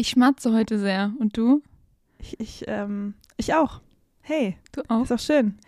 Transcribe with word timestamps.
Ich 0.00 0.08
schmatze 0.08 0.54
heute 0.54 0.78
sehr. 0.78 1.12
Und 1.18 1.36
du? 1.36 1.62
Ich, 2.18 2.40
ich, 2.40 2.64
ähm, 2.68 3.12
ich 3.36 3.52
auch. 3.52 3.82
Hey, 4.22 4.56
Du 4.72 4.80
auch? 4.88 5.02
ist 5.02 5.12
auch 5.12 5.18
schön. 5.18 5.58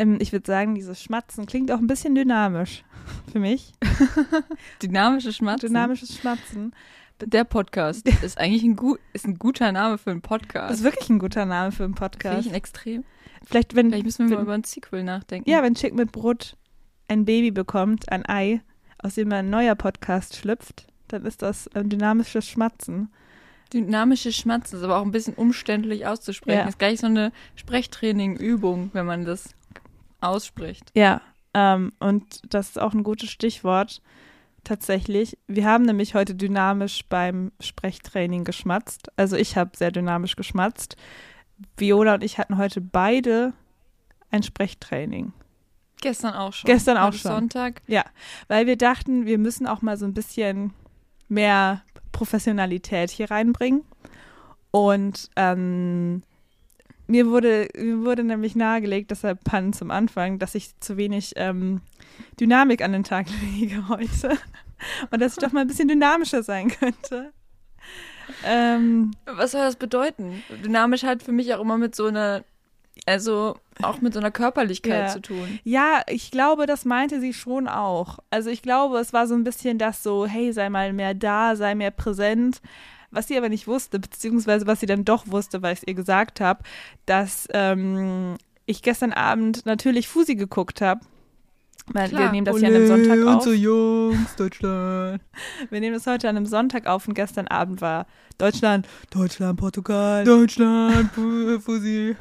Ähm, 0.00 0.18
ich 0.20 0.32
würde 0.32 0.44
sagen, 0.44 0.74
dieses 0.74 1.00
Schmatzen 1.00 1.46
klingt 1.46 1.70
auch 1.70 1.78
ein 1.78 1.86
bisschen 1.86 2.16
dynamisch 2.16 2.82
für 3.32 3.38
mich. 3.38 3.74
Dynamische 4.82 5.32
Schmatzen. 5.32 5.68
Dynamisches 5.68 6.18
Schmatzen. 6.18 6.74
Der 7.20 7.44
Podcast 7.44 8.08
ist 8.24 8.38
eigentlich 8.38 8.64
ein, 8.64 8.74
gut, 8.74 8.98
ist 9.12 9.24
ein 9.24 9.38
guter 9.38 9.70
Name 9.70 9.98
für 9.98 10.10
einen 10.10 10.20
Podcast. 10.20 10.68
Das 10.68 10.78
ist 10.78 10.84
wirklich 10.84 11.08
ein 11.08 11.20
guter 11.20 11.44
Name 11.44 11.70
für 11.70 11.84
einen 11.84 11.94
Finde 11.94 12.10
Podcast. 12.10 12.40
ich 12.40 12.48
ein 12.52 12.56
extrem. 12.56 13.04
Vielleicht, 13.44 13.76
wenn, 13.76 13.90
Vielleicht 13.90 14.04
müssen 14.04 14.28
wir 14.28 14.34
mal 14.34 14.38
wenn, 14.38 14.46
über 14.46 14.54
ein 14.54 14.64
Sequel 14.64 15.04
nachdenken. 15.04 15.48
ja, 15.48 15.62
wenn 15.62 15.76
Chick 15.76 15.94
mit 15.94 16.10
Brot 16.10 16.56
ein 17.06 17.24
Baby 17.24 17.52
bekommt, 17.52 18.10
ein 18.10 18.28
Ei, 18.28 18.62
aus 18.98 19.14
dem 19.14 19.30
ein 19.30 19.48
neuer 19.48 19.76
Podcast 19.76 20.34
schlüpft, 20.34 20.88
dann 21.06 21.24
ist 21.24 21.42
das 21.42 21.68
ein 21.68 21.88
dynamisches 21.88 22.48
Schmatzen. 22.48 23.10
Dynamische 23.72 24.32
Schmatzen 24.32 24.78
ist 24.78 24.84
aber 24.84 24.98
auch 24.98 25.04
ein 25.04 25.10
bisschen 25.10 25.34
umständlich 25.34 26.06
auszusprechen. 26.06 26.60
Ja. 26.60 26.68
Ist 26.68 26.78
gleich 26.78 27.00
so 27.00 27.06
eine 27.06 27.32
Sprechtraining-Übung, 27.56 28.90
wenn 28.92 29.06
man 29.06 29.24
das 29.24 29.54
ausspricht. 30.20 30.92
Ja, 30.94 31.20
ähm, 31.54 31.92
und 31.98 32.42
das 32.52 32.70
ist 32.70 32.80
auch 32.80 32.94
ein 32.94 33.02
gutes 33.02 33.30
Stichwort. 33.30 34.02
Tatsächlich. 34.64 35.38
Wir 35.46 35.64
haben 35.64 35.84
nämlich 35.84 36.14
heute 36.14 36.34
dynamisch 36.34 37.04
beim 37.08 37.52
Sprechtraining 37.60 38.44
geschmatzt. 38.44 39.10
Also 39.16 39.36
ich 39.36 39.56
habe 39.56 39.76
sehr 39.76 39.92
dynamisch 39.92 40.36
geschmatzt. 40.36 40.96
Viola 41.76 42.14
und 42.14 42.24
ich 42.24 42.38
hatten 42.38 42.58
heute 42.58 42.80
beide 42.80 43.52
ein 44.30 44.42
Sprechtraining. 44.42 45.32
Gestern 46.00 46.34
auch 46.34 46.52
schon. 46.52 46.68
Gestern 46.68 46.98
auch 46.98 47.10
ist 47.10 47.20
schon. 47.20 47.32
Sonntag. 47.32 47.80
Weil 48.48 48.66
wir 48.66 48.76
dachten, 48.76 49.24
wir 49.24 49.38
müssen 49.38 49.66
auch 49.66 49.82
mal 49.82 49.96
so 49.96 50.04
ein 50.04 50.14
bisschen 50.14 50.74
mehr 51.28 51.82
Professionalität 52.12 53.10
hier 53.10 53.30
reinbringen. 53.30 53.82
Und 54.70 55.30
ähm, 55.36 56.22
mir 57.06 57.26
wurde, 57.28 57.68
mir 57.76 58.04
wurde 58.04 58.24
nämlich 58.24 58.56
nahegelegt, 58.56 59.10
deshalb 59.10 59.44
Pan 59.44 59.72
zum 59.72 59.90
Anfang, 59.90 60.38
dass 60.38 60.54
ich 60.54 60.78
zu 60.80 60.96
wenig 60.96 61.32
ähm, 61.36 61.80
Dynamik 62.40 62.82
an 62.82 62.92
den 62.92 63.04
Tag 63.04 63.26
lege 63.58 63.88
heute. 63.88 64.36
Und 65.10 65.20
dass 65.20 65.32
ich 65.32 65.38
doch 65.38 65.52
mal 65.52 65.60
ein 65.60 65.68
bisschen 65.68 65.88
dynamischer 65.88 66.42
sein 66.42 66.68
könnte. 66.68 67.32
Ähm, 68.44 69.12
Was 69.24 69.52
soll 69.52 69.62
das 69.62 69.76
bedeuten? 69.76 70.42
Dynamisch 70.64 71.04
hat 71.04 71.22
für 71.22 71.32
mich 71.32 71.54
auch 71.54 71.60
immer 71.60 71.78
mit 71.78 71.94
so 71.94 72.06
einer, 72.06 72.44
also 73.04 73.56
auch 73.82 74.00
mit 74.00 74.14
so 74.14 74.20
einer 74.20 74.30
Körperlichkeit 74.30 75.08
Ja. 75.08 75.12
zu 75.12 75.20
tun. 75.20 75.58
Ja, 75.64 76.02
ich 76.08 76.30
glaube, 76.30 76.66
das 76.66 76.84
meinte 76.84 77.20
sie 77.20 77.34
schon 77.34 77.68
auch. 77.68 78.18
Also 78.30 78.48
ich 78.50 78.62
glaube, 78.62 78.98
es 78.98 79.12
war 79.12 79.26
so 79.26 79.34
ein 79.34 79.44
bisschen 79.44 79.78
das 79.78 80.02
so, 80.02 80.26
hey, 80.26 80.52
sei 80.52 80.70
mal 80.70 80.92
mehr 80.92 81.14
da, 81.14 81.56
sei 81.56 81.74
mehr 81.74 81.90
präsent. 81.90 82.60
Was 83.10 83.28
sie 83.28 83.36
aber 83.36 83.48
nicht 83.48 83.66
wusste, 83.68 83.98
beziehungsweise 83.98 84.66
was 84.66 84.80
sie 84.80 84.86
dann 84.86 85.04
doch 85.04 85.26
wusste, 85.28 85.62
weil 85.62 85.74
ich 85.74 85.80
es 85.82 85.86
ihr 85.88 85.94
gesagt 85.94 86.40
habe, 86.40 86.62
dass 87.06 87.46
ähm, 87.52 88.36
ich 88.66 88.82
gestern 88.82 89.12
Abend 89.12 89.64
natürlich 89.66 90.08
Fusi 90.08 90.34
geguckt 90.34 90.80
habe. 90.80 91.00
Weil 91.92 92.10
wir 92.10 92.30
nehmen 92.32 92.44
das 92.44 92.60
ja 92.60 92.68
an 92.68 92.74
einem 92.74 92.86
Sonntag 92.88 93.22
auf. 93.26 93.34
Unsere 93.36 93.54
Jungs, 93.54 94.34
Deutschland. 94.36 95.20
Wir 95.70 95.80
nehmen 95.80 95.94
das 95.94 96.06
heute 96.06 96.28
an 96.28 96.36
einem 96.36 96.46
Sonntag 96.46 96.86
auf 96.86 97.06
und 97.06 97.14
gestern 97.14 97.46
Abend 97.46 97.80
war 97.80 98.06
Deutschland, 98.38 98.86
Deutschland, 99.10 99.58
Portugal. 99.58 100.24
Deutschland, 100.24 101.12
Fu- 101.12 101.60
Fusi. 101.60 102.16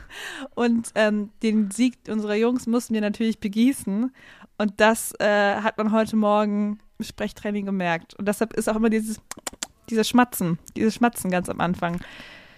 Und 0.53 0.89
ähm, 0.95 1.29
den 1.41 1.71
Sieg 1.71 1.97
unserer 2.09 2.35
Jungs 2.35 2.67
mussten 2.67 2.93
wir 2.93 3.01
natürlich 3.01 3.39
begießen. 3.39 4.11
Und 4.57 4.73
das 4.77 5.13
äh, 5.19 5.55
hat 5.55 5.77
man 5.77 5.91
heute 5.91 6.15
Morgen 6.15 6.79
im 6.99 7.05
Sprechtraining 7.05 7.65
gemerkt. 7.65 8.13
Und 8.13 8.27
deshalb 8.27 8.53
ist 8.53 8.69
auch 8.69 8.75
immer 8.75 8.89
dieses, 8.91 9.19
dieses 9.89 10.07
Schmatzen, 10.07 10.59
dieses 10.77 10.93
Schmatzen 10.95 11.31
ganz 11.31 11.49
am 11.49 11.59
Anfang. 11.59 11.99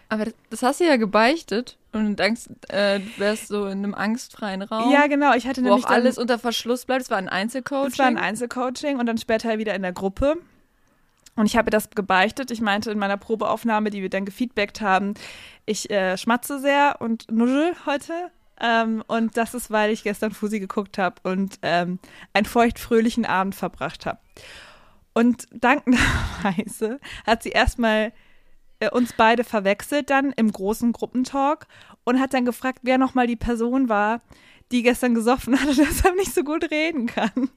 Aber 0.09 0.25
das, 0.49 0.63
hast 0.63 0.79
du 0.79 0.85
ja 0.85 0.95
gebeichtet 0.95 1.77
und 1.91 2.05
du 2.05 2.15
denkst, 2.15 2.43
äh, 2.69 2.99
du 2.99 3.05
wärst 3.17 3.49
so 3.49 3.65
in 3.65 3.79
einem 3.79 3.93
angstfreien 3.93 4.61
Raum, 4.61 4.91
Ja, 4.91 5.07
genau. 5.07 5.33
Ich 5.33 5.47
hatte 5.47 5.61
wo 5.61 5.65
nämlich 5.65 5.85
auch 5.85 5.89
alles 5.89 6.15
dann, 6.15 6.23
unter 6.23 6.39
Verschluss 6.39 6.85
bleibt. 6.85 7.03
Es 7.03 7.09
war 7.09 7.17
ein 7.17 7.29
Einzelcoaching. 7.29 7.91
es 7.91 7.99
war 7.99 8.05
ein 8.05 8.17
Einzelcoaching 8.17 8.99
und 8.99 9.05
dann 9.05 9.17
später 9.17 9.57
wieder 9.57 9.75
in 9.75 9.81
der 9.81 9.93
Gruppe. 9.93 10.37
Und 11.35 11.45
ich 11.45 11.55
habe 11.55 11.69
das 11.69 11.91
gebeichtet. 11.91 12.51
Ich 12.51 12.61
meinte 12.61 12.89
in 12.91 12.97
meiner 12.97 13.17
Probeaufnahme, 13.17 13.89
die 13.89 14.01
wir 14.01 14.09
dann 14.09 14.25
gefeedbackt 14.25 14.81
haben, 14.81 15.13
ich 15.65 15.89
äh, 15.89 16.17
schmatze 16.17 16.59
sehr 16.59 16.97
und 16.99 17.31
nuschel 17.31 17.73
heute. 17.85 18.31
Ähm, 18.59 19.03
und 19.07 19.37
das 19.37 19.53
ist, 19.53 19.69
weil 19.69 19.91
ich 19.91 20.03
gestern 20.03 20.31
Fusi 20.31 20.59
geguckt 20.59 20.97
habe 20.97 21.15
und 21.23 21.59
ähm, 21.61 21.99
einen 22.33 22.45
feuchtfröhlichen 22.45 23.25
Abend 23.25 23.53
verbracht 23.53 24.05
habe. 24.05 24.19
Und 25.13 25.45
dankenderweise 25.51 26.99
hat 27.25 27.43
sie 27.43 27.49
erstmal 27.49 28.13
äh, 28.79 28.89
uns 28.89 29.13
beide 29.13 29.43
verwechselt 29.43 30.09
dann 30.09 30.31
im 30.33 30.51
großen 30.51 30.91
Gruppentalk 30.91 31.67
und 32.03 32.19
hat 32.19 32.33
dann 32.33 32.45
gefragt, 32.45 32.79
wer 32.83 32.97
nochmal 32.97 33.27
die 33.27 33.35
Person 33.35 33.89
war, 33.89 34.21
die 34.71 34.83
gestern 34.83 35.15
gesoffen 35.15 35.59
hat 35.59 35.67
und 35.67 35.77
deshalb 35.77 36.15
nicht 36.15 36.33
so 36.33 36.43
gut 36.43 36.69
reden 36.71 37.05
kann. 37.07 37.49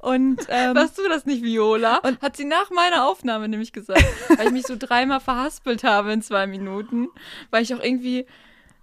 Und 0.00 0.46
ähm, 0.50 0.74
Warst 0.76 0.98
du 0.98 1.08
das 1.08 1.24
nicht, 1.24 1.42
Viola? 1.42 1.98
Und- 1.98 2.20
hat 2.20 2.36
sie 2.36 2.44
nach 2.44 2.70
meiner 2.70 3.06
Aufnahme 3.08 3.48
nämlich 3.48 3.72
gesagt, 3.72 4.04
weil 4.36 4.46
ich 4.48 4.52
mich 4.52 4.66
so 4.66 4.76
dreimal 4.78 5.20
verhaspelt 5.20 5.82
habe 5.82 6.12
in 6.12 6.20
zwei 6.22 6.46
Minuten, 6.46 7.08
weil 7.50 7.62
ich 7.62 7.74
auch 7.74 7.82
irgendwie, 7.82 8.26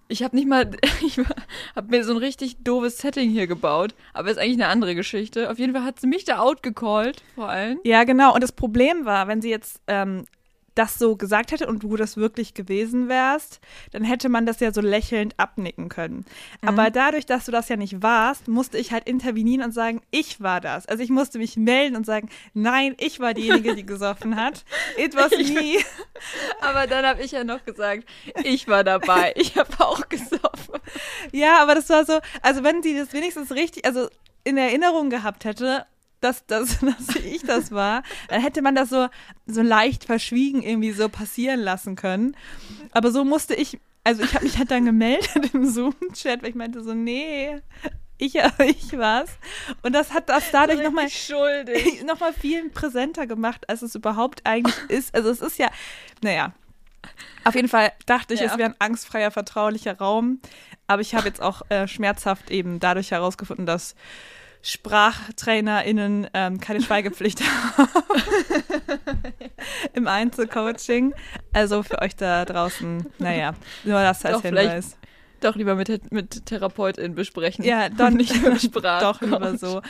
ich 0.08 0.24
habe 0.24 0.36
nicht 0.36 0.48
mal, 0.48 0.72
ich 1.06 1.20
habe 1.76 1.88
mir 1.90 2.04
so 2.04 2.12
ein 2.14 2.18
richtig 2.18 2.64
doofes 2.64 2.98
Setting 2.98 3.30
hier 3.30 3.46
gebaut, 3.46 3.94
aber 4.14 4.32
ist 4.32 4.40
eigentlich 4.40 4.56
eine 4.56 4.68
andere 4.68 4.96
Geschichte. 4.96 5.50
Auf 5.52 5.60
jeden 5.60 5.74
Fall 5.74 5.84
hat 5.84 6.00
sie 6.00 6.08
mich 6.08 6.26
da 6.26 6.40
outgecallt, 6.40 7.22
vor 7.36 7.50
allem. 7.50 7.80
Ja, 7.84 8.04
genau. 8.04 8.34
Und 8.34 8.42
das 8.42 8.52
Problem 8.52 9.06
war, 9.06 9.28
wenn 9.28 9.42
sie 9.42 9.52
jetzt 9.52 9.80
ähm, 9.88 10.26
das 10.76 10.98
so 10.98 11.16
gesagt 11.16 11.52
hätte 11.52 11.68
und 11.68 11.84
du 11.84 11.96
das 11.96 12.18
wirklich 12.18 12.54
gewesen 12.54 13.10
wärst, 13.10 13.60
dann 13.92 14.04
hätte 14.04 14.30
man 14.30 14.46
das 14.46 14.60
ja 14.60 14.74
so 14.74 14.82
lächelnd 14.82 15.36
abnicken 15.38 15.90
können. 15.90 16.26
Aber 16.66 16.90
dadurch, 16.90 17.26
dass 17.26 17.46
du 17.46 17.52
das 17.52 17.70
ja 17.70 17.76
nicht 17.76 18.02
warst, 18.02 18.48
musste 18.48 18.78
ich 18.78 18.92
halt 18.92 19.08
intervenieren 19.08 19.64
und 19.64 19.74
sagen, 19.74 20.02
ich 20.12 20.42
war 20.42 20.62
das. 20.62 20.86
Also 20.88 21.04
ich 21.04 21.10
musste 21.10 21.38
mich 21.38 21.58
melden 21.58 21.96
und 21.96 22.06
sagen, 22.06 22.30
nein, 22.54 22.96
ich 23.00 23.20
war 23.20 23.34
diejenige, 23.34 23.76
die 23.76 23.86
gesoffen 23.86 24.36
hat. 24.36 24.66
It 24.98 25.16
was 25.16 25.32
me. 25.32 25.78
Aber 26.62 26.88
dann 26.88 27.06
habe 27.06 27.22
ich 27.22 27.32
ja 27.32 27.44
noch 27.44 27.64
gesagt, 27.66 28.06
ich 28.44 28.68
war 28.68 28.84
dabei, 28.84 29.34
ich 29.36 29.56
habe 29.58 29.70
auch 29.80 30.08
gesoffen. 30.10 30.80
Ja, 31.32 31.62
aber 31.62 31.76
das 31.76 31.90
war 31.90 32.06
so, 32.06 32.20
also 32.42 32.64
wenn 32.64 32.84
sie 32.84 32.96
das 32.98 33.14
wenigstens 33.14 33.52
richtig, 33.52 33.86
also 33.86 34.08
in 34.44 34.58
Erinnerung 34.58 35.10
gehabt 35.10 35.46
hätte, 35.46 35.86
dass, 36.24 36.46
dass, 36.46 36.80
dass 36.82 37.16
ich 37.16 37.44
das 37.44 37.72
war, 37.72 38.04
dann 38.30 38.42
hätte 38.42 38.62
man 38.62 38.76
das 38.76 38.90
so, 38.90 39.08
so 39.46 39.62
leicht 39.62 40.06
verschwiegen 40.06 40.62
irgendwie 40.64 40.92
so 40.92 41.10
passieren 41.10 41.60
lassen 41.60 41.96
können. 41.96 42.36
Aber 42.92 43.12
so 43.12 43.24
musste 43.26 43.54
ich, 43.56 43.80
also 44.04 44.24
ich 44.24 44.34
habe 44.34 44.46
mich 44.46 44.58
halt 44.58 44.72
dann 44.72 44.86
gemeldet 44.86 45.50
im 45.54 45.66
Zoom-Chat, 45.70 46.42
weil 46.42 46.50
ich 46.50 46.56
meinte 46.56 46.82
so, 46.84 46.94
nee, 46.94 47.60
ich, 48.18 48.36
ich 48.60 48.98
war's. 48.98 49.32
Und 49.82 49.94
das 49.94 50.14
hat 50.14 50.30
das 50.30 50.52
dadurch 50.52 50.82
nochmal 50.82 51.10
schuldig. 51.10 52.04
noch 52.04 52.20
mal 52.20 52.34
viel 52.34 52.70
präsenter 52.70 53.28
gemacht, 53.28 53.70
als 53.70 53.82
es 53.82 53.96
überhaupt 53.96 54.42
eigentlich 54.46 54.76
ist. 54.90 55.14
Also 55.14 55.30
es 55.30 55.42
ist 55.42 55.58
ja, 55.58 55.70
naja. 56.22 56.54
Auf 57.44 57.56
jeden 57.56 57.68
Fall 57.68 57.92
dachte 58.06 58.34
ich, 58.34 58.40
Ja. 58.40 58.46
es 58.46 58.58
wäre 58.58 58.70
ein 58.70 58.76
angstfreier, 58.80 59.30
vertraulicher 59.32 59.98
Raum. 59.98 60.40
Aber 60.88 61.02
ich 61.02 61.16
habe 61.16 61.28
jetzt 61.28 61.42
auch 61.42 61.62
äh, 61.70 61.88
schmerzhaft 61.88 62.50
eben 62.50 62.80
dadurch 62.80 63.12
herausgefunden, 63.12 63.66
dass 63.66 63.96
SprachtrainerInnen 64.63 66.28
ähm, 66.34 66.59
keine 66.59 66.81
Schweigepflicht 66.84 67.41
haben 67.78 67.90
im 69.94 70.07
Einzelcoaching. 70.07 71.13
Also 71.51 71.83
für 71.83 72.01
euch 72.01 72.15
da 72.15 72.45
draußen, 72.45 73.06
naja, 73.19 73.54
nur 73.83 74.01
das 74.01 74.25
als 74.25 74.38
Doch, 74.38 74.42
Hinweis. 74.44 74.98
Doch 75.42 75.56
lieber 75.57 75.75
mit, 75.75 76.12
mit 76.12 76.45
TherapeutInnen 76.45 77.15
besprechen. 77.15 77.65
Ja, 77.65 77.89
dann 77.89 78.13
nicht 78.15 78.33
über 78.44 78.57
Sprache. 78.57 79.04
Doch 79.04 79.21
lieber 79.21 79.57
so. 79.57 79.81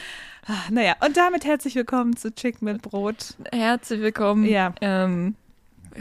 Ah, 0.48 0.54
Naja, 0.72 0.96
und 1.06 1.16
damit 1.16 1.46
herzlich 1.46 1.76
willkommen 1.76 2.18
zu 2.18 2.34
Chick 2.34 2.62
mit 2.64 2.82
Brot. 2.82 3.36
Herzlich 3.52 4.02
willkommen. 4.02 4.46
Ja. 4.46 4.74
Ähm, 4.82 5.36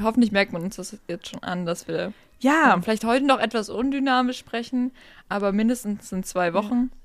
hoffentlich 0.03 0.33
merkt 0.33 0.53
man 0.55 0.63
uns 0.63 0.77
das 0.77 0.97
jetzt 1.07 1.29
schon 1.29 1.43
an, 1.43 1.67
dass 1.67 1.87
wir 1.87 2.15
Ja, 2.41 2.73
ähm, 2.75 2.83
vielleicht 2.83 3.05
heute 3.05 3.27
noch 3.27 3.39
etwas 3.41 3.69
undynamisch 3.69 4.39
sprechen, 4.39 4.91
aber 5.29 5.53
mindestens 5.53 6.11
in 6.13 6.25
zwei 6.25 6.55
Wochen. 6.55 6.91
ja, 6.91 6.97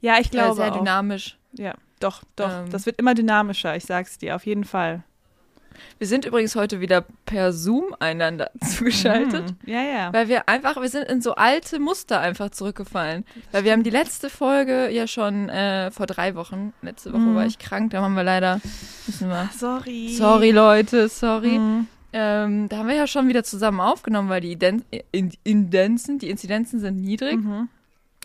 ich 0.00 0.08
Äh, 0.08 0.22
glaube 0.30 0.56
sehr 0.56 0.72
auch. 0.72 0.78
dynamisch. 0.78 1.36
Ja, 1.52 1.74
doch, 2.00 2.22
doch. 2.36 2.50
Ähm. 2.64 2.70
das 2.70 2.86
wird 2.86 2.98
immer 2.98 3.14
dynamischer, 3.14 3.76
ich 3.76 3.84
sag's 3.84 4.18
dir, 4.18 4.36
auf 4.36 4.46
jeden 4.46 4.64
Fall. 4.64 5.02
Wir 5.98 6.06
sind 6.06 6.24
übrigens 6.24 6.56
heute 6.56 6.80
wieder 6.80 7.04
per 7.26 7.52
Zoom 7.52 7.94
einander 8.00 8.50
zugeschaltet. 8.64 9.50
Mhm. 9.62 9.70
Ja, 9.70 9.82
ja. 9.82 10.12
Weil 10.12 10.26
wir 10.28 10.48
einfach, 10.48 10.80
wir 10.80 10.88
sind 10.88 11.04
in 11.04 11.20
so 11.20 11.34
alte 11.34 11.78
Muster 11.78 12.18
einfach 12.18 12.48
zurückgefallen. 12.50 13.26
Weil 13.52 13.64
wir 13.64 13.72
haben 13.72 13.82
die 13.82 13.90
letzte 13.90 14.30
Folge 14.30 14.88
ja 14.88 15.06
schon 15.06 15.50
äh, 15.50 15.90
vor 15.90 16.06
drei 16.06 16.34
Wochen, 16.34 16.72
letzte 16.80 17.12
Woche 17.12 17.20
Mhm. 17.20 17.34
war 17.34 17.44
ich 17.44 17.58
krank, 17.58 17.90
da 17.90 18.00
haben 18.00 18.14
wir 18.14 18.22
leider, 18.24 18.60
müssen 19.06 19.28
wir, 19.28 19.50
Sorry. 19.54 20.14
sorry 20.16 20.50
Leute, 20.50 21.10
sorry. 21.10 21.58
Mhm. 21.58 21.86
Ähm, 22.14 22.68
da 22.70 22.78
haben 22.78 22.88
wir 22.88 22.94
ja 22.96 23.06
schon 23.06 23.28
wieder 23.28 23.44
zusammen 23.44 23.80
aufgenommen, 23.80 24.30
weil 24.30 24.40
die 24.40 24.52
Iden 24.52 24.82
Indenzen, 25.44 26.18
die 26.18 26.30
Inzidenzen 26.30 26.80
sind 26.80 26.96
niedrig. 27.02 27.36
Mhm. 27.36 27.68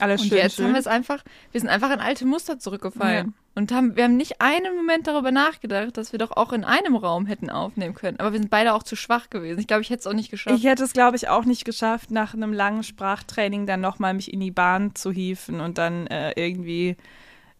Alles 0.01 0.21
Und 0.21 0.27
schön. 0.29 0.37
jetzt 0.37 0.55
schön. 0.55 0.65
haben 0.65 0.73
wir 0.73 0.79
es 0.79 0.87
einfach, 0.87 1.23
wir 1.51 1.61
sind 1.61 1.69
einfach 1.69 1.91
in 1.91 1.99
alte 1.99 2.25
Muster 2.25 2.59
zurückgefallen. 2.59 3.27
Ja. 3.27 3.33
Und 3.53 3.71
haben, 3.73 3.95
wir 3.97 4.05
haben 4.05 4.15
nicht 4.15 4.39
einen 4.41 4.75
Moment 4.77 5.07
darüber 5.07 5.31
nachgedacht, 5.31 5.97
dass 5.97 6.13
wir 6.13 6.19
doch 6.19 6.31
auch 6.31 6.53
in 6.53 6.63
einem 6.63 6.95
Raum 6.95 7.25
hätten 7.25 7.49
aufnehmen 7.49 7.93
können. 7.93 8.17
Aber 8.19 8.31
wir 8.31 8.39
sind 8.39 8.49
beide 8.49 8.73
auch 8.73 8.83
zu 8.83 8.95
schwach 8.95 9.29
gewesen. 9.29 9.59
Ich 9.59 9.67
glaube, 9.67 9.81
ich 9.81 9.89
hätte 9.89 9.99
es 9.99 10.07
auch 10.07 10.13
nicht 10.13 10.31
geschafft. 10.31 10.57
Ich 10.57 10.63
hätte 10.63 10.83
es, 10.83 10.93
glaube 10.93 11.17
ich, 11.17 11.27
auch 11.27 11.43
nicht 11.43 11.65
geschafft, 11.65 12.11
nach 12.11 12.33
einem 12.33 12.53
langen 12.53 12.83
Sprachtraining 12.83 13.65
dann 13.65 13.81
nochmal 13.81 14.13
mich 14.13 14.31
in 14.33 14.39
die 14.39 14.51
Bahn 14.51 14.95
zu 14.95 15.11
hieven 15.11 15.59
und 15.59 15.77
dann 15.77 16.07
äh, 16.07 16.31
irgendwie. 16.37 16.95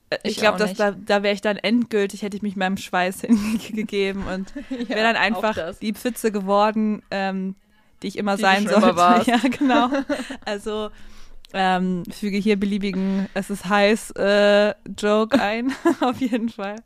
äh, 0.10 0.18
Ich, 0.24 0.32
Ich 0.34 0.38
glaube, 0.38 0.66
da, 0.78 0.92
da 0.92 1.24
wäre 1.24 1.34
ich 1.34 1.42
dann 1.42 1.58
endgültig, 1.58 2.22
hätte 2.22 2.38
ich 2.38 2.42
mich 2.44 2.56
meinem 2.56 2.78
Schweiß 2.78 3.22
hingegeben 3.62 4.24
und 4.28 4.54
wäre 4.70 5.02
dann 5.04 5.18
einfach 5.18 5.76
die 5.82 5.92
Pfütze 5.94 6.32
geworden, 6.32 7.04
ähm, 7.12 7.56
die 8.02 8.08
ich 8.08 8.18
immer 8.18 8.38
Die 8.38 8.42
sein 8.44 8.66
immer 8.66 8.94
sollte. 8.94 9.30
Ja, 9.30 9.38
genau. 9.50 9.90
Also 10.46 10.90
ähm, 11.54 12.04
füge 12.12 12.38
hier 12.38 12.60
beliebigen 12.60 13.28
Es 13.34 13.50
ist 13.50 13.66
heiß 13.66 14.12
äh, 14.12 14.74
Joke 14.98 15.40
ein, 15.40 15.74
auf 16.02 16.20
jeden 16.20 16.50
Fall. 16.50 16.78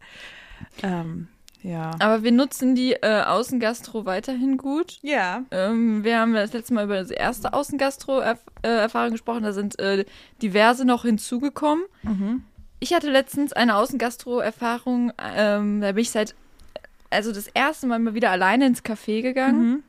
Ähm, 0.84 1.28
ja. 1.66 1.92
Aber 1.98 2.22
wir 2.22 2.32
nutzen 2.32 2.76
die 2.76 2.94
äh, 2.94 3.24
Außengastro 3.24 4.06
weiterhin 4.06 4.58
gut. 4.58 5.00
Ja. 5.02 5.44
Ähm, 5.50 6.04
wir 6.04 6.20
haben 6.20 6.36
das 6.36 6.54
letzte 6.54 6.76
Mal 6.76 6.86
über 6.86 7.04
die 7.04 7.16
erste 7.16 7.54
Außengastro-Erfahrung 7.54 9.12
gesprochen. 9.12 9.42
Da 9.42 9.52
sind 9.52 9.80
äh, 9.80 10.06
diverse 10.44 10.86
noch 10.86 11.06
hinzugekommen. 11.06 11.84
Mhm. 12.04 12.44
Ich 12.80 12.94
hatte 12.94 13.10
letztens 13.10 13.52
eine 13.52 13.78
Außengastro-Erfahrung. 13.78 15.12
Ähm, 15.36 15.82
da 15.82 15.94
bin 15.94 16.04
ich 16.04 16.12
seit, 16.12 16.36
also 17.10 17.32
das 17.32 17.48
erste 17.48 17.88
Mal 17.88 17.98
mal 17.98 18.14
wieder 18.14 18.30
alleine 18.30 18.68
ins 18.68 18.84
Café 18.84 19.24
gegangen. 19.24 19.68
Mhm. 19.68 19.84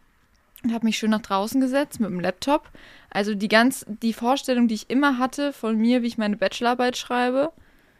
und 0.64 0.72
habe 0.72 0.87
mich 0.87 0.96
schön 0.96 1.11
nach 1.11 1.20
draußen 1.20 1.61
gesetzt 1.61 2.00
mit 2.00 2.08
dem 2.08 2.20
Laptop. 2.20 2.70
Also 3.16 3.34
die 3.34 3.48
ganz, 3.48 3.86
die 4.02 4.12
Vorstellung, 4.12 4.68
die 4.68 4.74
ich 4.74 4.90
immer 4.90 5.16
hatte 5.16 5.54
von 5.54 5.78
mir, 5.78 6.02
wie 6.02 6.06
ich 6.06 6.18
meine 6.18 6.36
Bachelorarbeit 6.36 6.98
schreibe. 6.98 7.50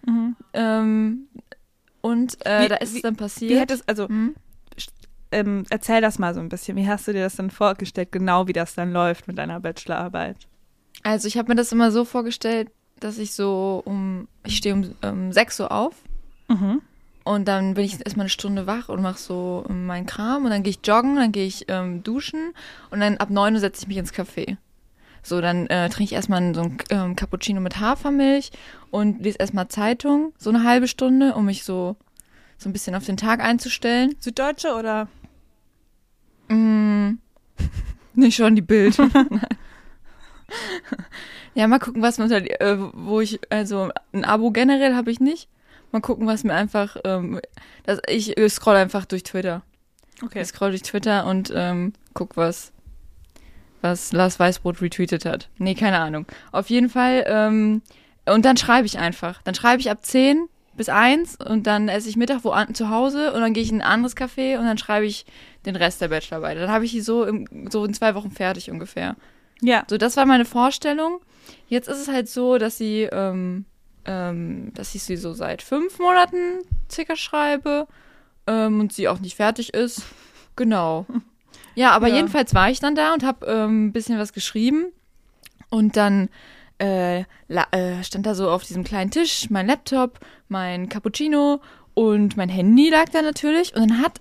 Mhm. 0.05 0.37
Ähm, 0.53 1.29
und 2.03 2.45
äh, 2.45 2.65
Wie- 2.65 2.69
da 2.69 2.77
ist 2.77 2.93
wie- 2.93 2.97
es 2.99 3.03
dann 3.03 3.17
passiert. 3.17 3.51
Wie 3.51 3.59
hättest, 3.59 3.89
also 3.89 4.09
Hm? 4.09 4.35
ähm, 5.33 5.65
erzähl 5.71 6.03
das 6.03 6.19
mal 6.19 6.35
so 6.35 6.41
ein 6.41 6.51
bisschen. 6.51 6.77
Wie 6.77 6.87
hast 6.87 7.09
du 7.09 7.13
dir 7.15 7.23
das 7.23 7.37
dann 7.37 7.51
vorgestellt, 7.51 8.13
genau 8.13 8.47
wie 8.47 8.53
das 8.53 8.75
dann 8.75 8.93
läuft 8.93 9.27
mit 9.27 9.39
deiner 9.39 9.59
Bachelorarbeit? 9.59 10.37
Also 11.03 11.29
ich 11.29 11.39
habe 11.39 11.49
mir 11.49 11.55
das 11.57 11.73
immer 11.73 11.91
so 11.91 12.05
vorgestellt, 12.05 12.71
dass 13.01 13.17
ich 13.17 13.33
so 13.33 13.83
um, 13.87 14.29
ich 14.45 14.57
stehe 14.59 14.75
um 14.75 14.95
ähm, 15.03 15.33
6 15.33 15.61
Uhr 15.61 15.73
auf 15.73 15.95
Mhm. 16.49 16.83
und 17.25 17.49
dann 17.49 17.73
bin 17.75 17.85
ich 17.85 17.95
erstmal 18.05 18.25
eine 18.25 18.29
Stunde 18.31 18.67
wach 18.67 18.89
und 18.91 19.01
mache 19.03 19.19
so 19.19 19.65
ähm, 19.71 19.87
meinen 19.87 20.05
Kram 20.07 20.45
und 20.45 20.51
dann 20.51 20.63
gehe 20.63 20.71
ich 20.71 20.87
joggen, 20.87 21.17
dann 21.17 21.33
gehe 21.33 21.47
ich 21.47 21.65
ähm, 21.69 22.03
duschen 22.03 22.53
und 22.91 23.01
dann 23.01 23.17
ab 23.17 23.31
9 23.31 23.55
Uhr 23.55 23.61
setze 23.61 23.83
ich 23.83 23.89
mich 23.89 23.97
ins 23.97 24.13
Café. 24.13 24.59
So, 25.27 25.41
dann 25.41 25.67
äh, 25.67 25.89
trinke 25.89 26.05
ich 26.05 26.13
erstmal 26.13 26.55
so 26.55 26.61
ein 26.61 26.79
ähm, 26.91 27.17
Cappuccino 27.17 27.61
mit 27.61 27.81
Hafermilch 27.81 28.53
und 28.93 29.25
lese 29.25 29.39
erstmal 29.41 29.67
Zeitung, 29.67 30.33
so 30.39 30.51
eine 30.51 30.63
halbe 30.63 30.87
Stunde, 30.87 31.35
um 31.35 31.47
mich 31.47 31.65
so, 31.65 31.97
so 32.59 32.69
ein 32.69 32.73
bisschen 32.73 32.95
auf 32.95 33.05
den 33.05 33.17
Tag 33.17 33.41
einzustellen. 33.41 34.15
Süddeutsche 34.21 34.75
oder? 34.75 35.09
Mm, 36.47 37.15
nicht 38.15 38.37
schon 38.37 38.55
die 38.55 38.63
Bild. 38.63 38.97
ja, 41.55 41.67
mal 41.67 41.81
gucken, 41.81 42.03
was 42.03 42.19
man 42.19 42.29
da, 42.29 42.37
äh, 42.37 42.79
wo 42.79 43.21
ich, 43.21 43.41
also 43.51 43.91
ein 44.13 44.25
Abo 44.25 44.53
generell 44.53 44.95
habe 44.95 45.11
ich 45.11 45.19
nicht. 45.19 45.49
Mal 45.91 46.03
gucken, 46.03 46.29
was 46.29 46.45
mir 46.45 46.55
einfach, 46.55 46.99
ähm, 47.05 47.41
das, 47.85 47.99
ich 48.07 48.37
scroll 48.49 48.77
einfach 48.77 49.07
durch 49.07 49.25
Twitter. 49.25 49.63
Okay. 50.23 50.43
Ich 50.43 50.47
scroll 50.47 50.71
durch 50.71 50.83
Twitter 50.83 51.27
und 51.27 51.53
ähm, 51.53 51.95
guck, 52.15 52.37
was, 52.37 52.71
was 53.91 54.13
Lars 54.13 54.39
Weißbrot 54.39 54.81
retweetet 54.81 55.25
hat. 55.25 55.49
Nee, 55.59 55.75
keine 55.75 55.99
Ahnung. 55.99 56.27
Auf 56.53 56.71
jeden 56.71 56.89
Fall, 56.89 57.25
ähm, 57.27 57.83
und 58.27 58.45
dann 58.45 58.57
schreibe 58.57 58.87
ich 58.87 58.99
einfach. 58.99 59.43
Dann 59.43 59.55
schreibe 59.55 59.81
ich 59.81 59.91
ab 59.91 60.05
10 60.05 60.49
bis 60.77 60.89
1 60.89 61.37
und 61.37 61.67
dann 61.67 61.89
esse 61.89 62.09
ich 62.09 62.17
Mittag 62.17 62.45
wo 62.45 62.51
an, 62.51 62.75
zu 62.75 62.91
Hause 62.91 63.33
und 63.33 63.41
dann 63.41 63.55
gehe 63.55 63.63
ich 63.63 63.71
in 63.71 63.81
ein 63.81 63.89
anderes 63.89 64.17
Café 64.17 64.59
und 64.59 64.67
dann 64.67 64.79
schreibe 64.79 65.07
ich 65.07 65.25
den 65.65 65.77
Rest 65.77 66.01
der 66.01 66.09
Bachelorarbeit. 66.09 66.59
Dann 66.59 66.71
habe 66.71 66.85
ich 66.85 66.93
die 66.93 67.01
so, 67.01 67.25
im, 67.25 67.47
so 67.71 67.85
in 67.85 67.95
zwei 67.95 68.15
Wochen 68.15 68.31
fertig 68.31 68.71
ungefähr. 68.71 69.17
Ja. 69.63 69.85
So, 69.89 69.97
das 69.97 70.17
war 70.17 70.27
meine 70.27 70.45
Vorstellung. 70.45 71.21
Jetzt 71.69 71.89
ist 71.89 71.99
es 71.99 72.09
halt 72.09 72.29
so, 72.29 72.59
dass 72.59 72.77
sie, 72.77 73.09
ähm, 73.11 73.65
ähm, 74.05 74.73
dass 74.75 74.95
ich 74.95 75.03
sie 75.03 75.17
so 75.17 75.33
seit 75.33 75.63
fünf 75.63 75.99
Monaten 75.99 76.61
circa 76.91 77.17
schreibe 77.17 77.87
ähm, 78.47 78.81
und 78.81 78.93
sie 78.93 79.09
auch 79.09 79.21
nicht 79.21 79.37
fertig 79.37 79.73
ist. 79.73 80.03
Genau. 80.57 81.07
Ja, 81.77 81.93
aber 81.93 82.09
Ja. 82.09 82.17
jedenfalls 82.17 82.53
war 82.55 82.69
ich 82.71 82.81
dann 82.81 82.95
da 82.97 83.15
und 83.15 83.23
habe 83.23 83.47
ähm, 83.47 83.87
ein 83.87 83.93
bisschen 83.93 84.19
was 84.19 84.33
geschrieben 84.33 84.87
und 85.71 85.97
dann 85.97 86.29
äh, 86.79 87.21
la- 87.49 87.69
äh, 87.71 88.03
stand 88.03 88.27
da 88.27 88.35
so 88.35 88.51
auf 88.51 88.65
diesem 88.65 88.83
kleinen 88.85 89.11
Tisch 89.11 89.49
mein 89.51 89.67
Laptop, 89.69 90.19
mein 90.49 90.89
Cappuccino 90.89 91.61
und 91.95 92.37
mein 92.37 92.49
Handy 92.49 92.91
lag 92.91 93.09
da 93.11 93.23
natürlich 93.23 93.75
und 93.75 93.89
dann 93.91 94.03
hat, 94.03 94.21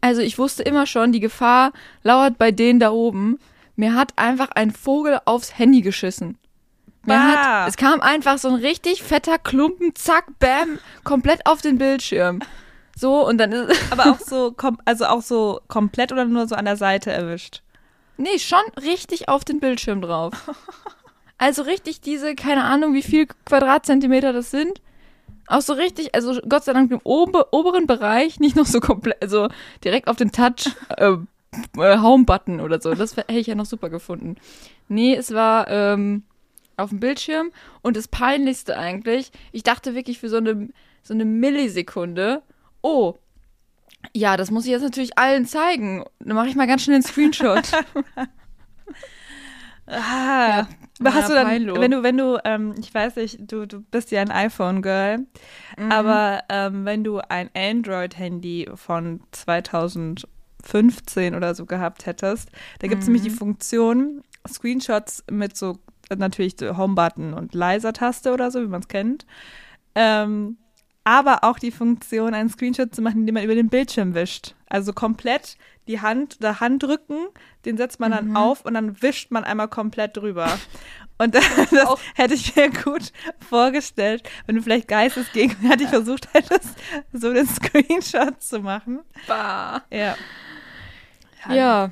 also 0.00 0.20
ich 0.22 0.38
wusste 0.38 0.62
immer 0.62 0.86
schon, 0.86 1.12
die 1.12 1.20
Gefahr 1.20 1.72
lauert 2.02 2.38
bei 2.38 2.50
denen 2.50 2.80
da 2.80 2.90
oben. 2.90 3.38
Mir 3.76 3.94
hat 3.94 4.12
einfach 4.16 4.50
ein 4.52 4.70
Vogel 4.70 5.18
aufs 5.24 5.58
Handy 5.58 5.80
geschissen. 5.82 6.38
Mir 7.04 7.14
Bah. 7.14 7.62
hat, 7.64 7.68
es 7.68 7.76
kam 7.76 8.00
einfach 8.00 8.38
so 8.38 8.48
ein 8.48 8.54
richtig 8.56 9.02
fetter 9.02 9.38
Klumpen, 9.38 9.94
zack, 9.94 10.26
bam, 10.38 10.78
komplett 11.04 11.46
auf 11.46 11.60
den 11.62 11.78
Bildschirm. 11.78 12.40
So, 12.96 13.26
und 13.26 13.38
dann 13.38 13.52
ist, 13.52 13.92
Aber 13.92 14.10
auch 14.10 14.18
so, 14.24 14.52
kom 14.52 14.78
also 14.84 15.06
auch 15.06 15.22
so 15.22 15.60
komplett 15.68 16.12
oder 16.12 16.24
nur 16.24 16.46
so 16.46 16.54
an 16.54 16.64
der 16.64 16.76
Seite 16.76 17.10
erwischt? 17.12 17.62
nee, 18.18 18.38
schon 18.38 18.60
richtig 18.80 19.28
auf 19.28 19.44
den 19.44 19.58
Bildschirm 19.60 20.00
drauf. 20.02 20.32
Also 21.38 21.62
richtig 21.62 22.00
diese, 22.00 22.36
keine 22.36 22.62
Ahnung, 22.62 22.94
wie 22.94 23.02
viel 23.02 23.26
Quadratzentimeter 23.46 24.32
das 24.32 24.52
sind. 24.52 24.80
Auch 25.48 25.60
so 25.60 25.72
richtig, 25.72 26.14
also 26.14 26.38
Gott 26.48 26.62
sei 26.62 26.72
Dank 26.72 26.92
im 26.92 27.00
ober, 27.02 27.52
oberen 27.52 27.88
Bereich, 27.88 28.38
nicht 28.38 28.54
noch 28.54 28.66
so 28.66 28.78
komplett, 28.78 29.20
also 29.20 29.48
direkt 29.82 30.06
auf 30.06 30.14
den 30.14 30.30
Touch 30.30 30.70
äh, 30.98 31.16
äh, 31.78 31.98
Home-Button 31.98 32.60
oder 32.60 32.80
so. 32.80 32.94
Das 32.94 33.16
hätte 33.16 33.32
ich 33.32 33.48
ja 33.48 33.56
noch 33.56 33.66
super 33.66 33.90
gefunden. 33.90 34.36
Nee, 34.86 35.16
es 35.16 35.34
war 35.34 35.66
ähm, 35.68 36.22
auf 36.76 36.90
dem 36.90 37.00
Bildschirm 37.00 37.50
und 37.80 37.96
das 37.96 38.06
Peinlichste 38.06 38.78
eigentlich, 38.78 39.32
ich 39.50 39.64
dachte 39.64 39.96
wirklich 39.96 40.20
für 40.20 40.28
so 40.28 40.36
eine, 40.36 40.68
so 41.02 41.12
eine 41.12 41.24
Millisekunde, 41.24 42.42
oh, 42.82 43.14
ja, 44.14 44.36
das 44.36 44.50
muss 44.50 44.64
ich 44.64 44.70
jetzt 44.72 44.82
natürlich 44.82 45.16
allen 45.18 45.46
zeigen. 45.46 46.04
Dann 46.20 46.34
mache 46.36 46.48
ich 46.48 46.56
mal 46.56 46.66
ganz 46.66 46.82
schnell 46.82 46.96
einen 46.96 47.04
Screenshot. 47.04 47.62
Ah, 49.86 50.66
Ja, 51.00 51.12
hast 51.12 51.28
du 51.28 51.34
dann, 51.34 51.44
peinlich. 51.46 51.80
wenn 51.80 51.90
du, 51.90 52.02
wenn 52.04 52.16
du, 52.16 52.38
ähm, 52.44 52.74
ich 52.78 52.94
weiß 52.94 53.16
nicht, 53.16 53.40
du, 53.50 53.66
du 53.66 53.80
bist 53.80 54.12
ja 54.12 54.20
ein 54.20 54.30
iPhone-Girl, 54.30 55.26
Mhm. 55.76 55.90
aber 55.92 56.44
ähm, 56.48 56.84
wenn 56.84 57.02
du 57.02 57.18
ein 57.28 57.50
Android-Handy 57.54 58.70
von 58.76 59.20
2015 59.32 61.34
oder 61.34 61.54
so 61.56 61.66
gehabt 61.66 62.06
hättest, 62.06 62.50
da 62.78 62.86
gibt 62.86 63.02
es 63.02 63.08
Mhm. 63.08 63.14
nämlich 63.14 63.32
die 63.32 63.36
Funktion, 63.36 64.22
Screenshots 64.48 65.24
mit 65.30 65.56
so, 65.56 65.78
natürlich 66.16 66.54
Home-Button 66.60 67.34
und 67.34 67.52
Leiser-Taste 67.54 68.32
oder 68.32 68.52
so, 68.52 68.62
wie 68.62 68.68
man 68.68 68.82
es 68.82 68.88
kennt, 68.88 69.26
ähm, 69.96 70.58
aber 71.04 71.44
auch 71.44 71.58
die 71.58 71.70
Funktion, 71.72 72.34
einen 72.34 72.48
Screenshot 72.50 72.94
zu 72.94 73.02
machen, 73.02 73.20
indem 73.20 73.34
man 73.34 73.44
über 73.44 73.54
den 73.54 73.68
Bildschirm 73.68 74.14
wischt. 74.14 74.54
Also 74.68 74.92
komplett 74.92 75.56
die 75.88 76.00
Hand 76.00 76.36
oder 76.38 76.60
Handrücken, 76.60 77.26
den 77.64 77.76
setzt 77.76 77.98
man 78.00 78.12
dann 78.12 78.28
Mhm. 78.28 78.36
auf 78.36 78.64
und 78.64 78.74
dann 78.74 79.02
wischt 79.02 79.30
man 79.32 79.42
einmal 79.44 79.68
komplett 79.68 80.16
drüber. 80.16 80.46
Und 81.18 81.36
das 81.36 81.44
Auch- 81.86 82.00
hätte 82.14 82.34
ich 82.34 82.56
mir 82.56 82.70
gut 82.70 83.12
vorgestellt, 83.48 84.28
wenn 84.46 84.56
du 84.56 84.62
vielleicht 84.62 84.88
geistesgegenwärtig 84.88 85.88
versucht 85.90 86.32
hättest, 86.34 86.70
so 87.12 87.32
den 87.32 87.46
Screenshot 87.46 88.42
zu 88.42 88.58
machen. 88.60 89.00
Bah. 89.28 89.82
Ja. 89.90 90.16
Ja, 91.48 91.90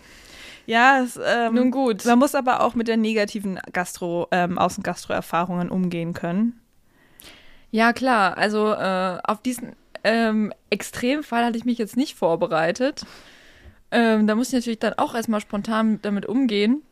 Ja, 0.66 1.00
es, 1.02 1.18
ähm, 1.22 1.54
nun 1.54 1.70
gut. 1.70 2.04
man 2.06 2.18
muss 2.18 2.34
aber 2.34 2.62
auch 2.62 2.74
mit 2.74 2.88
der 2.88 2.96
negativen 2.96 3.58
Gastro, 3.72 4.26
ähm, 4.30 4.58
Außengastro-Erfahrungen 4.58 5.68
umgehen 5.68 6.12
können. 6.12 6.59
Ja, 7.70 7.92
klar. 7.92 8.36
Also 8.36 8.72
äh, 8.72 9.18
auf 9.22 9.42
diesen 9.42 9.76
ähm, 10.04 10.52
Extremfall 10.70 11.44
hatte 11.44 11.58
ich 11.58 11.64
mich 11.64 11.78
jetzt 11.78 11.96
nicht 11.96 12.16
vorbereitet. 12.16 13.04
Ähm, 13.90 14.26
da 14.26 14.34
musste 14.34 14.56
ich 14.56 14.62
natürlich 14.62 14.78
dann 14.78 14.94
auch 14.94 15.14
erstmal 15.14 15.40
spontan 15.40 16.00
damit 16.02 16.26
umgehen. 16.26 16.82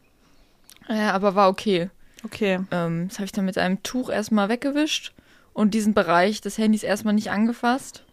Äh, 0.89 1.01
aber 1.01 1.35
war 1.35 1.49
okay. 1.49 1.91
Okay. 2.25 2.61
Ähm, 2.71 3.09
das 3.09 3.19
habe 3.19 3.27
ich 3.27 3.33
dann 3.33 3.45
mit 3.45 3.59
einem 3.59 3.83
Tuch 3.83 4.11
erstmal 4.11 4.49
weggewischt 4.49 5.13
und 5.53 5.75
diesen 5.75 5.95
Bereich 5.95 6.41
des 6.41 6.59
Handys 6.59 6.83
erstmal 6.83 7.15
nicht 7.15 7.31
angefasst. 7.31 8.05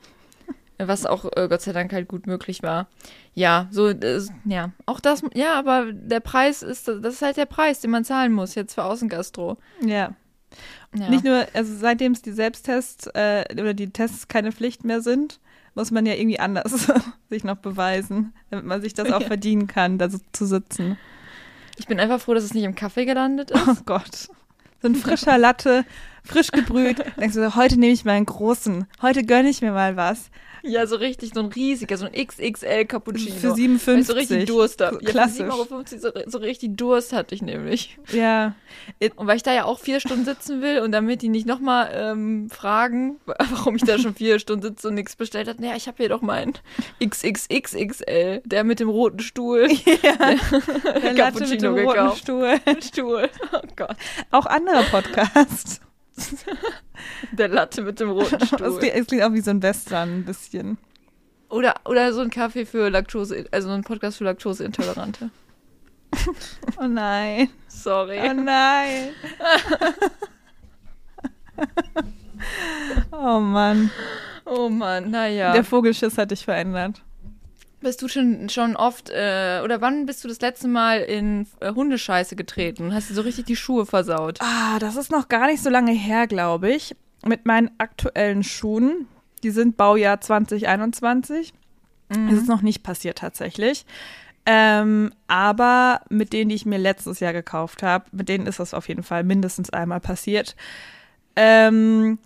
Äh, 0.77 0.87
Was 0.87 1.05
auch 1.05 1.25
äh, 1.35 1.47
Gott 1.47 1.61
sei 1.61 1.71
Dank 1.73 1.93
halt 1.93 2.07
gut 2.07 2.27
möglich 2.27 2.61
war. 2.61 2.87
Ja, 3.33 3.67
so, 3.71 3.87
äh, 3.89 4.21
ja, 4.45 4.71
auch 4.85 4.99
das, 4.99 5.23
ja, 5.33 5.57
aber 5.57 5.91
der 5.91 6.19
Preis 6.19 6.63
ist, 6.63 6.87
das 6.87 7.15
ist 7.15 7.21
halt 7.21 7.37
der 7.37 7.45
Preis, 7.45 7.79
den 7.79 7.91
man 7.91 8.05
zahlen 8.05 8.33
muss 8.33 8.55
jetzt 8.55 8.75
für 8.75 8.83
Außengastro. 8.83 9.57
Ja. 9.81 10.15
Ja. 10.95 11.09
Nicht 11.09 11.23
nur, 11.23 11.45
also 11.53 11.75
seitdem 11.75 12.13
es 12.13 12.21
die 12.21 12.31
Selbsttests 12.31 13.07
äh, 13.07 13.45
oder 13.53 13.73
die 13.73 13.89
Tests 13.89 14.27
keine 14.27 14.51
Pflicht 14.51 14.83
mehr 14.83 15.01
sind, 15.01 15.39
muss 15.73 15.91
man 15.91 16.05
ja 16.05 16.13
irgendwie 16.13 16.39
anders 16.39 16.87
sich 17.29 17.43
noch 17.43 17.57
beweisen, 17.57 18.33
damit 18.49 18.65
man 18.65 18.81
sich 18.81 18.93
das 18.93 19.11
auch 19.11 19.21
Ja. 19.21 19.27
verdienen 19.27 19.67
kann, 19.67 19.97
da 19.97 20.09
so 20.09 20.19
zu 20.31 20.45
sitzen. 20.45 20.97
Ich 21.77 21.87
bin 21.87 21.99
einfach 21.99 22.21
froh, 22.21 22.33
dass 22.33 22.45
es 22.45 22.53
nicht 22.53 22.63
im 22.63 22.75
Kaffee 22.75 23.05
gelandet 23.05 23.51
ist. 23.51 23.67
Oh 23.67 23.75
Gott. 23.85 24.29
so 24.81 24.87
ein 24.87 24.95
frischer 24.95 25.37
Latte, 25.37 25.83
frisch 26.23 26.51
gebrüht. 26.51 27.03
Denkst 27.19 27.35
du, 27.35 27.55
heute 27.55 27.77
nehme 27.77 27.91
ich 27.91 28.05
mal 28.05 28.13
einen 28.13 28.25
großen. 28.25 28.85
Heute 29.01 29.23
gönne 29.25 29.49
ich 29.49 29.61
mir 29.61 29.73
mal 29.73 29.97
was. 29.97 30.29
Ja, 30.67 30.87
so 30.87 30.95
richtig, 30.95 31.31
so 31.33 31.39
ein 31.41 31.47
riesiger, 31.47 31.97
so 31.97 32.05
ein 32.05 32.11
XXL 32.11 32.85
Cappuccino. 32.85 33.35
Für 33.35 33.49
Weil 33.49 33.55
57. 33.55 33.99
ich 33.99 34.07
so 34.07 34.13
richtig 34.13 34.45
Durst 34.45 34.81
habe. 34.81 34.99
Ja, 35.01 35.11
Klassisch. 35.11 35.45
für 35.45 35.51
7,50 35.51 35.53
Euro 35.53 36.23
so, 36.25 36.31
so 36.31 36.37
richtig 36.39 36.77
Durst 36.77 37.13
hatte 37.13 37.35
ich 37.35 37.41
nämlich. 37.41 37.97
Ja. 38.11 38.55
Und 39.15 39.27
weil 39.27 39.37
ich 39.37 39.43
da 39.43 39.53
ja 39.53 39.65
auch 39.65 39.79
vier 39.79 39.99
Stunden 39.99 40.25
sitzen 40.25 40.61
will 40.61 40.79
und 40.81 40.91
damit 40.91 41.21
die 41.21 41.29
nicht 41.29 41.45
nochmal 41.45 41.91
ähm, 41.93 42.49
fragen, 42.49 43.19
warum 43.25 43.75
ich 43.75 43.83
da 43.83 43.99
schon 43.99 44.15
vier 44.15 44.39
Stunden 44.39 44.63
sitze 44.63 44.87
und 44.87 44.95
nichts 44.95 45.15
bestellt 45.15 45.47
habe, 45.47 45.61
naja, 45.61 45.75
ich 45.75 45.87
habe 45.87 45.97
hier 45.97 46.09
doch 46.09 46.21
meinen 46.21 46.53
XXXXL, 47.03 48.41
der 48.43 48.63
mit 48.63 48.79
dem 48.79 48.89
roten 48.89 49.19
Stuhl. 49.19 49.67
Der 49.95 51.13
Latte 51.13 51.47
mit 51.47 51.61
dem 51.61 51.73
roten 51.73 51.87
gekauft. 51.87 52.19
Stuhl. 52.19 52.55
Stuhl. 52.81 53.29
Oh 53.53 53.59
Gott. 53.75 53.95
Auch 54.31 54.45
andere 54.45 54.83
Podcasts. 54.83 55.81
Der 57.33 57.47
Latte 57.49 57.81
mit 57.81 57.99
dem 57.99 58.09
roten 58.09 58.35
Es 58.41 58.47
Stuhl. 58.47 58.77
klingt, 58.79 58.95
es 58.95 59.07
klingt 59.07 59.23
auch 59.23 59.33
wie 59.33 59.41
so 59.41 59.51
ein 59.51 59.61
Western 59.61 60.19
ein 60.19 60.25
bisschen. 60.25 60.77
Oder, 61.49 61.75
oder 61.85 62.13
so 62.13 62.21
ein 62.21 62.29
Kaffee 62.29 62.65
für 62.65 62.89
Laktose, 62.89 63.45
also 63.51 63.69
ein 63.69 63.83
Podcast 63.83 64.17
für 64.17 64.23
Laktoseintolerante. 64.25 65.29
Oh 66.79 66.87
nein. 66.87 67.49
Sorry. 67.67 68.17
Oh 68.23 68.33
nein. 68.33 69.09
oh 73.11 73.39
Mann. 73.39 73.91
Oh 74.45 74.69
Mann, 74.69 75.11
naja. 75.11 75.51
Der 75.51 75.63
Vogelschiss 75.63 76.17
hat 76.17 76.31
dich 76.31 76.45
verändert. 76.45 77.01
Bist 77.85 78.01
du 78.01 78.07
schon, 78.07 78.49
schon 78.49 78.75
oft, 78.75 79.11
äh, 79.11 79.61
oder 79.63 79.79
wann 79.79 80.07
bist 80.07 80.23
du 80.23 80.27
das 80.27 80.41
letzte 80.41 80.67
Mal 80.67 81.01
in 81.01 81.45
äh, 81.59 81.71
Hundescheiße 81.71 82.35
getreten 82.35 82.91
hast 82.95 83.11
dir 83.11 83.13
so 83.13 83.21
richtig 83.21 83.45
die 83.45 83.55
Schuhe 83.55 83.85
versaut? 83.85 84.39
Ah, 84.41 84.79
das 84.79 84.95
ist 84.95 85.11
noch 85.11 85.27
gar 85.27 85.45
nicht 85.45 85.61
so 85.61 85.69
lange 85.69 85.91
her, 85.91 86.25
glaube 86.25 86.71
ich. 86.71 86.95
Mit 87.23 87.45
meinen 87.45 87.69
aktuellen 87.77 88.41
Schuhen. 88.41 89.05
Die 89.43 89.51
sind 89.51 89.77
Baujahr 89.77 90.19
2021. 90.19 91.53
Mhm. 92.09 92.31
Das 92.31 92.39
ist 92.39 92.47
noch 92.47 92.63
nicht 92.63 92.81
passiert 92.81 93.19
tatsächlich. 93.19 93.85
Ähm, 94.47 95.11
aber 95.27 96.01
mit 96.09 96.33
denen, 96.33 96.49
die 96.49 96.55
ich 96.55 96.65
mir 96.65 96.79
letztes 96.79 97.19
Jahr 97.19 97.33
gekauft 97.33 97.83
habe, 97.83 98.05
mit 98.11 98.29
denen 98.29 98.47
ist 98.47 98.59
das 98.59 98.73
auf 98.73 98.87
jeden 98.87 99.03
Fall 99.03 99.23
mindestens 99.23 99.69
einmal 99.69 99.99
passiert. 99.99 100.55
Ähm, 101.35 102.17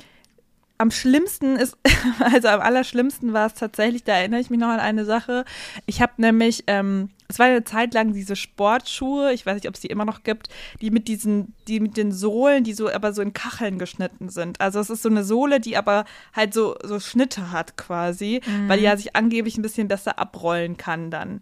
am 0.79 0.91
schlimmsten 0.91 1.57
ist, 1.57 1.77
also 2.19 2.47
am 2.47 2.61
allerschlimmsten 2.61 3.33
war 3.33 3.47
es 3.47 3.53
tatsächlich, 3.53 4.05
da 4.05 4.13
erinnere 4.13 4.39
ich 4.39 4.49
mich 4.49 4.59
noch 4.59 4.69
an 4.69 4.79
eine 4.79 5.03
Sache. 5.03 5.43
Ich 5.85 6.01
habe 6.01 6.13
nämlich, 6.17 6.63
ähm, 6.67 7.09
es 7.27 7.37
war 7.37 7.47
eine 7.47 7.65
Zeit 7.65 7.93
lang 7.93 8.13
diese 8.13 8.37
Sportschuhe, 8.37 9.33
ich 9.33 9.45
weiß 9.45 9.55
nicht, 9.55 9.67
ob 9.67 9.75
es 9.75 9.81
die 9.81 9.87
immer 9.89 10.05
noch 10.05 10.23
gibt, 10.23 10.47
die 10.81 10.89
mit 10.89 11.09
diesen, 11.09 11.53
die 11.67 11.81
mit 11.81 11.97
den 11.97 12.13
Sohlen, 12.13 12.63
die 12.63 12.73
so 12.73 12.89
aber 12.89 13.11
so 13.11 13.21
in 13.21 13.33
Kacheln 13.33 13.77
geschnitten 13.77 14.29
sind. 14.29 14.61
Also 14.61 14.79
es 14.79 14.89
ist 14.89 15.03
so 15.03 15.09
eine 15.09 15.25
Sohle, 15.25 15.59
die 15.59 15.75
aber 15.75 16.05
halt 16.33 16.53
so, 16.53 16.77
so 16.81 17.01
Schnitte 17.01 17.51
hat 17.51 17.75
quasi, 17.75 18.39
weil 18.67 18.79
die 18.79 18.85
ja 18.85 18.95
sich 18.95 19.17
angeblich 19.17 19.57
ein 19.57 19.61
bisschen 19.61 19.89
besser 19.89 20.17
abrollen 20.17 20.77
kann 20.77 21.11
dann. 21.11 21.41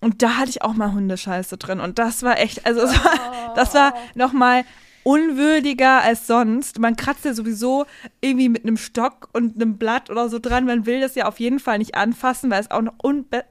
Und 0.00 0.22
da 0.22 0.38
hatte 0.38 0.48
ich 0.48 0.62
auch 0.62 0.72
mal 0.72 0.92
Hundescheiße 0.92 1.58
drin 1.58 1.80
und 1.80 1.98
das 1.98 2.22
war 2.22 2.38
echt, 2.38 2.64
also 2.64 2.80
es 2.80 2.92
war, 2.92 3.54
das 3.54 3.74
war 3.74 3.94
nochmal 4.14 4.64
unwürdiger 5.02 6.02
als 6.02 6.26
sonst. 6.26 6.78
Man 6.78 6.96
kratzt 6.96 7.24
ja 7.24 7.34
sowieso 7.34 7.86
irgendwie 8.20 8.48
mit 8.48 8.64
einem 8.64 8.76
Stock 8.76 9.28
und 9.32 9.56
einem 9.56 9.78
Blatt 9.78 10.10
oder 10.10 10.28
so 10.28 10.38
dran. 10.38 10.66
Man 10.66 10.86
will 10.86 11.00
das 11.00 11.14
ja 11.14 11.26
auf 11.26 11.40
jeden 11.40 11.58
Fall 11.58 11.78
nicht 11.78 11.94
anfassen, 11.94 12.50
weil 12.50 12.60
es 12.60 12.70
auch 12.70 12.82
noch 12.82 12.94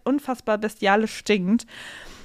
unfassbar 0.03 0.58
bestialisch 0.58 1.15
stinkt. 1.15 1.65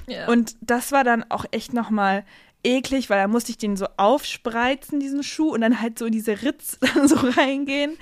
Ja. 0.06 0.28
Und 0.28 0.56
das 0.60 0.92
war 0.92 1.04
dann 1.04 1.24
auch 1.30 1.46
echt 1.50 1.72
nochmal 1.72 2.24
eklig, 2.62 3.10
weil 3.10 3.20
da 3.20 3.28
musste 3.28 3.50
ich 3.50 3.58
den 3.58 3.76
so 3.76 3.86
aufspreizen, 3.96 5.00
diesen 5.00 5.22
Schuh, 5.22 5.50
und 5.52 5.60
dann 5.60 5.80
halt 5.80 5.98
so 5.98 6.06
in 6.06 6.12
diese 6.12 6.42
Ritz 6.42 6.78
dann 6.94 7.08
so 7.08 7.16
reingehen. 7.16 7.92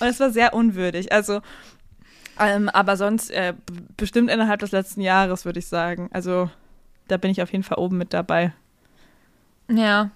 Und 0.00 0.06
es 0.06 0.20
war 0.20 0.30
sehr 0.30 0.54
unwürdig. 0.54 1.12
Also, 1.12 1.40
ähm, 2.40 2.68
aber 2.68 2.96
sonst 2.96 3.30
äh, 3.30 3.54
bestimmt 3.96 4.30
innerhalb 4.30 4.60
des 4.60 4.72
letzten 4.72 5.00
Jahres, 5.00 5.44
würde 5.44 5.58
ich 5.58 5.66
sagen. 5.66 6.08
Also, 6.12 6.50
da 7.08 7.16
bin 7.16 7.30
ich 7.30 7.42
auf 7.42 7.52
jeden 7.52 7.64
Fall 7.64 7.78
oben 7.78 7.98
mit 7.98 8.12
dabei. 8.12 8.52
ja. 9.68 10.10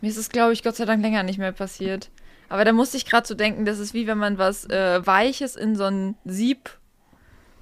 Mir 0.00 0.08
ist 0.08 0.16
es, 0.16 0.28
glaube 0.30 0.52
ich, 0.52 0.62
Gott 0.62 0.76
sei 0.76 0.84
Dank 0.84 1.02
länger 1.02 1.22
nicht 1.22 1.38
mehr 1.38 1.52
passiert. 1.52 2.10
Aber 2.48 2.64
da 2.64 2.72
musste 2.72 2.96
ich 2.96 3.04
gerade 3.04 3.26
so 3.26 3.34
denken, 3.34 3.64
das 3.64 3.78
ist 3.78 3.92
wie 3.94 4.06
wenn 4.06 4.18
man 4.18 4.38
was 4.38 4.64
äh, 4.70 5.06
Weiches 5.06 5.54
in 5.56 5.76
so 5.76 5.84
ein 5.84 6.14
Sieb 6.24 6.70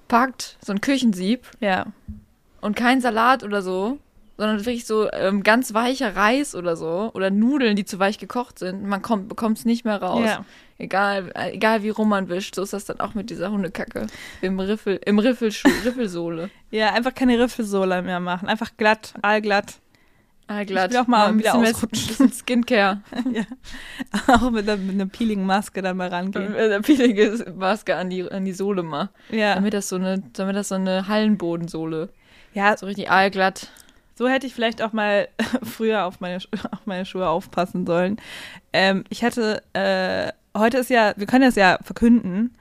packt, 0.09 0.57
so 0.65 0.73
ein 0.73 0.81
Küchensieb 0.81 1.47
Ja. 1.61 1.87
und 2.61 2.77
kein 2.77 3.01
Salat 3.01 3.43
oder 3.43 3.63
so, 3.63 3.99
sondern 4.37 4.59
wirklich 4.65 4.87
so 4.87 5.11
ähm, 5.13 5.43
ganz 5.43 5.73
weicher 5.75 6.15
Reis 6.15 6.55
oder 6.55 6.77
so 6.77 7.11
oder 7.15 7.31
Nudeln, 7.31 7.75
die 7.75 7.85
zu 7.87 7.99
weich 7.99 8.19
gekocht 8.19 8.59
sind. 8.59 8.85
Man 8.85 9.03
kommt 9.03 9.29
bekommt 9.29 9.59
es 9.59 9.65
nicht 9.65 9.85
mehr 9.85 10.01
raus. 10.01 10.27
Ja. 10.27 10.45
Egal, 10.79 11.33
äh, 11.35 11.53
egal 11.55 11.83
wie 11.83 11.89
rum 11.89 12.11
man 12.11 12.29
wischt, 12.29 12.55
so 12.55 12.63
ist 12.63 12.75
das 12.75 12.85
dann 12.85 13.01
auch 13.01 13.15
mit 13.15 13.31
dieser 13.31 13.51
Hundekacke 13.51 14.07
im 14.43 14.61
Riffel, 14.61 15.01
im 15.07 15.19
Riffelschuh, 15.19 15.69
Riffelsohle. 15.87 16.51
Ja, 16.71 16.93
einfach 16.93 17.15
keine 17.15 17.39
Riffelsohle 17.41 18.03
mehr 18.03 18.21
machen. 18.21 18.47
Einfach 18.47 18.71
glatt, 18.77 19.15
allglatt. 19.23 19.77
Allglatt. 20.49 20.91
Ich 20.91 20.95
will 20.97 21.03
auch 21.03 21.07
mal 21.09 21.29
ein 21.29 21.39
wieder 21.39 21.55
ausrutschen. 21.57 22.33
Skincare. 22.33 23.01
Auch 24.29 24.51
mit 24.51 24.69
einer, 24.69 24.77
mit 24.81 24.95
einer 24.95 25.07
Peeling-Maske 25.07 25.83
dann 25.83 25.97
mal 25.97 26.09
rangehen. 26.09 26.55
Eine 26.55 26.81
peelige 26.83 27.53
Maske 27.57 27.97
an 27.97 28.11
die, 28.11 28.31
an 28.31 28.45
die 28.45 28.53
Sohle 28.53 28.83
mal. 28.85 29.09
Ja. 29.31 29.57
Damit 29.57 29.75
das 29.75 29.89
so 29.89 29.97
eine, 29.97 30.23
damit 30.35 30.55
das 30.57 30.69
so 30.69 30.77
eine 30.77 31.09
Hallenbodensohle. 31.09 32.11
ja, 32.55 32.77
So 32.77 32.87
richtig 32.87 33.11
aalglatt. 33.11 33.69
so 34.15 34.29
hätte 34.29 34.47
ich 34.47 34.55
vielleicht 34.55 34.83
auch 34.83 34.93
mal 34.93 35.29
früher 35.63 36.05
auf 36.05 36.21
meine, 36.21 36.37
auf 36.37 36.87
meine 36.87 37.05
Schuhe 37.07 37.29
aufpassen 37.29 37.85
sollen. 37.87 38.17
Ähm, 38.73 39.03
ich 39.09 39.25
hatte, 39.25 39.63
äh, 39.73 40.33
heute 40.57 40.79
ist 40.79 40.91
ja, 40.91 41.13
wir 41.17 41.27
können 41.27 41.45
das 41.45 41.57
ja 41.57 41.79
verkünden. 41.83 42.55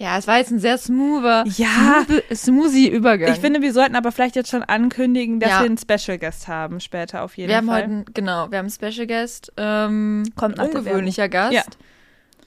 Ja, 0.00 0.16
es 0.16 0.26
war 0.28 0.38
jetzt 0.38 0.52
ein 0.52 0.60
sehr 0.60 0.78
smoother, 0.78 1.44
Ja. 1.56 2.04
smooth- 2.06 2.34
smoothie 2.34 2.88
Übergang. 2.88 3.32
Ich 3.32 3.40
finde, 3.40 3.60
wir 3.62 3.72
sollten 3.72 3.96
aber 3.96 4.12
vielleicht 4.12 4.36
jetzt 4.36 4.48
schon 4.50 4.62
ankündigen, 4.62 5.40
dass 5.40 5.50
Ja. 5.50 5.58
wir 5.60 5.66
einen 5.66 5.76
Special 5.78 6.18
Guest 6.18 6.46
haben, 6.46 6.78
später 6.80 7.22
auf 7.24 7.36
jeden 7.36 7.48
wir 7.50 7.56
haben 7.56 7.66
Fall. 7.66 7.82
heute, 7.82 7.84
einen- 7.90 8.04
genau, 8.14 8.50
wir 8.50 8.58
haben 8.58 8.70
einen 8.70 8.92
Special 8.92 9.06
Guest, 9.08 9.52
ähm, 9.56 10.22
Kommt 10.36 10.58
nach 10.58 10.66
ungewöhnlicher 10.66 11.28
Gast. 11.28 11.52
Ja. 11.52 11.62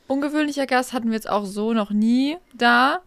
Ungewöhnlicher 0.08 0.65
Gast 0.65 0.93
hatten 0.93 1.08
wir 1.10 1.15
jetzt 1.15 1.29
auch 1.29 1.46
so 1.46 1.74
noch 1.74 1.91
nie 1.91 2.38
da, 2.53 3.00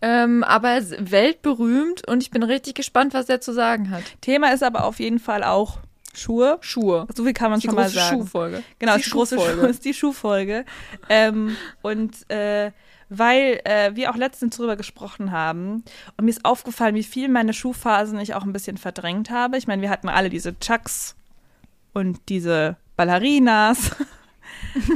ähm, 0.00 0.44
aber 0.44 0.70
er 0.70 0.78
ist 0.78 1.10
weltberühmt 1.10 2.06
und 2.06 2.22
ich 2.22 2.30
bin 2.30 2.42
richtig 2.42 2.74
gespannt, 2.74 3.14
was 3.14 3.28
er 3.28 3.40
zu 3.40 3.52
sagen 3.52 3.90
hat. 3.90 4.02
Thema 4.20 4.52
ist 4.52 4.62
aber 4.62 4.84
auf 4.84 5.00
jeden 5.00 5.18
Fall 5.18 5.42
auch 5.44 5.78
Schuhe. 6.14 6.58
Schuhe. 6.62 7.06
So 7.14 7.22
viel 7.24 7.32
kann 7.32 7.50
man 7.50 7.60
Die 7.60 7.66
schon 7.66 7.76
mal 7.76 7.88
sagen. 7.88 8.16
Schuhfolge. 8.18 8.62
Genau, 8.80 8.96
die 8.96 9.02
die 9.02 9.10
große 9.10 9.36
Schuhfolge. 9.36 9.60
Schuh 9.60 9.66
ist 9.66 9.84
die 9.84 9.94
Schuhfolge. 9.94 10.64
ähm, 11.08 11.56
und 11.82 12.28
äh, 12.30 12.72
weil 13.08 13.60
äh, 13.64 13.94
wir 13.94 14.10
auch 14.10 14.16
letztens 14.16 14.56
drüber 14.56 14.76
gesprochen 14.76 15.32
haben 15.32 15.84
und 16.16 16.24
mir 16.24 16.30
ist 16.30 16.44
aufgefallen, 16.44 16.94
wie 16.94 17.02
viel 17.02 17.28
meine 17.28 17.54
Schuhphasen 17.54 18.18
ich 18.20 18.34
auch 18.34 18.44
ein 18.44 18.52
bisschen 18.52 18.76
verdrängt 18.76 19.30
habe. 19.30 19.56
Ich 19.56 19.66
meine, 19.66 19.82
wir 19.82 19.90
hatten 19.90 20.08
alle 20.08 20.30
diese 20.30 20.58
Chucks 20.58 21.16
und 21.92 22.20
diese 22.28 22.76
Ballerinas. 22.96 23.96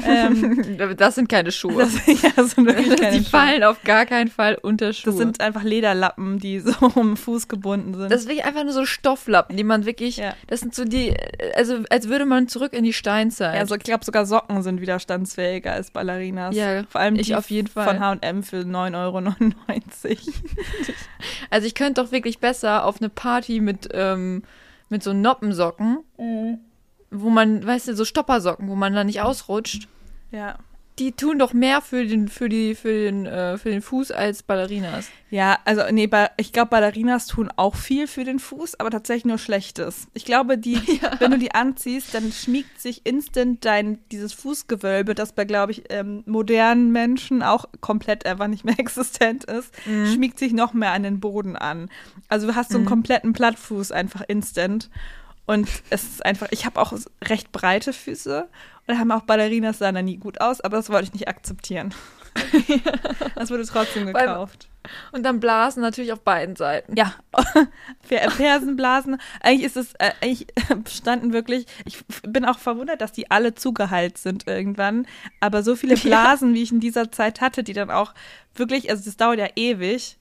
ähm, 0.07 0.95
Das 0.97 1.15
sind 1.15 1.29
keine 1.29 1.51
Schuhe. 1.53 1.83
das, 1.85 1.95
ja, 2.23 2.31
das 2.37 2.53
sind 2.53 2.67
wirklich 2.67 2.97
keine 3.01 3.17
die 3.19 3.23
Schuhe. 3.25 3.31
fallen 3.31 3.65
auf 3.65 3.83
gar 3.83 4.07
keinen 4.07 4.29
Fall 4.31 4.57
unter 4.61 4.93
Schuhe. 4.93 5.13
Das 5.13 5.17
sind 5.19 5.41
einfach 5.41 5.63
Lederlappen, 5.63 6.39
die 6.39 6.61
so 6.61 6.73
um 6.95 7.11
den 7.13 7.17
Fuß 7.17 7.49
gebunden 7.49 7.95
sind. 7.95 8.11
Das 8.13 8.23
ist 8.23 8.29
wirklich 8.29 8.45
einfach 8.45 8.65
nur 8.65 8.73
so 8.73 8.85
Stofflappen, 8.85 9.57
die 9.57 9.65
man 9.65 9.85
wirklich, 9.87 10.19
Ja. 10.19 10.35
das 10.47 10.61
sind 10.61 10.75
so 10.75 10.85
die, 10.85 11.15
also 11.57 11.79
als 11.91 12.09
würde 12.09 12.25
man 12.27 12.49
zurück 12.49 12.73
in 12.73 12.85
die 12.85 12.93
Steinzeit. 12.93 13.55
ja, 13.57 13.67
so, 13.67 13.75
ich 13.75 13.83
glaube, 13.83 14.05
sogar 14.05 14.27
Socken 14.27 14.63
sind 14.63 14.81
widerstandsfähiger 14.81 15.73
als 15.73 15.91
Ballerinas. 15.91 16.55
Ja, 16.55 16.85
Vor 16.89 17.01
allem 17.01 17.17
ich 17.17 17.29
die 17.29 17.35
auf 17.35 17.51
jeden 17.51 17.69
Fall. 17.69 17.87
von 17.87 18.01
H&M 18.01 18.43
für 18.43 18.59
9,99 18.61 18.95
Euro. 18.97 19.23
Also 21.51 21.67
ich 21.67 21.75
könnte 21.75 22.03
doch 22.03 22.13
wirklich 22.13 22.39
besser 22.39 22.85
auf 22.85 23.01
eine 23.01 23.09
Party 23.09 23.61
mit, 23.61 23.89
ähm, 23.93 24.43
mit 24.89 25.03
so 25.03 25.13
Noppensocken, 25.13 25.99
wo 27.13 27.31
man, 27.31 27.65
weißt 27.65 27.89
du, 27.89 27.95
so 27.95 28.05
Stoppersocken, 28.05 28.69
wo 28.69 28.75
man 28.75 28.95
da 28.95 29.05
nicht 29.05 29.21
ausrutscht. 29.21 29.89
Ja. 30.31 30.59
Die 30.99 31.13
tun 31.13 31.39
doch 31.39 31.55
mehr 31.55 31.81
für 31.81 32.05
den, 32.05 32.29
für 32.29 32.51
die, 32.51 32.75
für 32.75 32.93
den, 32.93 33.25
äh, 33.25 33.57
für 33.57 33.71
den 33.71 33.81
Fuß 33.81 34.11
als 34.11 34.43
Ballerinas. 34.43 35.09
Ja, 35.31 35.59
also 35.65 35.83
nee, 35.91 36.07
ba 36.07 36.29
ich 36.37 36.53
glaube, 36.53 36.69
Ballerinas 36.69 37.27
tun 37.27 37.51
auch 37.57 37.77
viel 37.77 38.07
für 38.07 38.25
den 38.25 38.39
Fuß, 38.39 38.79
aber 38.79 38.91
tatsächlich 38.91 39.25
nur 39.25 39.39
Schlechtes. 39.39 40.07
Ich 40.13 40.27
glaube, 40.27 40.59
die, 40.59 40.77
wenn 41.19 41.31
du 41.31 41.39
die 41.39 41.55
anziehst, 41.55 42.15
dann 42.15 42.31
schmiegt 42.31 42.79
sich 42.79 43.07
instant 43.07 43.65
dein 43.65 44.01
dieses 44.11 44.35
Fußgewölbe, 44.35 45.15
das 45.15 45.33
bei, 45.33 45.47
glaube 45.47 45.73
ich, 45.73 45.85
ähm, 45.89 46.25
modernen 46.27 46.93
Menschen 46.93 47.43
auch 47.43 47.65
komplett 47.81 48.27
einfach 48.27 48.49
nicht 48.49 48.65
mehr 48.65 48.79
existent 48.79 49.45
ist, 49.45 49.73
schmiegt 50.13 50.39
sich 50.39 50.53
noch 50.53 50.75
mehr 50.75 50.93
an 50.93 51.05
den 51.05 51.21
Boden 51.21 51.57
an. 51.57 51.89
Also 52.29 52.47
du 52.47 52.55
hast 52.55 52.71
so 52.71 52.77
einen 52.77 52.87
kompletten 52.87 53.33
Plattfuß 53.33 53.93
einfach 53.93 54.23
instant. 54.29 54.91
Und 55.47 55.69
es 55.91 56.05
ist 56.05 56.25
einfach, 56.25 56.49
ich 56.51 56.65
habe 56.67 56.81
auch 56.81 56.93
recht 57.25 57.51
breite 57.53 57.93
Füße 57.93 58.49
und 58.87 58.99
haben 58.99 59.11
auch 59.11 59.23
Ballerinas 59.23 59.79
sahen 59.79 59.95
da 59.97 60.03
nie 60.03 60.17
gut 60.19 60.41
aus, 60.41 60.61
aber 60.61 60.77
das 60.77 60.89
wollte 60.91 61.05
ich 61.05 61.13
nicht 61.15 61.29
akzeptieren. 61.29 61.93
das 63.35 63.51
wurde 63.51 63.67
trotzdem 63.67 64.07
gekauft. 64.07 64.69
Und 65.13 65.23
dann 65.25 65.39
Blasen 65.39 65.83
natürlich 65.83 66.13
auf 66.13 66.21
beiden 66.21 66.57
Seiten. 66.57 66.97
Ja, 66.97 67.15
Fer- 68.09 68.31
Fersenblasen. 68.31 69.19
Eigentlich 69.41 69.65
ist 69.67 69.77
es, 69.77 69.93
äh, 69.95 70.13
eigentlich 70.21 70.47
bestanden 70.85 71.33
wirklich, 71.33 71.67
ich 71.85 72.03
bin 72.23 72.45
auch 72.45 72.59
verwundert, 72.59 73.01
dass 73.01 73.13
die 73.13 73.31
alle 73.31 73.55
zugeheilt 73.55 74.19
sind 74.19 74.47
irgendwann. 74.47 75.07
Aber 75.41 75.63
so 75.63 75.77
viele 75.77 75.95
Ja. 75.95 76.03
Blasen, 76.03 76.55
wie 76.55 76.63
ich 76.63 76.73
in 76.73 76.81
dieser 76.81 77.13
Zeit 77.13 77.41
hatte, 77.41 77.63
die 77.63 77.75
dann 77.75 77.91
auch 77.91 78.15
wirklich, 78.55 78.91
also 78.91 79.05
das 79.05 79.17
dauert 79.17 79.39
ja 79.39 79.49
ewig. 79.55 80.17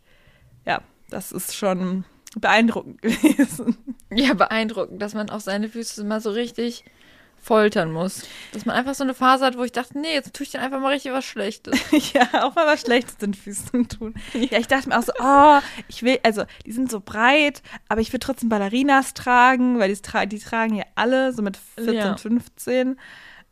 Ja, 0.65 0.81
das 1.09 1.31
ist 1.31 1.55
schon 1.55 2.03
beeindruckend 2.37 3.01
gewesen. 3.01 3.77
Ja, 4.13 4.33
beeindruckend, 4.33 5.01
dass 5.01 5.13
man 5.13 5.29
auch 5.29 5.39
seine 5.41 5.69
Füße 5.69 6.03
mal 6.03 6.21
so 6.21 6.31
richtig 6.31 6.83
foltern 7.43 7.91
muss. 7.91 8.23
Dass 8.53 8.65
man 8.65 8.75
einfach 8.75 8.93
so 8.93 9.03
eine 9.03 9.15
Phase 9.15 9.43
hat, 9.45 9.57
wo 9.57 9.63
ich 9.63 9.71
dachte, 9.71 9.97
nee, 9.99 10.13
jetzt 10.13 10.33
tue 10.35 10.43
ich 10.43 10.51
dir 10.51 10.61
einfach 10.61 10.79
mal 10.79 10.91
richtig 10.93 11.11
was 11.11 11.25
Schlechtes. 11.25 11.79
ja, 12.13 12.27
auch 12.43 12.53
mal 12.53 12.67
was 12.67 12.81
Schlechtes 12.81 13.17
den 13.17 13.33
Füßen 13.33 13.87
tun. 13.87 14.13
Ja, 14.33 14.59
ich 14.59 14.67
dachte 14.67 14.89
mir 14.89 14.99
auch 14.99 15.03
so, 15.03 15.11
oh, 15.19 15.59
ich 15.87 16.03
will, 16.03 16.19
also 16.23 16.43
die 16.65 16.71
sind 16.71 16.91
so 16.91 16.99
breit, 16.99 17.63
aber 17.89 17.99
ich 18.01 18.13
will 18.13 18.19
trotzdem 18.19 18.49
Ballerinas 18.49 19.15
tragen, 19.15 19.79
weil 19.79 19.91
die, 19.93 19.99
tra 19.99 20.27
die 20.27 20.37
tragen 20.39 20.75
ja 20.75 20.83
alle 20.93 21.33
so 21.33 21.41
mit 21.41 21.57
14, 21.77 21.93
Ja. 21.95 22.17
15. 22.17 22.99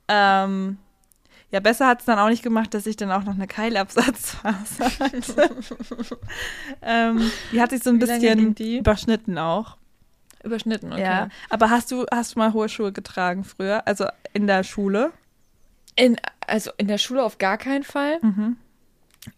Ähm, 0.07 0.77
ja, 1.51 1.59
besser 1.59 1.87
hat 1.87 1.99
es 1.99 2.05
dann 2.05 2.19
auch 2.19 2.29
nicht 2.29 2.43
gemacht, 2.43 2.73
dass 2.73 2.85
ich 2.85 2.95
dann 2.95 3.11
auch 3.11 3.23
noch 3.23 3.33
eine 3.33 3.47
Keilabsatzphase 3.47 4.85
hatte. 4.99 5.55
ähm, 6.81 7.31
die 7.51 7.61
hat 7.61 7.71
sich 7.71 7.83
so 7.83 7.89
ein 7.89 7.95
Wie 7.95 8.05
bisschen 8.05 8.55
überschnitten 8.55 9.37
auch. 9.37 9.77
Überschnitten, 10.43 10.93
okay. 10.93 11.01
Ja. 11.01 11.29
Aber 11.49 11.69
hast 11.69 11.91
du, 11.91 12.05
hast 12.11 12.35
du 12.35 12.39
mal 12.39 12.53
hohe 12.53 12.69
Schuhe 12.69 12.91
getragen 12.91 13.43
früher? 13.43 13.85
Also 13.87 14.05
in 14.33 14.47
der 14.47 14.63
Schule? 14.63 15.11
In, 15.95 16.17
also 16.47 16.71
in 16.77 16.87
der 16.87 16.97
Schule 16.97 17.23
auf 17.23 17.39
gar 17.39 17.57
keinen 17.57 17.83
Fall. 17.83 18.19
Mhm. 18.21 18.55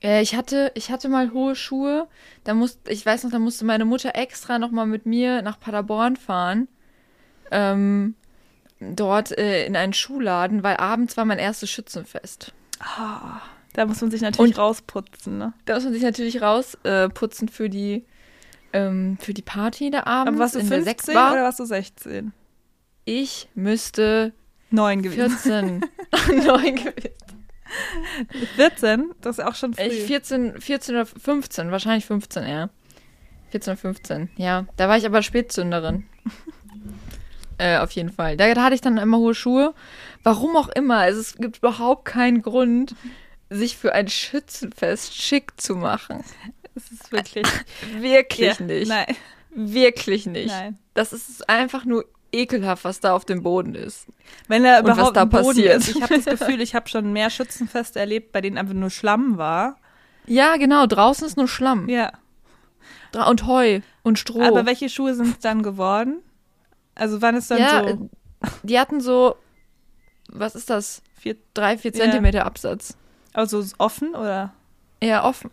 Äh, 0.04 0.22
ich 0.22 0.36
hatte, 0.36 0.72
ich 0.76 0.92
hatte 0.92 1.10
mal 1.10 1.32
hohe 1.32 1.56
Schuhe. 1.56 2.08
Da 2.44 2.54
musste, 2.54 2.92
ich 2.92 3.06
weiß 3.06 3.24
noch, 3.24 3.32
da 3.32 3.40
musste 3.40 3.66
meine 3.66 3.86
Mutter 3.86 4.16
extra 4.16 4.60
noch 4.60 4.72
mal 4.72 4.86
mit 4.86 5.06
mir 5.06 5.42
nach 5.42 5.60
Paderborn 5.60 6.18
fahren. 6.18 6.68
Ähm, 7.50 8.16
dort 8.82 9.38
äh, 9.38 9.66
in 9.66 9.76
einen 9.76 9.94
Schuhladen, 9.94 10.64
weil 10.64 10.78
abends 10.78 11.16
war 11.18 11.26
mein 11.26 11.40
erstes 11.40 11.70
Schützenfest. 11.70 12.54
Ah, 12.80 13.40
da 13.74 13.86
muss 13.86 14.02
man 14.02 14.12
sich 14.12 14.22
natürlich 14.22 14.56
Und- 14.56 14.60
rausputzen, 14.60 15.38
ne? 15.38 15.54
Da 15.66 15.76
muss 15.76 15.84
man 15.84 15.94
sich 15.94 16.04
natürlich 16.04 16.42
rausputzen 16.42 17.48
äh, 17.48 17.52
für 17.52 17.70
die 17.70 18.06
ähm, 18.74 19.18
für 19.22 19.34
die 19.34 19.42
Party 19.42 19.90
da 19.92 20.04
abends 20.06 20.30
Aber 20.30 20.40
warst 20.40 20.56
du 20.56 20.60
in 20.60 20.70
der 20.70 20.78
15 20.80 21.04
Sektbar. 21.06 21.34
oder 21.34 21.44
warst 21.44 21.60
du 21.60 21.66
16? 21.66 22.32
Ich 23.06 23.50
müsste 23.54 24.34
Neun 24.70 25.02
gewesen. 25.02 25.30
14, 25.30 25.86
9 26.46 26.76
gewesen. 26.76 27.10
14? 28.56 29.12
Das 29.22 29.38
ist 29.40 29.46
auch 29.46 29.56
schon 29.56 29.74
früh. 29.74 29.84
Ich 29.84 30.04
14, 30.06 30.60
14 30.62 30.96
oder 30.96 31.06
15, 31.06 31.72
wahrscheinlich 31.72 32.06
15 32.06 32.44
eher. 32.44 32.70
14 33.52 33.72
oder 33.74 33.82
15, 33.82 34.30
ja. 34.38 34.66
Da 34.78 34.88
war 34.88 34.98
ich 34.98 35.06
aber 35.06 35.22
Spätzünderin. 35.22 36.06
äh, 37.62 37.78
auf 37.78 37.92
jeden 37.92 38.12
Fall. 38.12 38.38
Da, 38.38 38.54
da 38.54 38.64
hatte 38.64 38.76
ich 38.76 38.82
dann 38.82 38.98
immer 38.98 39.18
hohe 39.18 39.36
Schuhe. 39.36 39.74
Warum 40.24 40.56
auch 40.56 40.70
immer. 40.70 40.98
Also 40.98 41.20
es 41.20 41.36
gibt 41.36 41.58
überhaupt 41.60 42.06
keinen 42.06 42.42
Grund, 42.42 42.96
sich 43.50 43.78
für 43.78 43.94
ein 43.94 44.08
Schützenfest 44.08 45.16
schick 45.16 45.60
zu 45.60 45.76
machen. 45.76 46.24
das 46.74 46.92
ist 46.92 47.12
wirklich. 47.12 47.46
Wirklich 48.00 48.60
Ja, 48.60 48.66
nicht. 48.66 48.88
Nein, 48.90 49.16
Wirklich 49.54 50.26
nicht. 50.26 50.48
nein. 50.48 50.78
Das 50.94 51.12
ist 51.14 51.50
einfach 51.50 51.84
nur 51.86 52.06
ekelhaft, 52.32 52.86
was 52.86 53.02
da 53.02 53.14
auf 53.14 53.26
dem 53.26 53.44
Boden 53.44 53.76
ist. 53.76 54.06
Wenn 54.48 54.64
er 54.64 54.80
Und 54.80 54.88
was 54.88 54.98
überhaupt 54.98 55.18
da 55.18 55.26
passiert. 55.26 55.78
ist. 55.78 55.90
Ich 55.96 56.02
habe 56.02 56.16
das 56.20 56.26
Gefühl, 56.40 56.62
ich 56.62 56.74
habe 56.76 56.88
schon 56.88 57.12
mehr 57.12 57.30
Schützenfeste 57.30 58.00
erlebt, 58.00 58.32
bei 58.32 58.40
denen 58.42 58.58
einfach 58.58 58.74
nur 58.74 58.90
Schlamm 58.90 59.38
war. 59.38 59.78
Ja, 60.28 60.56
genau. 60.56 60.86
Draußen 60.88 61.28
ist 61.28 61.36
nur 61.36 61.48
Schlamm. 61.50 61.90
Ja. 61.90 62.14
Und 63.28 63.46
Heu 63.46 63.82
und 64.04 64.18
Stroh. 64.20 64.42
Aber 64.44 64.66
welche 64.66 64.88
Schuhe 64.88 65.14
sind 65.14 65.28
es 65.28 65.40
dann 65.40 65.64
geworden? 65.64 66.22
Also 66.96 67.22
wann 67.22 67.36
ist 67.36 67.50
dann 67.52 67.60
ja, 67.60 67.82
so 67.84 67.88
äh, 67.90 67.98
die 68.64 68.80
hatten 68.80 69.02
so, 69.02 69.36
was 70.30 70.56
ist 70.56 70.70
das? 70.70 71.02
vier, 71.16 71.36
Drei, 71.54 71.78
vier 71.78 71.92
Ja. 71.94 72.04
Zentimeter 72.06 72.46
Absatz. 72.46 72.98
also 73.34 73.64
offen 73.78 74.16
oder 74.16 74.54
Eher 75.00 75.24
offen. 75.24 75.50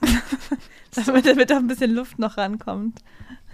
damit, 0.94 1.26
damit 1.26 1.52
auch 1.52 1.56
ein 1.56 1.66
bisschen 1.66 1.94
Luft 1.94 2.18
noch 2.18 2.36
rankommt? 2.36 3.00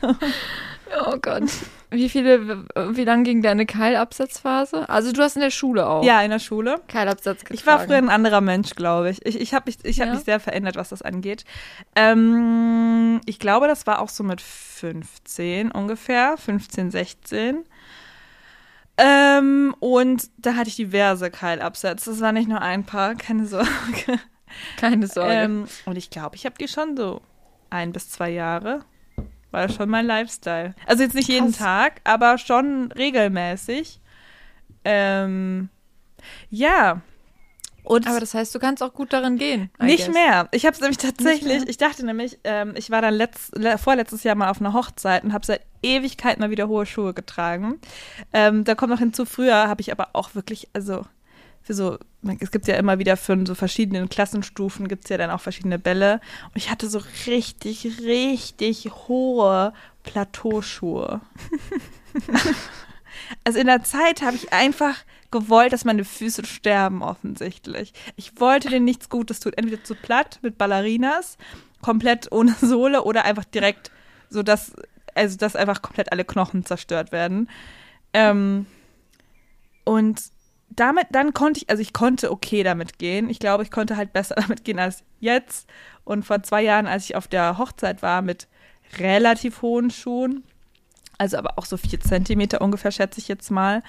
Oh 0.03 1.17
Gott. 1.21 1.45
Wie 1.91 2.09
viele, 2.09 2.65
wie 2.75 3.05
lang 3.05 3.25
ging 3.25 3.43
deine 3.43 3.67
Keilabsatzphase? 3.67 4.89
Also 4.89 5.13
du 5.13 5.23
hast 5.23 5.37
in 5.37 5.43
der 5.43 5.51
Schule 5.51 5.87
auch 5.87 6.03
Ja, 6.05 6.21
in 6.23 6.31
der 6.31 6.39
Schule. 6.39 6.81
Keilabsatz 6.89 7.41
getragen. 7.41 7.55
Ich 7.55 7.67
war 7.67 7.81
früher 7.81 7.97
ein 7.97 8.09
anderer 8.11 8.41
Mensch, 8.41 8.71
glaube 8.75 9.11
ich. 9.11 9.25
Ich, 9.27 9.41
ich 9.41 9.55
habe 9.55 9.65
mich, 9.67 9.79
ich 9.85 10.01
hab 10.01 10.09
Ja? 10.09 10.15
mich 10.15 10.25
sehr 10.25 10.41
verändert, 10.41 10.77
was 10.77 10.89
das 10.91 11.03
angeht. 11.03 11.45
Ähm, 11.95 13.21
ich 13.27 13.39
glaube, 13.39 13.69
das 13.69 13.87
war 13.87 14.01
auch 14.01 14.09
so 14.09 14.23
mit 14.25 14.41
15 14.41 15.71
ungefähr, 15.71 16.37
15, 16.37 16.91
16. 16.91 17.65
Ähm, 18.99 19.75
und 19.81 20.29
da 20.39 20.55
hatte 20.55 20.69
ich 20.69 20.77
diverse 20.77 21.31
Keilabsätze. 21.31 22.11
Das 22.11 22.21
war 22.21 22.33
nicht 22.33 22.49
nur 22.49 22.61
ein 22.61 22.85
paar, 22.85 23.15
keine 23.15 23.47
Sorge. 23.47 23.69
Keine 24.79 25.07
Sorge. 25.07 25.33
Ähm, 25.33 25.67
und 25.85 25.97
ich 25.97 26.11
glaube, 26.11 26.35
ich 26.35 26.47
habe 26.47 26.57
die 26.59 26.69
schon 26.69 26.97
so 26.97 27.21
ein 27.71 27.93
bis 27.93 28.11
zwei 28.11 28.31
Jahre. 28.31 28.81
War 29.51 29.67
das 29.67 29.77
schon 29.77 29.89
mein 29.89 30.07
Lifestyle. 30.07 30.75
Also 30.87 31.03
jetzt 31.03 31.15
nicht 31.15 31.29
jeden 31.29 31.53
Krass. 31.53 31.59
Tag, 31.59 32.01
aber 32.05 32.39
schon 32.39 32.93
regelmäßig. 32.93 34.01
Ähm, 34.85 35.69
ja. 36.51 37.01
Und 37.85 38.07
Aber 38.07 38.21
das 38.21 38.35
heißt, 38.35 38.55
du 38.55 38.59
kannst 38.59 38.83
auch 38.83 38.93
gut 38.93 39.15
darin 39.15 39.39
gehen. 39.39 39.71
I 39.81 39.87
nicht 39.87 40.07
guess. 40.07 40.15
mehr. 40.15 40.49
Ich 40.53 40.67
habe 40.67 40.75
es 40.75 40.81
nämlich 40.81 40.99
tatsächlich, 40.99 41.67
ich 41.67 41.79
dachte 41.79 42.05
nämlich, 42.05 42.39
ähm, 42.45 42.75
ich 42.77 42.91
war 42.91 43.01
dann 43.01 43.15
letzt, 43.15 43.57
le 43.57 43.79
vorletztes 43.79 44.25
Jahr 44.25 44.35
mal 44.35 44.51
auf 44.51 44.61
einer 44.61 44.75
Hochzeit 44.75 45.25
und 45.25 45.33
habe 45.33 45.47
seit 45.47 45.63
Ewigkeit 45.83 46.39
mal 46.39 46.51
wieder 46.51 46.69
hohe 46.69 46.85
Schuhe 46.85 47.15
getragen. 47.15 47.81
Ähm, 48.35 48.65
da 48.65 48.75
kommt 48.75 48.91
noch 48.91 48.99
hinzu, 48.99 49.25
früher 49.25 49.69
habe 49.69 49.81
ich 49.81 49.91
aber 49.91 50.11
auch 50.13 50.35
wirklich, 50.35 50.69
also 50.75 51.07
für 51.69 51.75
so, 51.75 51.99
es 52.41 52.51
gibt 52.51 52.67
ja 52.67 52.77
immer 52.77 52.99
wieder 52.99 53.19
für 53.19 53.39
so 53.47 53.55
verschiedene 53.55 54.09
Klassenstufen 54.09 54.89
gibt 54.89 55.05
es 55.05 55.11
ja 55.11 55.19
dann 55.19 55.31
auch 55.31 55.43
verschiedene 55.43 55.79
Bälle. 55.79 56.15
Und 56.47 56.57
ich 56.57 56.71
hatte 56.71 56.89
so 56.89 57.03
richtig, 57.27 57.85
richtig 58.01 58.91
hohe 59.07 59.75
Plateauschuhe. 60.03 61.21
also 63.45 63.59
in 63.59 63.67
der 63.67 63.83
Zeit 63.83 64.23
habe 64.23 64.35
ich 64.35 64.51
einfach 64.51 64.97
gewollt, 65.31 65.75
dass 65.75 65.85
meine 65.85 66.07
Füße 66.07 66.47
sterben, 66.47 67.03
offensichtlich. 67.03 67.93
Ich 68.17 68.41
wollte 68.41 68.71
denen 68.71 68.87
nichts 68.87 69.11
Gutes 69.11 69.41
tun. 69.41 69.53
Entweder 69.55 69.85
zu 69.85 69.95
platt 69.95 70.39
mit 70.41 70.57
Ballerinas, 70.57 71.37
komplett 71.83 72.33
ohne 72.33 72.55
Sohle 72.63 73.03
oder 73.05 73.27
einfach 73.27 73.45
direkt 73.45 73.91
so, 74.31 74.43
dass, 74.43 74.73
also 75.15 75.37
dass 75.37 75.55
einfach 75.55 75.83
komplett 75.83 76.13
alle 76.13 76.25
Knochen 76.25 76.65
zerstört 76.65 77.13
werden. 77.13 77.51
Ähm, 78.15 78.65
und 79.85 80.19
damit, 80.71 81.07
dann 81.11 81.35
konnte 81.35 81.61
ich, 81.61 81.71
also 81.71 81.83
ich 81.83 81.93
konnte 81.93 82.31
okay 82.31 82.63
damit 82.63 82.99
gehen. 82.99 83.31
Ich 83.31 83.39
glaube, 83.39 83.63
ich 83.63 83.71
konnte 83.71 83.97
halt 83.97 84.13
besser 84.13 84.35
damit 84.37 84.65
gehen 84.65 84.79
als 84.79 85.03
jetzt. 85.21 85.69
Und 86.05 86.25
vor 86.25 86.43
zwei 86.43 86.63
Jahren, 86.63 86.87
als 86.87 87.05
ich 87.05 87.17
auf 87.17 87.29
der 87.29 87.59
Hochzeit 87.59 88.03
war 88.03 88.23
mit 88.23 88.49
relativ 88.99 89.63
hohen 89.63 89.91
Schuhen, 89.91 90.45
also 91.19 91.37
aber 91.37 91.59
auch 91.59 91.67
so 91.67 91.77
vier 91.77 92.01
Zentimeter 92.01 92.61
ungefähr, 92.61 92.93
schätze 92.93 93.21
ich 93.21 93.29
jetzt 93.29 93.51
mal, 93.51 93.83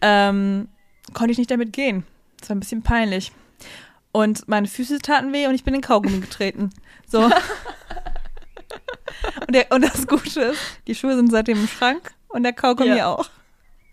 ähm, 0.00 0.68
konnte 1.14 1.32
ich 1.32 1.38
nicht 1.38 1.50
damit 1.50 1.72
gehen. 1.72 2.04
Das 2.38 2.50
war 2.50 2.56
ein 2.56 2.60
bisschen 2.60 2.82
peinlich. 2.82 3.32
Und 4.12 4.46
meine 4.48 4.68
Füße 4.68 4.98
taten 4.98 5.32
weh 5.32 5.46
und 5.46 5.54
ich 5.54 5.64
bin 5.64 5.74
in 5.74 5.80
den 5.80 5.86
Kaugummi 5.86 6.20
getreten. 6.20 6.70
So. 7.06 7.24
und, 9.46 9.54
der, 9.54 9.70
und 9.72 9.82
das 9.82 10.06
Gute 10.06 10.40
ist, 10.42 10.60
die 10.86 10.94
Schuhe 10.94 11.16
sind 11.16 11.30
seitdem 11.30 11.58
im 11.58 11.68
Schrank 11.68 12.12
und 12.28 12.42
der 12.42 12.52
Kaugummi 12.52 12.96
Ja. 12.96 13.14
auch. 13.14 13.28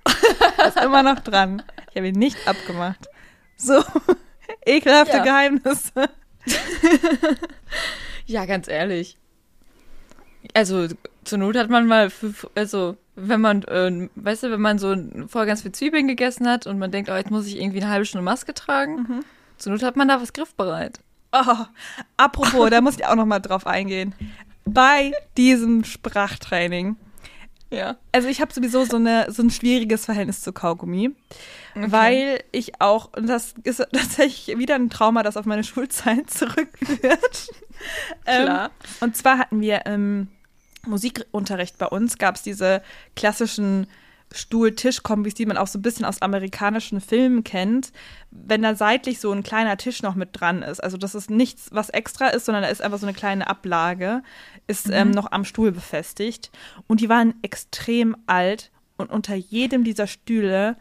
ist 0.68 0.80
immer 0.80 1.02
noch 1.02 1.20
dran. 1.20 1.64
Ich 1.96 2.00
habe 2.00 2.10
ihn 2.10 2.20
nicht 2.20 2.46
abgemacht. 2.46 3.08
So, 3.56 3.82
ekelhafte 4.66 5.18
Ja. 5.18 5.24
Geheimnisse. 5.24 5.92
Ja, 8.28 8.46
ganz 8.46 8.68
ehrlich. 8.68 9.18
Also, 10.54 10.88
zur 11.24 11.38
Not 11.38 11.56
hat 11.58 11.70
man 11.70 11.86
mal, 11.88 12.10
für, 12.10 12.34
also, 12.56 12.98
wenn 13.16 13.40
man, 13.40 13.64
äh, 13.64 14.10
weißt 14.16 14.44
du, 14.44 14.52
wenn 14.52 14.62
man 14.62 14.80
so 14.80 14.96
vorher 15.28 15.46
ganz 15.48 15.62
viel 15.62 15.72
Zwiebeln 15.72 16.08
gegessen 16.08 16.48
hat 16.50 16.66
und 16.68 16.80
man 16.80 16.92
denkt, 16.92 17.10
oh, 17.12 17.16
jetzt 17.16 17.30
muss 17.32 17.46
ich 17.48 17.60
irgendwie 17.62 17.82
eine 17.82 17.90
halbe 17.92 18.06
Stunde 18.06 18.24
Maske 18.26 18.54
tragen, 18.56 18.96
Mhm. 18.96 19.26
zur 19.58 19.72
Not 19.74 19.84
hat 19.84 19.96
man 19.96 20.08
da 20.08 20.20
was 20.22 20.34
griffbereit. 20.34 21.00
Oh, 21.32 21.66
apropos, 22.18 22.70
da 22.72 22.82
muss 22.82 22.96
ich 22.98 23.06
auch 23.06 23.16
noch 23.16 23.26
mal 23.26 23.40
drauf 23.40 23.68
eingehen. 23.68 24.14
Bei 24.66 25.12
diesem 25.38 25.84
Sprachtraining. 25.84 26.96
Ja. 27.72 27.98
Also 28.12 28.28
ich 28.28 28.42
habe 28.42 28.54
sowieso 28.54 28.86
so, 28.86 28.98
eine, 28.98 29.32
so 29.32 29.42
ein 29.42 29.50
schwieriges 29.50 30.06
Verhältnis 30.06 30.42
zu 30.42 30.54
Kaugummi, 30.54 31.16
weil 31.74 32.44
ich 32.52 32.80
auch, 32.80 33.12
und 33.14 33.28
das 33.28 33.56
ist 33.64 33.86
tatsächlich 33.92 34.58
wieder 34.58 34.76
ein 34.76 34.90
Trauma, 34.90 35.24
das 35.24 35.36
auf 35.36 35.46
meine 35.46 35.64
Schulzeit 35.64 36.30
zurückführt. 36.30 37.50
Klar. 38.24 38.66
Ähm, 38.66 38.72
und 39.02 39.18
zwar 39.18 39.38
hatten 39.38 39.62
wir 39.62 39.86
im 39.86 40.30
Musikunterricht 40.86 41.78
bei 41.78 41.88
uns, 41.88 42.18
gab 42.18 42.36
es 42.36 42.44
diese 42.44 42.82
klassischen 43.16 43.88
Stuhl-Tisch-Kombis, 44.32 45.34
die 45.34 45.46
man 45.46 45.58
auch 45.58 45.68
so 45.68 45.80
ein 45.80 45.82
bisschen 45.82 46.06
aus 46.06 46.22
amerikanischen 46.22 47.00
Filmen 47.00 47.44
kennt, 47.44 47.92
wenn 48.32 48.62
da 48.62 48.76
seitlich 48.76 49.20
so 49.20 49.32
ein 49.32 49.44
kleiner 49.44 49.78
Tisch 49.78 50.02
noch 50.02 50.16
mit 50.16 50.30
dran 50.34 50.62
ist. 50.62 50.84
Also 50.84 50.98
das 50.98 51.16
ist 51.16 51.30
nichts, 51.30 51.70
was 51.72 51.90
extra 51.90 52.28
ist, 52.28 52.46
sondern 52.46 52.64
da 52.64 52.70
ist 52.70 52.82
einfach 52.82 53.00
so 53.00 53.06
eine 53.06 53.16
kleine 53.16 53.48
Ablage, 53.48 54.24
ist 54.68 54.90
ähm, 54.90 55.12
noch 55.12 55.32
am 55.32 55.46
Stuhl 55.46 55.72
befestigt. 55.72 56.52
Und 56.88 57.02
die 57.02 57.10
waren 57.10 57.36
extrem 57.44 58.18
alt 58.28 58.72
und 58.98 59.12
unter 59.12 59.36
jedem 59.36 59.84
dieser 59.84 60.08
Stühle 60.08 60.78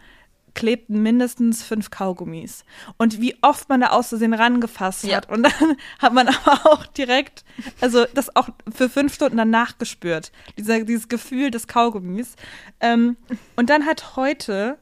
klebten 0.55 1.03
mindestens 1.03 1.63
fünf 1.63 1.91
Kaugummis. 1.91 2.65
Und 2.97 3.21
wie 3.21 3.37
oft 3.43 3.69
man 3.69 3.81
da 3.81 3.89
aus 3.89 4.09
Versehen 4.09 4.35
rangefasst 4.35 5.05
Ja. 5.05 5.17
hat. 5.17 5.29
Und 5.31 5.43
dann 5.43 5.77
hat 5.99 6.13
man 6.13 6.29
aber 6.29 6.67
auch 6.71 6.87
direkt, 6.87 7.45
also 7.81 8.05
das 8.15 8.35
auch 8.37 8.49
für 8.75 8.89
fünf 8.89 9.15
Stunden 9.15 9.37
danach 9.37 9.79
gespürt. 9.79 10.33
Dieser, 10.59 10.85
dieses 10.85 11.09
Gefühl 11.09 11.51
des 11.51 11.67
Kaugummis. 11.67 12.37
Ähm, 12.81 13.17
und 13.57 13.71
dann 13.71 13.87
hat 13.87 14.17
heute 14.17 14.79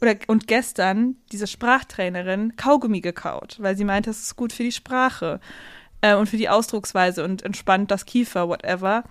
oder 0.00 0.16
und 0.26 0.48
gestern 0.48 1.16
diese 1.30 1.46
Sprachtrainerin 1.46 2.56
Kaugummi 2.56 3.00
gekaut, 3.00 3.58
weil 3.60 3.76
sie 3.76 3.84
meinte, 3.84 4.10
es 4.10 4.20
ist 4.22 4.36
gut 4.36 4.52
für 4.52 4.64
die 4.64 4.72
Sprache 4.72 5.38
äh, 6.00 6.16
und 6.16 6.28
für 6.28 6.36
die 6.36 6.48
Ausdrucksweise 6.48 7.22
und 7.22 7.42
entspannt 7.42 7.90
das 7.92 8.04
Kiefer, 8.04 8.48
whatever. 8.48 9.04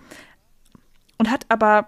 Und 1.17 1.31
hat 1.31 1.45
aber 1.47 1.87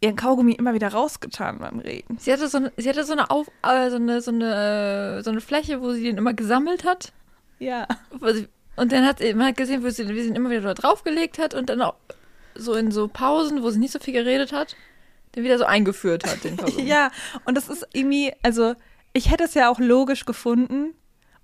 ihren 0.00 0.16
Kaugummi 0.16 0.52
immer 0.52 0.74
wieder 0.74 0.88
rausgetan 0.88 1.58
beim 1.58 1.78
Reden. 1.78 2.16
Sie 2.18 2.32
hatte 2.32 2.48
so 2.48 2.58
eine, 2.58 2.72
sie 2.76 2.88
hatte 2.88 3.04
so 3.04 3.12
eine, 3.12 3.30
Auf, 3.30 3.48
äh, 3.62 3.90
so 3.90 3.96
eine, 3.96 4.20
so 4.22 4.30
eine, 4.30 5.18
äh, 5.18 5.22
so 5.22 5.30
eine 5.30 5.40
Fläche, 5.40 5.82
wo 5.82 5.92
sie 5.92 6.04
den 6.04 6.16
immer 6.16 6.32
gesammelt 6.32 6.84
hat. 6.84 7.12
Ja. 7.58 7.86
Und 8.76 8.92
dann 8.92 9.04
hat 9.04 9.18
sie 9.18 9.34
man 9.34 9.48
hat 9.48 9.56
gesehen, 9.56 9.84
wo 9.84 9.90
sie, 9.90 10.08
wie 10.08 10.22
sie 10.22 10.28
ihn 10.28 10.36
immer 10.36 10.50
wieder 10.50 10.62
da 10.62 10.74
draufgelegt 10.74 11.38
hat 11.38 11.54
und 11.54 11.68
dann 11.68 11.82
auch 11.82 11.96
so 12.54 12.74
in 12.74 12.90
so 12.90 13.08
Pausen, 13.08 13.62
wo 13.62 13.70
sie 13.70 13.78
nicht 13.78 13.92
so 13.92 13.98
viel 13.98 14.14
geredet 14.14 14.52
hat, 14.52 14.74
den 15.34 15.44
wieder 15.44 15.58
so 15.58 15.64
eingeführt 15.64 16.24
hat, 16.24 16.44
den 16.44 16.56
Versuch. 16.58 16.80
Ja, 16.84 17.10
und 17.44 17.56
das 17.56 17.68
ist 17.68 17.86
irgendwie, 17.92 18.32
also 18.42 18.74
ich 19.12 19.30
hätte 19.30 19.44
es 19.44 19.54
ja 19.54 19.70
auch 19.70 19.78
logisch 19.78 20.24
gefunden 20.24 20.94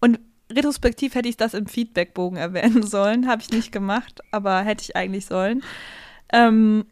und 0.01 0.19
retrospektiv 0.51 1.15
hätte 1.15 1.29
ich 1.29 1.37
das 1.37 1.55
im 1.55 1.67
Feedbackbogen 1.67 2.39
erwähnen 2.39 2.83
sollen, 2.87 3.29
habe 3.29 3.43
ich 3.43 3.51
nicht 3.51 3.71
gemacht, 3.71 4.21
aber 4.31 4.63
hätte 4.63 4.83
ich 4.83 4.97
eigentlich 4.97 5.27
sollen. 5.27 5.63
Ähm, 6.33 6.87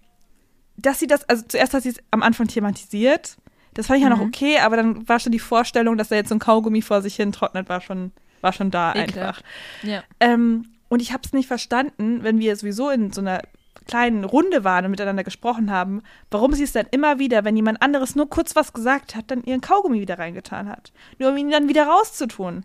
dass 0.87 0.99
sie 0.99 1.07
das, 1.07 1.29
also 1.29 1.45
zuerst 1.47 1.75
hat 1.75 1.83
sie 1.83 1.91
es 1.91 1.99
am 2.11 2.23
Anfang 2.23 2.47
thematisiert, 2.49 3.37
das 3.75 3.89
fand 3.89 3.99
ich 3.99 4.05
ja 4.05 4.11
noch 4.11 4.21
Mhm. 4.21 4.29
okay, 4.29 4.59
aber 4.59 4.77
dann 4.77 5.09
war 5.09 5.19
schon 5.19 5.33
die 5.33 5.39
Vorstellung, 5.39 5.97
dass 5.97 6.09
da 6.09 6.15
jetzt 6.15 6.29
so 6.29 6.35
ein 6.35 6.39
Kaugummi 6.39 6.83
vor 6.83 7.03
sich 7.03 7.17
hin 7.17 7.33
trocknet, 7.33 7.69
war 7.69 7.81
schon, 7.81 8.13
war 8.41 8.53
schon 8.53 8.71
da 8.71 8.93
einfach. 8.93 9.09
Ekelhaft. 9.09 9.45
Ja. 9.83 10.03
Ähm, 10.21 10.67
und 10.89 11.03
ich 11.03 11.13
habe 11.13 11.23
es 11.25 11.33
nicht 11.33 11.49
verstanden, 11.49 12.23
wenn 12.23 12.39
wir 12.39 12.55
sowieso 12.55 12.91
in 12.91 13.13
so 13.13 13.21
einer 13.21 13.43
kleinen 13.87 14.25
Runde 14.25 14.65
waren 14.65 14.85
und 14.85 14.93
miteinander 14.93 15.25
gesprochen 15.25 15.71
haben, 15.71 16.03
warum 16.31 16.53
sie 16.53 16.63
es 16.63 16.73
dann 16.73 16.87
immer 16.91 17.19
wieder, 17.19 17.45
wenn 17.45 17.57
jemand 17.57 17.83
anderes 17.83 18.15
nur 18.15 18.31
kurz 18.31 18.55
was 18.57 18.73
gesagt 18.73 19.15
hat, 19.15 19.31
dann 19.31 19.43
ihren 19.43 19.61
Kaugummi 19.61 20.01
wieder 20.01 20.19
reingetan 20.19 20.69
hat. 20.69 20.93
Nur 21.19 21.31
um 21.31 21.37
ihn 21.37 21.51
dann 21.51 21.69
wieder 21.69 21.87
rauszutun. 21.87 22.65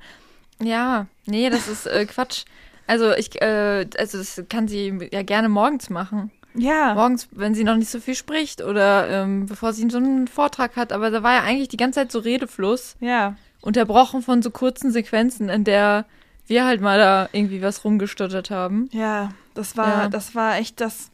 Ja, 0.62 1.08
nee, 1.26 1.50
das 1.50 1.68
ist 1.68 1.88
äh, 1.88 2.06
Quatsch. 2.06 2.46
Also 2.88 3.14
ich, 3.14 3.42
äh, 3.42 3.88
also 3.98 4.18
das 4.18 4.44
kann 4.50 4.68
sie 4.68 5.10
ja 5.12 5.24
gerne 5.24 5.50
morgens 5.50 5.90
machen. 5.90 6.32
Ja. 6.60 6.94
Morgens, 6.94 7.28
wenn 7.32 7.54
sie 7.56 7.64
noch 7.64 7.76
nicht 7.76 7.90
so 7.90 8.00
viel 8.00 8.16
spricht 8.16 8.62
oder 8.64 9.10
ähm, 9.10 9.46
bevor 9.46 9.74
sie 9.74 9.90
so 9.90 9.98
einen 9.98 10.28
Vortrag 10.28 10.76
hat. 10.76 10.92
Aber 10.94 11.10
da 11.12 11.24
war 11.24 11.34
ja 11.34 11.42
eigentlich 11.44 11.68
die 11.70 11.78
ganze 11.78 12.00
Zeit 12.02 12.12
so 12.12 12.20
Redefluss, 12.20 12.96
Ja. 13.00 13.36
unterbrochen 13.62 14.22
von 14.22 14.42
so 14.42 14.52
kurzen 14.52 14.92
Sequenzen, 14.92 15.50
in 15.50 15.64
der 15.64 16.06
wir 16.48 16.66
halt 16.66 16.82
mal 16.82 16.98
da 16.98 17.30
irgendwie 17.32 17.62
was 17.62 17.84
rumgestottert 17.84 18.50
haben. 18.50 18.90
Ja, 18.92 19.30
das 19.54 19.78
war, 19.78 20.04
Ja. 20.04 20.10
das 20.10 20.36
war 20.36 20.58
echt 20.58 20.82
das. 20.82 21.12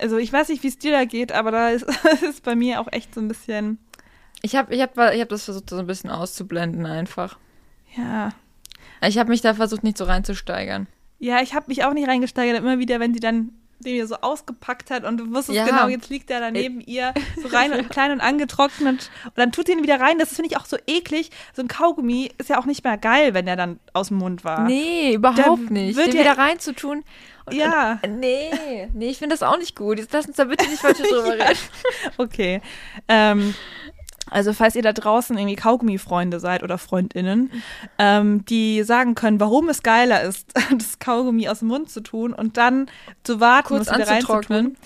Also 0.00 0.18
ich 0.18 0.32
weiß 0.32 0.48
nicht, 0.48 0.62
wie 0.62 0.68
es 0.68 0.78
dir 0.78 0.92
da 0.92 1.04
geht, 1.04 1.32
aber 1.32 1.50
da 1.50 1.68
ist, 1.70 1.84
ist 2.28 2.42
bei 2.42 2.54
mir 2.54 2.80
auch 2.80 2.88
echt 2.92 3.14
so 3.14 3.20
ein 3.20 3.28
bisschen. 3.28 3.78
Ich 4.42 4.56
habe 4.56 4.74
ich 4.74 4.82
hab, 4.82 4.98
ich 5.14 5.20
hab 5.20 5.28
das 5.30 5.44
versucht, 5.44 5.70
so 5.70 5.78
ein 5.78 5.86
bisschen 5.86 6.10
auszublenden 6.10 6.84
einfach. 6.84 7.38
Ja. 7.96 8.30
Ich 9.06 9.18
habe 9.18 9.30
mich 9.30 9.40
da 9.40 9.54
versucht, 9.54 9.84
nicht 9.84 9.96
so 9.96 10.04
reinzusteigern. 10.04 10.86
Ja, 11.18 11.40
ich 11.40 11.54
habe 11.54 11.66
mich 11.68 11.84
auch 11.84 11.94
nicht 11.94 12.08
reingesteigert. 12.08 12.58
Immer 12.58 12.78
wieder, 12.78 13.00
wenn 13.00 13.14
sie 13.14 13.20
dann 13.20 13.52
den 13.80 13.94
wieder 13.94 14.06
so 14.06 14.16
ausgepackt 14.16 14.90
hat 14.90 15.04
und 15.04 15.18
du 15.18 15.30
wusstest 15.34 15.56
Ja. 15.56 15.64
genau, 15.66 15.88
jetzt 15.88 16.08
liegt 16.10 16.30
der 16.30 16.40
da 16.40 16.50
neben 16.50 16.80
ihr, 16.80 17.12
so 17.42 17.48
rein 17.48 17.72
und 17.72 17.90
klein 17.90 18.10
und 18.12 18.20
angetrocknet. 18.20 19.10
Und 19.24 19.32
dann 19.36 19.52
tut 19.52 19.66
sie 19.66 19.72
ihn 19.72 19.82
wieder 19.82 20.00
rein. 20.00 20.18
Das 20.18 20.34
finde 20.34 20.50
ich 20.50 20.56
auch 20.56 20.64
so 20.66 20.76
eklig. 20.86 21.30
So 21.54 21.62
ein 21.62 21.68
Kaugummi 21.68 22.30
ist 22.38 22.48
ja 22.50 22.58
auch 22.58 22.66
nicht 22.66 22.84
mehr 22.84 22.96
geil, 22.98 23.34
wenn 23.34 23.46
der 23.46 23.56
dann 23.56 23.78
aus 23.92 24.08
dem 24.08 24.18
Mund 24.18 24.44
war. 24.44 24.60
Nee, 24.64 25.14
überhaupt 25.14 25.70
nicht. 25.70 25.96
wird 25.96 26.08
Den 26.08 26.14
ja- 26.16 26.20
wieder 26.22 26.38
reinzutun. 26.38 27.04
Und, 27.46 27.54
Ja. 27.54 27.98
Und, 28.02 28.20
nee, 28.20 28.88
nee, 28.94 29.10
ich 29.10 29.18
finde 29.18 29.34
das 29.34 29.42
auch 29.42 29.58
nicht 29.58 29.76
gut. 29.76 29.98
Jetzt 29.98 30.12
lass 30.14 30.26
uns 30.26 30.36
da 30.36 30.44
bitte 30.44 30.66
nicht 30.68 30.82
weiter 30.82 31.02
drüber 31.08 31.36
Ja. 31.36 31.44
reden. 31.46 31.58
Okay. 32.16 32.62
Ähm, 33.08 33.54
also 34.30 34.52
falls 34.52 34.74
ihr 34.74 34.82
da 34.82 34.92
draußen 34.92 35.36
irgendwie 35.36 35.56
Kaugummi-Freunde 35.56 36.40
seid 36.40 36.62
oder 36.62 36.78
Freundinnen, 36.78 37.50
ähm, 37.98 38.44
die 38.46 38.82
sagen 38.82 39.14
können, 39.14 39.38
warum 39.40 39.68
es 39.68 39.82
geiler 39.82 40.22
ist, 40.22 40.52
das 40.76 40.98
Kaugummi 40.98 41.48
aus 41.48 41.58
dem 41.60 41.68
Mund 41.68 41.90
zu 41.90 42.00
tun 42.00 42.32
und 42.32 42.56
dann 42.56 42.90
zu 43.22 43.40
warten, 43.40 43.68
Kurz 43.68 43.88
es 43.88 43.94
wieder 43.94 44.08
reinzutun, 44.08 44.76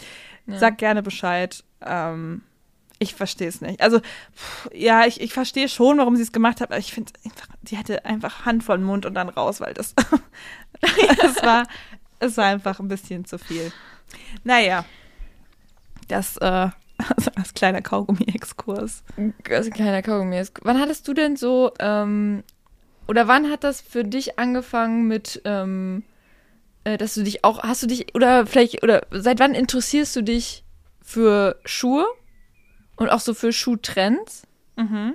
Ja. 0.46 0.58
sagt 0.58 0.78
gerne 0.78 1.02
Bescheid. 1.02 1.62
Ähm, 1.84 2.42
ich 2.98 3.14
verstehe 3.14 3.48
es 3.48 3.60
nicht. 3.60 3.80
Also, 3.80 4.00
pff, 4.00 4.68
ja, 4.74 5.06
ich, 5.06 5.20
ich 5.20 5.32
verstehe 5.32 5.68
schon, 5.68 5.98
warum 5.98 6.16
sie 6.16 6.22
es 6.22 6.32
gemacht 6.32 6.60
hat, 6.60 6.70
aber 6.70 6.78
ich 6.80 6.92
finde 6.92 7.12
einfach, 7.24 7.46
sie 7.64 7.76
hätte 7.76 8.04
einfach 8.04 8.44
Hand 8.44 8.64
vor 8.64 8.76
den 8.76 8.84
Mund 8.84 9.06
und 9.06 9.14
dann 9.14 9.28
raus, 9.28 9.60
weil 9.60 9.72
das, 9.72 9.94
es 10.80 11.42
war, 11.42 11.62
es 12.18 12.36
war 12.36 12.46
einfach 12.46 12.80
ein 12.80 12.88
bisschen 12.88 13.24
zu 13.24 13.38
viel. 13.38 13.70
Naja, 14.42 14.84
das, 16.08 16.38
äh, 16.38 16.70
also 16.98 17.30
als 17.36 17.54
kleiner 17.54 17.80
Kaugummi-Exkurs. 17.82 19.02
Also 19.50 19.70
kleiner 19.70 20.02
Kaugummi. 20.02 20.38
ist- 20.38 20.58
Wann 20.62 20.80
hattest 20.80 21.06
du 21.08 21.14
denn 21.14 21.36
so, 21.36 21.72
ähm, 21.78 22.42
oder 23.06 23.28
wann 23.28 23.50
hat 23.50 23.64
das 23.64 23.80
für 23.80 24.04
dich 24.04 24.38
angefangen 24.38 25.06
mit, 25.08 25.40
ähm, 25.44 26.02
äh, 26.84 26.98
dass 26.98 27.14
du 27.14 27.22
dich 27.22 27.44
auch, 27.44 27.62
hast 27.62 27.82
du 27.82 27.86
dich, 27.86 28.14
oder 28.14 28.46
vielleicht, 28.46 28.82
oder 28.82 29.06
seit 29.10 29.40
wann 29.40 29.54
interessierst 29.54 30.14
du 30.16 30.22
dich 30.22 30.64
für 31.02 31.58
Schuhe 31.64 32.06
und 32.96 33.08
auch 33.08 33.20
so 33.20 33.32
für 33.34 33.52
Schuhtrends? 33.52 34.42
Mhm. 34.76 35.14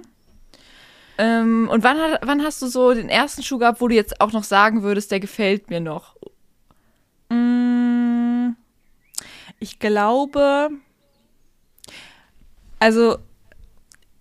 Ähm, 1.19 1.69
und 1.71 1.83
wann, 1.83 1.99
hat, 1.99 2.21
wann 2.23 2.43
hast 2.43 2.61
du 2.61 2.67
so 2.67 2.93
den 2.93 3.07
ersten 3.09 3.43
Schuh 3.43 3.59
gehabt, 3.59 3.81
wo 3.81 3.87
du 3.87 3.93
jetzt 3.95 4.19
auch 4.19 4.31
noch 4.31 4.43
sagen 4.43 4.81
würdest, 4.81 5.11
der 5.11 5.19
gefällt 5.19 5.69
mir 5.69 5.79
noch? 5.79 6.15
Mm, 7.29 8.55
Ich 9.59 9.79
glaube, 9.79 10.69
also 12.83 13.17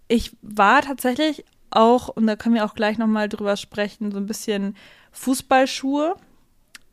ich 0.07 0.37
war 0.41 0.83
tatsächlich 0.83 1.45
auch, 1.71 2.07
und 2.07 2.29
da 2.29 2.37
können 2.37 2.55
wir 2.55 2.65
auch 2.65 2.77
gleich 2.77 2.97
nochmal 2.97 3.29
drüber 3.29 3.57
sprechen, 3.57 4.13
so 4.13 4.19
ein 4.19 4.27
bisschen 4.27 4.77
Fußballschuhe. 5.11 6.15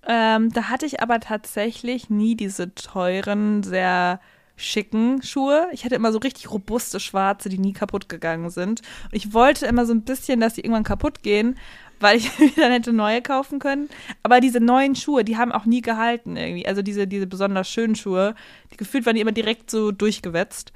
Ähm, 0.07 0.51
da 0.51 0.69
hatte 0.69 0.87
ich 0.87 0.99
aber 0.99 1.19
tatsächlich 1.19 2.09
nie 2.09 2.35
diese 2.35 2.73
teuren, 2.73 3.61
sehr 3.61 4.19
schicken 4.55 5.21
Schuhe. 5.21 5.67
Ich 5.71 5.85
hatte 5.85 5.93
immer 5.93 6.11
so 6.11 6.17
richtig 6.17 6.49
robuste 6.49 6.99
schwarze, 6.99 7.49
die 7.49 7.59
nie 7.59 7.73
kaputt 7.73 8.09
gegangen 8.09 8.49
sind. 8.49 8.81
Und 9.03 9.13
ich 9.13 9.31
wollte 9.35 9.67
immer 9.67 9.85
so 9.85 9.93
ein 9.93 10.01
bisschen, 10.01 10.39
dass 10.39 10.55
die 10.55 10.61
irgendwann 10.61 10.83
kaputt 10.83 11.21
gehen, 11.21 11.55
weil 11.99 12.17
ich 12.17 12.39
mir 12.39 12.51
dann 12.55 12.71
hätte 12.71 12.93
neue 12.93 13.21
kaufen 13.21 13.59
können. 13.59 13.89
Aber 14.23 14.39
diese 14.39 14.59
neuen 14.59 14.95
Schuhe, 14.95 15.23
die 15.23 15.37
haben 15.37 15.51
auch 15.51 15.65
nie 15.65 15.81
gehalten 15.81 16.37
irgendwie. 16.37 16.67
Also 16.67 16.81
diese, 16.81 17.07
diese 17.07 17.27
besonders 17.27 17.69
schönen 17.69 17.95
Schuhe, 17.95 18.35
die 18.71 18.77
gefühlt 18.77 19.05
waren 19.05 19.15
die 19.15 19.21
immer 19.21 19.31
direkt 19.31 19.71
so 19.71 19.91
durchgewetzt. 19.91 20.73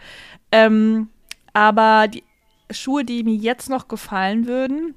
Ähm, 0.51 1.09
aber 1.53 2.07
die 2.07 2.23
Schuhe, 2.71 3.05
die 3.05 3.23
mir 3.23 3.35
jetzt 3.35 3.69
noch 3.69 3.87
gefallen 3.87 4.47
würden, 4.47 4.95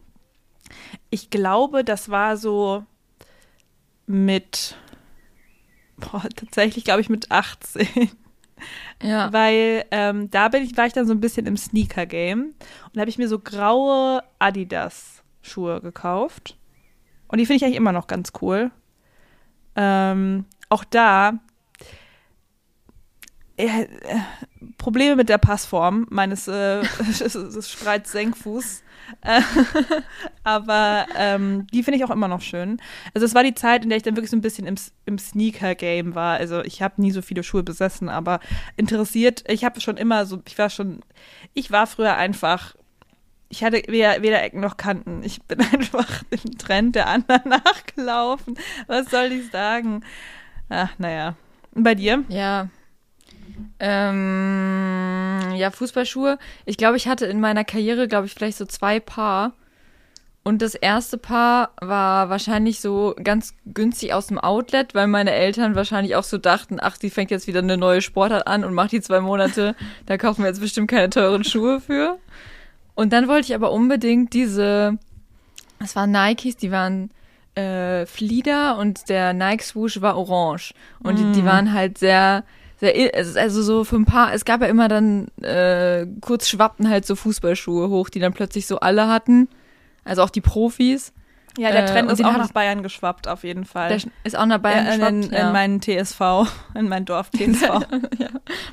ich 1.11 1.31
glaube, 1.31 1.85
das 1.85 2.09
war 2.09 2.37
so 2.37 2.85
mit, 4.07 4.77
boah, 5.97 6.23
tatsächlich 6.35 6.85
glaube 6.85 7.01
ich 7.01 7.09
mit 7.09 7.31
18. 7.31 8.11
Ja. 9.03 9.33
Weil 9.33 9.85
ähm, 9.91 10.31
da 10.31 10.49
bin 10.49 10.62
ich, 10.62 10.77
war 10.77 10.87
ich 10.87 10.93
dann 10.93 11.07
so 11.07 11.12
ein 11.12 11.21
bisschen 11.21 11.47
im 11.47 11.57
Sneaker-Game. 11.57 12.41
Und 12.41 12.95
da 12.95 13.01
habe 13.01 13.11
ich 13.11 13.19
mir 13.19 13.29
so 13.29 13.39
graue 13.39 14.23
Adidas-Schuhe 15.46 15.80
gekauft. 15.80 16.56
Und 17.28 17.38
die 17.38 17.46
finde 17.46 17.56
ich 17.56 17.64
eigentlich 17.64 17.76
immer 17.76 17.92
noch 17.92 18.06
ganz 18.06 18.32
cool. 18.40 18.70
Ähm, 19.74 20.44
auch 20.68 20.85
da 20.85 21.38
äh, 23.56 23.87
Probleme 24.78 25.16
mit 25.16 25.28
der 25.28 25.38
Passform 25.38 26.06
meines 26.11 26.48
äh, 26.48 26.82
Senkfuß. 28.04 28.82
Äh, 29.22 29.40
aber 30.44 31.06
ähm, 31.16 31.66
die 31.72 31.82
finde 31.82 31.98
ich 31.98 32.04
auch 32.04 32.11
immer 32.11 32.28
noch 32.28 32.42
schön. 32.42 32.80
Also 33.14 33.24
es 33.24 33.35
war 33.35 33.42
die 33.42 33.54
Zeit, 33.54 33.85
in 33.85 33.90
der 33.90 33.96
ich 33.96 34.02
dann 34.02 34.16
wirklich 34.16 34.30
so 34.30 34.37
ein 34.37 34.42
bisschen 34.42 34.66
im, 34.66 34.76
im 35.04 35.18
Sneaker-Game 35.18 36.14
war. 36.14 36.37
Also 36.37 36.62
ich 36.62 36.82
habe 36.82 37.00
nie 37.00 37.12
so 37.12 37.22
viele 37.22 37.42
Schuhe 37.42 37.62
besessen, 37.62 38.09
aber 38.09 38.40
interessiert, 38.76 39.44
ich 39.48 39.64
habe 39.64 39.80
schon 39.80 39.96
immer 39.96 40.26
so, 40.26 40.42
ich 40.46 40.59
war 40.59 40.70
schon, 40.70 41.00
ich 41.54 41.70
war 41.70 41.87
früher 41.87 42.16
einfach, 42.16 42.76
ich 43.48 43.62
hatte 43.62 43.82
weder, 43.88 44.22
weder 44.22 44.42
Ecken 44.42 44.61
noch 44.61 44.76
Kanten. 44.76 45.22
Ich 45.22 45.42
bin 45.42 45.61
einfach 45.72 46.22
dem 46.24 46.59
Trend 46.59 46.96
der 46.96 47.09
anderen 47.09 47.48
nachgelaufen. 47.48 48.59
Was 48.87 49.11
soll 49.11 49.32
ich 49.32 49.50
sagen? 49.50 50.04
Ach, 50.68 50.90
naja. 50.98 51.37
Bei 51.72 51.94
dir? 51.94 52.24
Ja. 52.28 52.68
Ähm, 53.78 55.52
ja, 55.54 55.70
Fußballschuhe. 55.70 56.38
Ich 56.64 56.76
glaube, 56.76 56.96
ich 56.96 57.09
hatte 57.09 57.26
in 57.26 57.40
meiner 57.40 57.64
Karriere, 57.64 58.09
glaube 58.09 58.26
ich, 58.26 58.35
vielleicht 58.35 58.59
so 58.59 58.64
zwei 58.64 59.00
Paar. 59.00 59.52
Und 60.42 60.62
das 60.62 60.76
erste 60.76 61.18
Paar 61.18 61.72
war 61.80 62.30
wahrscheinlich 62.30 62.80
so 62.80 63.16
ganz 63.20 63.54
günstig 63.64 64.12
aus 64.12 64.28
dem 64.28 64.38
Outlet, 64.38 64.94
weil 64.94 65.09
meine 65.09 65.32
Eltern 65.32 65.74
wahrscheinlich 65.74 66.14
auch 66.14 66.22
so 66.22 66.38
dachten, 66.38 66.78
ach, 66.80 66.96
die 66.98 67.11
fängt 67.11 67.32
jetzt 67.32 67.48
wieder 67.48 67.59
eine 67.59 67.76
neue 67.76 68.00
Sportart 68.00 68.46
an 68.46 68.64
und 68.64 68.72
macht 68.72 68.92
die 68.92 69.00
zwei 69.00 69.20
Monate. 69.20 69.74
Da 70.06 70.16
kaufen 70.16 70.42
wir 70.42 70.48
jetzt 70.48 70.61
bestimmt 70.61 70.88
keine 70.88 71.11
teuren 71.11 71.42
Schuhe 71.42 71.80
für. 71.80 72.18
Und 72.96 73.12
dann 73.12 73.28
wollte 73.28 73.46
ich 73.48 73.54
aber 73.54 73.70
unbedingt 73.70 74.32
diese, 74.32 74.98
das 75.78 75.94
waren 75.94 76.11
Nikes, 76.11 76.56
die 76.56 76.72
waren 76.72 77.11
äh, 77.54 78.06
Flieder 78.06 78.78
und 78.78 79.09
der 79.09 79.32
Nike 79.32 79.62
Swoosh 79.62 80.00
war 80.00 80.16
orange. 80.16 80.74
Und 81.00 81.18
die, 81.18 81.32
die 81.32 81.44
waren 81.44 81.72
halt 81.72 81.98
sehr, 81.98 82.42
sehr, 82.80 83.14
also 83.14 83.62
so 83.62 83.85
für 83.85 83.96
ein 83.96 84.06
paar, 84.06 84.32
es 84.32 84.44
gab 84.44 84.62
ja 84.62 84.66
immer 84.66 84.88
dann, 84.88 85.28
äh, 85.42 86.06
kurz 86.22 86.48
schwappten 86.48 86.88
halt 86.88 87.06
so 87.06 87.16
Fußballschuhe 87.16 87.88
hoch, 87.90 88.09
die 88.09 88.18
dann 88.18 88.32
plötzlich 88.32 88.66
so 88.66 88.80
alle 88.80 89.09
hatten. 89.09 89.48
Also 90.04 90.22
auch 90.22 90.30
die 90.30 90.40
Profis. 90.40 91.12
Ja, 91.59 91.72
der 91.72 91.85
Äh, 91.85 91.87
Trend 91.87 92.09
und 92.09 92.18
ist 92.18 92.24
auch 92.24 92.37
nach 92.37 92.52
Bayern 92.52 92.82
geschwappt, 92.82 93.28
auf 93.28 93.44
jeden 93.44 93.64
Fall. 93.64 93.88
Der 93.88 94.00
ist 94.24 94.37
auch 94.37 94.46
nach 94.46 94.59
Bayern 94.59 94.87
ja, 94.87 95.09
in, 95.09 95.20
geschwappt. 95.20 95.40
in, 95.40 95.46
in 95.46 95.52
meinen 95.52 95.80
TSV, 95.80 96.20
in 96.74 96.88
mein 96.88 97.04
Dorf 97.04 97.30
TSV. 97.30 97.62
ja. 98.18 98.28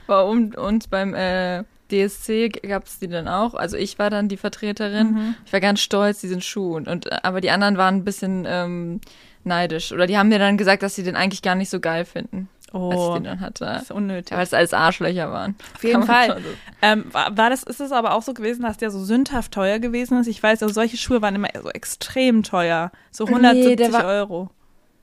Bei 0.08 0.22
um, 0.22 0.54
uns 0.56 0.88
beim 0.88 1.14
äh, 1.14 1.64
DSC 1.94 2.50
gab 2.68 2.86
es 2.88 3.00
die 3.00 3.08
dann 3.08 3.28
auch. 3.28 3.54
Also 3.54 3.78
ich 3.78 4.00
war 4.00 4.10
dann 4.10 4.28
die 4.28 4.38
Vertreterin. 4.38 5.12
Mhm. 5.12 5.36
Ich 5.46 5.54
war 5.54 5.60
ganz 5.60 5.80
stolz, 5.82 6.20
diesen 6.22 6.42
Schuh. 6.42 6.76
Und, 6.76 6.88
und, 6.88 7.06
äh, 7.12 7.18
aber 7.24 7.40
die 7.42 7.52
anderen 7.52 7.78
waren 7.78 7.96
ein 7.98 8.04
bisschen 8.04 8.46
ähm, 8.48 9.02
neidisch. 9.44 9.92
Oder 9.92 10.08
die 10.08 10.18
haben 10.18 10.30
mir 10.30 10.40
dann 10.40 10.58
gesagt, 10.58 10.84
dass 10.84 10.96
sie 10.96 11.04
den 11.04 11.16
eigentlich 11.16 11.42
gar 11.42 11.56
nicht 11.56 11.70
so 11.70 11.80
geil 11.80 12.06
finden, 12.06 12.50
als 12.74 12.94
ich 12.94 13.00
Oh, 13.00 13.14
den 13.16 13.24
dann 13.26 13.40
hatte. 13.40 13.66
das 13.66 13.84
ist 13.84 13.92
unnötig. 13.92 14.36
Weil 14.36 14.44
es 14.44 14.54
alles 14.54 14.74
Arschlöcher 14.74 15.32
waren. 15.32 15.56
Auf 15.76 15.84
jeden 15.84 16.04
Fall. 16.04 16.38
so- 16.42 16.50
Ähm, 16.82 17.06
war, 17.14 17.38
war 17.38 17.50
das, 17.50 17.64
ist 17.64 17.80
es 17.82 17.92
aber 17.92 18.14
auch 18.14 18.22
so 18.24 18.34
gewesen, 18.34 18.64
dass 18.64 18.78
der 18.78 18.90
so 18.92 19.04
sündhaft 19.04 19.52
teuer 19.52 19.80
gewesen 19.80 20.20
ist? 20.20 20.28
Ich 20.28 20.42
weiß, 20.42 20.64
also 20.64 20.74
solche 20.74 20.98
Schuhe 20.98 21.22
waren 21.22 21.36
immer 21.36 21.50
so 21.62 21.70
extrem 21.70 22.42
teuer. 22.44 22.92
So 23.12 23.26
Nee, 23.26 23.32
170 23.32 23.76
der 23.78 23.94
war- 23.94 24.06
Euro. 24.06 24.50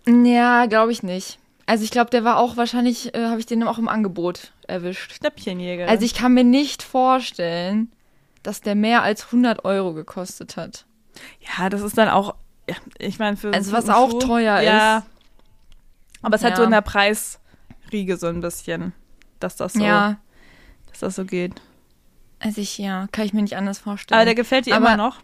Ja, 0.07 0.67
glaube 0.67 0.93
ich 0.93 1.03
nicht. 1.03 1.39
Also 1.67 1.85
ich 1.85 1.91
glaube, 1.93 2.11
der 2.11 2.25
war 2.25 2.39
auch 2.39 2.57
wahrscheinlich, 2.57 3.15
äh, 3.15 3.27
habe 3.27 3.39
ich 3.39 3.47
den 3.47 3.63
auch 3.63 3.79
im 3.79 3.89
Angebot 3.89 4.51
erwischt. 4.71 5.13
Schnäppchenjäger. 5.15 5.89
Also 5.89 6.05
ich 6.05 6.15
kann 6.15 6.33
mir 6.35 6.45
nicht 6.45 6.83
vorstellen, 6.83 7.93
dass 8.43 8.61
der 8.63 8.75
mehr 8.75 9.03
als 9.03 9.27
100 9.27 9.65
Euro 9.65 9.93
gekostet 9.93 10.57
hat. 10.57 10.87
ja, 11.59 11.69
das 11.69 11.83
ist 11.83 11.99
dann 11.99 12.09
auch, 12.09 12.35
ja, 12.69 12.77
ich 12.99 13.19
meine, 13.19 13.37
für 13.37 13.53
Also 13.53 13.71
so 13.73 13.77
was 13.77 13.89
auch 13.91 14.11
Schuh, 14.13 14.19
teuer 14.21 14.61
ja, 14.61 14.99
ist. 14.99 15.05
Aber 16.23 16.37
es 16.37 16.43
hat 16.45 16.51
Ja. 16.53 16.57
so 16.57 16.63
in 16.63 16.71
der 16.71 16.81
Preisriege 16.83 18.17
so 18.17 18.27
ein 18.29 18.41
bisschen, 18.41 18.93
dass 19.41 19.57
das 19.57 19.75
so, 19.75 19.83
Ja, 19.83 20.19
dass 20.91 21.01
das 21.01 21.17
so 21.17 21.25
geht. 21.25 21.61
also 22.39 22.61
ich, 22.61 22.79
ja, 22.79 23.07
kann 23.13 23.25
ich 23.27 23.33
mir 23.33 23.43
nicht 23.43 23.57
anders 23.57 23.79
vorstellen. 23.79 24.19
Aber 24.19 24.25
der 24.25 24.35
gefällt 24.35 24.67
dir 24.67 24.77
Aber- 24.77 24.87
immer 24.87 24.97
noch? 24.97 25.19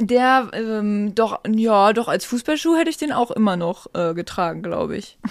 Der, 0.00 0.50
ähm, 0.54 1.14
doch, 1.14 1.38
ja, 1.46 1.92
doch, 1.92 2.08
als 2.08 2.24
Fußballschuh 2.24 2.76
hätte 2.76 2.90
ich 2.90 2.96
den 2.96 3.12
auch 3.12 3.30
immer 3.30 3.56
noch 3.56 3.86
äh, 3.94 4.12
getragen, 4.14 4.62
glaube 4.62 4.96
ich. 4.96 5.18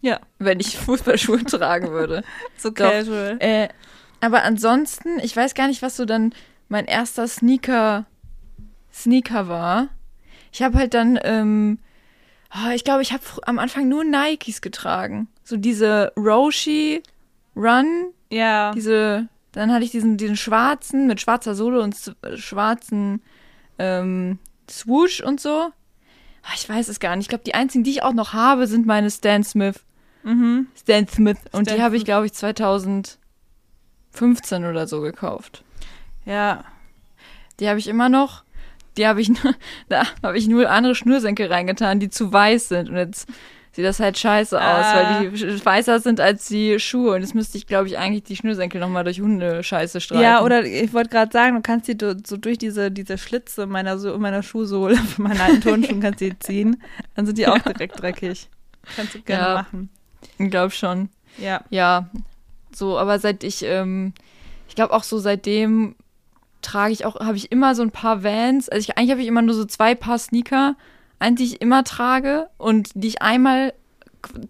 Ja. 0.00 0.20
Wenn 0.38 0.60
ich 0.60 0.76
Fußballschuhe 0.78 1.44
tragen 1.44 1.90
würde. 1.90 2.22
So 2.56 2.70
Doch. 2.70 2.76
casual. 2.90 3.36
Äh, 3.40 3.68
aber 4.20 4.42
ansonsten, 4.42 5.18
ich 5.20 5.36
weiß 5.36 5.54
gar 5.54 5.68
nicht, 5.68 5.82
was 5.82 5.96
so 5.96 6.04
dann 6.04 6.32
mein 6.68 6.86
erster 6.86 7.26
Sneaker, 7.26 8.06
Sneaker 8.92 9.48
war. 9.48 9.88
Ich 10.52 10.62
habe 10.62 10.78
halt 10.78 10.94
dann, 10.94 11.18
ähm, 11.22 11.78
oh, 12.54 12.70
ich 12.74 12.84
glaube, 12.84 13.02
ich 13.02 13.12
habe 13.12 13.22
am 13.42 13.58
Anfang 13.58 13.88
nur 13.88 14.04
Nikes 14.04 14.60
getragen. 14.60 15.28
So 15.44 15.56
diese 15.56 16.12
Roshi 16.16 17.02
Run, 17.56 18.12
Ja. 18.30 18.72
diese, 18.72 19.28
dann 19.52 19.72
hatte 19.72 19.84
ich 19.84 19.90
diesen, 19.90 20.16
diesen 20.16 20.36
schwarzen 20.36 21.06
mit 21.06 21.20
schwarzer 21.20 21.54
Sohle 21.54 21.80
und 21.80 21.96
äh, 22.22 22.36
schwarzen 22.36 23.22
ähm, 23.78 24.38
Swoosh 24.70 25.20
und 25.22 25.40
so. 25.40 25.72
Ah, 26.42 26.52
Ich 26.54 26.68
weiß 26.68 26.88
es 26.88 27.00
gar 27.00 27.14
nicht. 27.16 27.24
Ich 27.24 27.28
glaube, 27.28 27.44
die 27.44 27.54
einzigen, 27.54 27.84
die 27.84 27.90
ich 27.90 28.02
auch 28.02 28.12
noch 28.14 28.32
habe, 28.32 28.66
sind 28.66 28.86
meine 28.86 29.10
Stan 29.10 29.44
Smith. 29.44 29.80
Mhm. 30.22 30.66
Stan 30.78 31.06
Smith. 31.06 31.38
Und 31.52 31.66
Stan 31.66 31.76
die 31.76 31.82
habe 31.82 31.96
ich, 31.96 32.04
glaube 32.04 32.26
ich, 32.26 32.32
2015 32.32 33.18
oder 34.64 34.86
so 34.86 35.00
gekauft. 35.00 35.64
Ja. 36.24 36.64
Die 37.60 37.68
habe 37.68 37.78
ich 37.78 37.88
immer 37.88 38.08
noch. 38.08 38.44
Die 38.96 39.06
habe 39.06 39.20
ich 39.20 39.28
nur, 39.28 39.54
da 39.88 40.04
habe 40.22 40.38
ich 40.38 40.48
nur 40.48 40.70
andere 40.70 40.94
Schnürsenkel 40.94 41.50
reingetan, 41.52 42.00
die 42.00 42.10
zu 42.10 42.32
weiß 42.32 42.68
sind. 42.68 42.88
Und 42.90 42.96
jetzt 42.96 43.28
sieht 43.72 43.84
das 43.84 44.00
halt 44.00 44.18
scheiße 44.18 44.56
aus, 44.56 44.62
Ah. 44.86 45.20
weil 45.20 45.30
die 45.30 45.64
weißer 45.64 46.00
sind 46.00 46.20
als 46.20 46.46
die 46.48 46.78
Schuhe. 46.80 47.14
Und 47.14 47.20
jetzt 47.22 47.34
müsste 47.34 47.58
ich, 47.58 47.66
glaube 47.66 47.86
ich, 47.88 47.98
eigentlich 47.98 48.24
die 48.24 48.36
Schnürsenkel 48.36 48.80
nochmal 48.80 49.04
durch 49.04 49.20
Hundescheiße 49.20 50.00
streichen. 50.00 50.22
Ja, 50.22 50.42
oder 50.42 50.64
ich 50.64 50.92
wollte 50.92 51.10
gerade 51.10 51.30
sagen, 51.32 51.56
du 51.56 51.62
kannst 51.62 51.88
die 51.88 51.96
so 52.26 52.36
durch 52.36 52.58
diese, 52.58 52.90
diese 52.90 53.18
Schlitze 53.18 53.66
meiner, 53.66 53.98
so, 53.98 54.18
meiner 54.18 54.42
Schuhsohle 54.42 54.96
von 55.16 55.24
meinen 55.24 55.40
alten 55.40 55.60
Turnschuhen 55.60 56.00
kannst 56.00 56.20
die 56.20 56.38
ziehen. 56.38 56.82
Dann 57.14 57.26
sind 57.26 57.38
die 57.38 57.46
auch 57.46 57.58
direkt 57.58 58.00
dreckig. 58.00 58.48
Kannst 58.96 59.14
du 59.14 59.22
gerne 59.22 59.42
Ja. 59.44 59.54
machen. 59.54 59.90
Ich 60.38 60.50
glaube 60.50 60.70
schon. 60.72 61.08
Ja. 61.36 61.62
Ja, 61.70 62.08
so, 62.74 62.98
aber 62.98 63.18
seit 63.18 63.44
ich, 63.44 63.62
ähm, 63.64 64.12
ich 64.68 64.74
glaube 64.74 64.92
auch 64.92 65.02
so 65.04 65.18
seitdem 65.18 65.94
trage 66.62 66.92
ich 66.92 67.04
auch, 67.04 67.20
habe 67.20 67.36
ich 67.36 67.52
immer 67.52 67.74
so 67.74 67.82
ein 67.82 67.90
paar 67.92 68.24
Vans. 68.24 68.68
Also 68.68 68.80
ich, 68.80 68.98
eigentlich 68.98 69.10
habe 69.12 69.20
ich 69.20 69.28
immer 69.28 69.42
nur 69.42 69.54
so 69.54 69.64
zwei 69.64 69.94
Paar 69.94 70.18
Sneaker, 70.18 70.74
die 71.20 71.44
ich 71.44 71.60
immer 71.60 71.84
trage 71.84 72.48
und 72.58 72.90
die 72.94 73.08
ich 73.08 73.22
einmal 73.22 73.74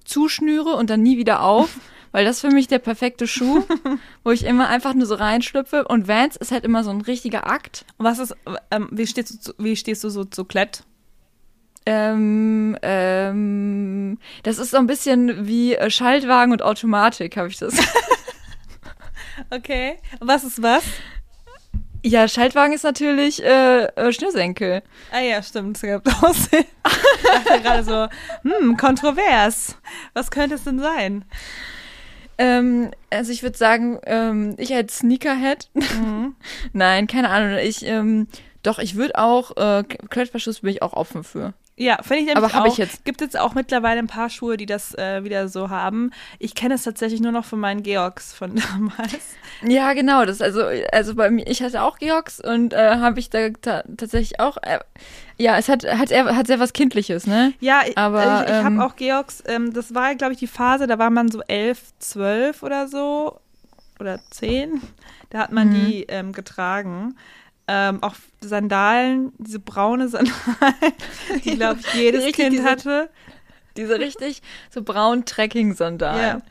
zuschnüre 0.05 0.75
und 0.75 0.91
dann 0.91 1.03
nie 1.03 1.19
wieder 1.19 1.43
auf, 1.43 1.79
weil 2.13 2.25
das 2.25 2.41
für 2.41 2.51
mich 2.51 2.69
der 2.69 2.79
perfekte 2.79 3.27
Schuh, 3.27 3.65
wo 4.25 4.31
ich 4.31 4.45
immer 4.45 4.69
einfach 4.69 4.95
nur 4.95 5.07
so 5.07 5.15
reinschlüpfe. 5.15 5.87
Und 5.87 6.09
Vans 6.09 6.37
ist 6.37 6.53
halt 6.53 6.65
immer 6.65 6.85
so 6.85 6.91
ein 6.91 7.01
richtiger 7.01 7.49
Akt. 7.51 7.85
Und 7.99 8.07
was 8.07 8.19
ist, 8.19 8.35
ähm, 8.71 8.89
wie 8.91 9.07
stehst 9.07 9.31
du, 9.31 9.39
zu, 9.39 9.55
wie 9.59 9.77
stehst 9.77 10.05
du 10.05 10.09
so 10.09 10.25
zu 10.25 10.45
Klett? 10.45 10.85
Ähm, 11.87 12.77
ähm, 12.83 14.19
das 14.43 14.59
ist 14.59 14.73
so 14.73 14.77
ein 14.77 14.87
bisschen 14.87 15.47
wie 15.47 15.75
äh, 15.75 15.91
Schaltwagen 15.91 16.53
und 16.53 16.63
Automatik, 16.63 17.37
habe 17.37 17.49
ich 17.49 17.59
das. 17.59 17.75
Okay. 19.51 19.99
Was 20.21 20.45
ist 20.45 20.63
was? 20.63 20.85
Ja, 22.05 22.29
Schaltwagen 22.29 22.73
ist 22.73 22.85
natürlich 22.85 23.43
äh, 23.43 23.85
äh, 23.85 24.13
Schnürsenkel. 24.13 24.83
Ah 25.11 25.21
ja, 25.21 25.43
stimmt. 25.43 25.77
Es 25.77 25.83
gibt 25.83 26.09
Aussehen. 26.23 26.65
Ich 27.19 27.45
dachte 27.45 27.61
gerade 27.61 27.85
so, 27.85 28.09
hm, 28.49 28.77
kontrovers. 28.77 29.77
Was 30.15 30.31
könnte 30.31 30.55
es 30.55 30.65
denn 30.65 30.79
sein? 30.79 31.25
Ähm, 32.39 32.93
also 33.11 33.33
ich 33.33 33.43
würde 33.43 33.59
sagen, 33.59 33.99
ähm, 34.07 34.55
ich 34.59 34.73
als 34.73 34.99
Sneakerhead. 34.99 35.69
Mhm. 35.75 36.37
Nein, 36.73 37.07
keine 37.09 37.29
Ahnung. 37.31 37.59
Ich, 37.59 37.85
ähm, 37.85 38.29
doch, 38.63 38.79
ich 38.79 38.95
würde 38.95 39.19
auch, 39.19 39.57
äh, 39.57 39.83
Klettverschluss 39.83 40.61
bin 40.61 40.71
ich 40.71 40.83
auch 40.83 40.95
offen 40.95 41.25
für. 41.25 41.53
Ja, 41.81 41.97
finde 42.03 42.17
ich 42.23 42.27
nämlich 42.27 42.37
Aber 42.37 42.53
hab 42.53 42.65
auch. 42.67 42.73
ich 42.73 42.77
jetzt- 42.77 43.05
Gibt 43.05 43.21
jetzt 43.21 43.39
auch 43.39 43.55
mittlerweile 43.55 44.01
ein 44.01 44.09
paar 44.09 44.29
Schuhe, 44.31 44.57
die 44.57 44.67
das 44.67 44.95
äh, 44.99 45.23
wieder 45.23 45.47
so 45.49 45.71
haben. 45.71 46.11
Ich 46.41 46.57
kenne 46.57 46.75
es 46.75 46.83
tatsächlich 46.83 47.21
nur 47.21 47.31
noch 47.31 47.45
von 47.45 47.61
meinen 47.61 47.85
Georgs 47.85 48.33
von 48.33 48.57
damals. 48.73 49.37
Ja, 49.63 49.93
genau. 49.93 50.25
Das 50.25 50.43
also, 50.43 50.65
also 50.91 51.15
bei 51.15 51.31
mir, 51.31 51.47
ich 51.47 51.63
hatte 51.63 51.83
auch 51.83 51.99
Georgs 51.99 52.41
und 52.41 52.73
äh, 52.73 52.97
habe 52.97 53.21
ich 53.21 53.31
da 53.31 53.51
ta 53.51 53.85
tatsächlich 53.97 54.41
auch. 54.41 54.57
Äh, 54.63 54.81
ja, 55.37 55.57
es 55.57 55.69
hat 55.69 55.85
hat 55.85 56.11
er 56.11 56.35
hat 56.35 56.49
sehr 56.49 56.59
was 56.59 56.73
Kindliches, 56.73 57.29
ne? 57.29 57.53
Ja, 57.61 57.83
ich, 57.87 57.97
Aber, 57.97 58.43
ich, 58.45 58.51
ich 58.51 58.57
ähm, 58.57 58.65
habe 58.65 58.85
auch 58.85 58.97
Georgs, 58.97 59.45
ähm, 59.47 59.73
das 59.73 59.95
war, 59.95 60.17
glaube 60.17 60.33
ich, 60.33 60.41
die 60.41 60.49
Phase, 60.49 60.89
da 60.89 60.99
war 60.99 61.11
man 61.11 61.31
so 61.31 61.43
elf, 61.47 61.81
zwölf 62.01 62.65
oder 62.65 62.89
so. 62.89 63.39
Oder 64.01 64.19
zehn. 64.31 64.81
Da 65.31 65.39
hat 65.41 65.53
man 65.53 65.69
Mhm. 65.69 65.75
die 65.75 66.03
ähm, 66.09 66.33
getragen. 66.33 67.17
Ähm, 67.71 68.03
auch 68.03 68.15
Sandalen, 68.41 69.33
diese 69.39 69.59
braune 69.59 70.09
Sandalen, 70.09 70.35
die, 71.45 71.57
glaube 71.57 71.81
ich, 71.81 71.95
jedes 71.95 72.25
Richtig, 72.25 72.37
Kind 72.45 72.53
diese- 72.55 72.65
hatte. 72.65 73.11
Diese 73.77 74.01
richtig 74.01 74.43
so 74.71 74.83
braun 74.83 75.25
Trekking-Sandalen. 75.25 76.43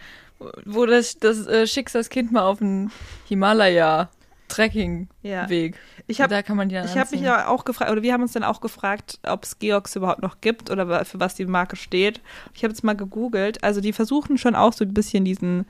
Wo 0.65 0.85
das, 0.85 1.17
das 1.17 1.45
äh, 1.47 1.67
Schicksalskind 1.67 2.31
mal 2.31 2.43
auf 2.43 2.59
den 2.59 2.89
Himalaya 3.27 4.09
Trekking-Weg. 4.47 5.75
Ja. 5.75 6.03
Ich 6.07 6.21
habe 6.21 6.33
da 6.33 6.41
kann 6.41 6.55
man 6.57 6.69
die 6.69 6.75
dann 6.75 6.85
Ich 6.85 6.97
habe 6.97 7.09
mich 7.11 7.21
ja 7.21 7.47
auch 7.47 7.65
gefragt, 7.65 7.91
oder 7.91 8.01
wir 8.01 8.13
haben 8.13 8.21
uns 8.21 8.31
dann 8.33 8.43
auch 8.43 8.61
gefragt, 8.61 9.19
ob 9.23 9.43
es 9.43 9.59
Georgs 9.59 9.95
überhaupt 9.95 10.21
noch 10.21 10.39
gibt 10.41 10.69
oder 10.69 11.03
für 11.05 11.19
was 11.19 11.35
die 11.35 11.45
Marke 11.45 11.75
steht. 11.75 12.21
Ich 12.53 12.63
habe 12.63 12.71
jetzt 12.71 12.83
mal 12.83 12.95
gegoogelt. 12.95 13.63
Also 13.63 13.81
die 13.81 13.91
versuchen 13.93 14.37
schon 14.37 14.55
auch 14.55 14.73
so 14.73 14.85
ein 14.85 14.93
bisschen 14.93 15.25
diesen, 15.25 15.65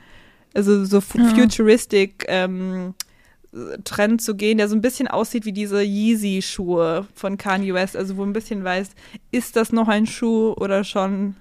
also 0.54 0.86
so 0.86 1.02
fu- 1.02 1.18
Ja. 1.20 1.30
futuristic 1.30 2.26
ähm, 2.28 2.94
Trend 3.84 4.22
zu 4.22 4.36
gehen, 4.36 4.58
der 4.58 4.68
so 4.68 4.76
ein 4.76 4.82
bisschen 4.82 5.08
aussieht 5.08 5.46
wie 5.46 5.54
diese 5.54 5.82
Yeezy-Schuhe 5.82 7.08
von 7.16 7.38
Kanye 7.38 7.74
West. 7.74 7.96
Also 7.96 8.18
wo 8.18 8.24
ein 8.24 8.34
bisschen 8.34 8.64
weiß, 8.64 8.90
ist 9.32 9.56
das 9.56 9.72
noch 9.72 9.88
ein 9.88 10.06
Schuh 10.06 10.54
oder 10.54 10.84
schon, 10.84 11.36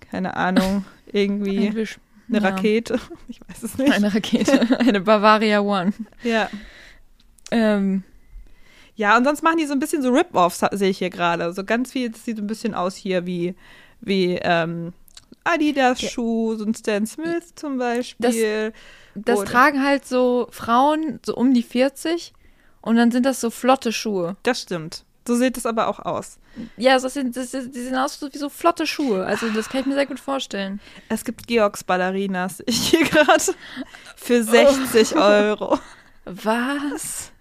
keine 0.00 0.36
Ahnung, 0.36 0.84
irgendwie 1.12 1.68
Eigentlich, 1.68 1.98
eine 2.28 2.40
ja. 2.40 2.48
Rakete. 2.48 2.98
Ich 3.28 3.40
weiß 3.48 3.62
es 3.62 3.78
nicht. 3.78 3.92
Eine 3.92 4.12
Rakete, 4.12 4.78
eine 4.80 5.00
Bavaria 5.00 5.60
One. 5.60 5.92
Ja. 6.24 6.48
Ähm, 7.50 8.02
Ja, 8.96 9.16
und 9.16 9.24
sonst 9.24 9.42
machen 9.42 9.58
die 9.58 9.66
so 9.66 9.72
ein 9.72 9.78
bisschen 9.78 10.02
so 10.02 10.10
Rip-Offs, 10.10 10.60
sehe 10.72 10.90
ich 10.90 10.98
hier 10.98 11.10
gerade. 11.10 11.52
So 11.52 11.64
ganz 11.64 11.92
viel, 11.92 12.10
das 12.10 12.24
sieht 12.24 12.36
so 12.36 12.42
ein 12.42 12.48
bisschen 12.48 12.74
aus 12.74 12.96
hier 12.96 13.24
wie, 13.24 13.54
wie 14.00 14.38
ähm, 14.42 14.92
Adidas-Schuh, 15.44 16.56
so 16.56 16.64
ein 16.64 16.74
Stan 16.74 17.06
Smith 17.06 17.54
zum 17.54 17.78
Beispiel. 17.78 18.72
Das 19.14 19.38
Oder- 19.40 19.50
tragen 19.50 19.84
halt 19.84 20.06
so 20.06 20.48
Frauen 20.50 21.20
so 21.24 21.34
um 21.34 21.52
die 21.54 21.62
40 21.62 22.32
und 22.82 22.96
dann 22.96 23.10
sind 23.10 23.24
das 23.26 23.40
so 23.40 23.50
flotte 23.50 23.92
Schuhe. 23.92 24.36
Das 24.42 24.62
stimmt. 24.62 25.04
So 25.26 25.34
sieht 25.36 25.56
es 25.56 25.66
aber 25.66 25.88
auch 25.88 25.98
aus. 26.00 26.38
Ja, 26.76 26.98
das 26.98 27.14
sind, 27.14 27.36
das, 27.36 27.50
die 27.50 27.60
sehen 27.80 27.94
aus 27.94 28.20
wie 28.32 28.38
so 28.38 28.48
flotte 28.48 28.86
Schuhe. 28.86 29.24
Also 29.24 29.48
das 29.50 29.68
kann 29.68 29.80
ich 29.82 29.86
mir 29.86 29.94
sehr 29.94 30.06
gut 30.06 30.18
vorstellen. 30.18 30.80
Es 31.08 31.24
gibt 31.24 31.46
Georgs 31.46 31.84
Ballerinas, 31.84 32.62
ich 32.66 32.88
hier 32.88 33.04
gerade, 33.04 33.42
für 34.16 34.42
60 34.42 35.14
Euro. 35.16 35.78
Was? 36.24 37.32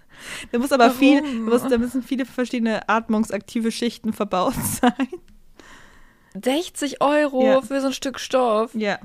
Da 0.52 0.60
muss 0.60 0.72
aber 0.72 0.92
viel, 0.92 1.22
da, 1.22 1.28
muss, 1.28 1.64
da 1.64 1.78
müssen 1.78 2.04
viele 2.04 2.26
verschiedene 2.26 2.88
atmungsaktive 2.88 3.72
Schichten 3.72 4.14
verbaut 4.14 4.54
sein. 4.82 5.08
60 6.44 7.02
Euro 7.02 7.46
Ja. 7.46 7.62
für 7.62 7.82
so 7.82 7.88
ein 7.88 7.94
Stück 7.94 8.20
Stoff. 8.20 8.72
Ja. 8.74 9.00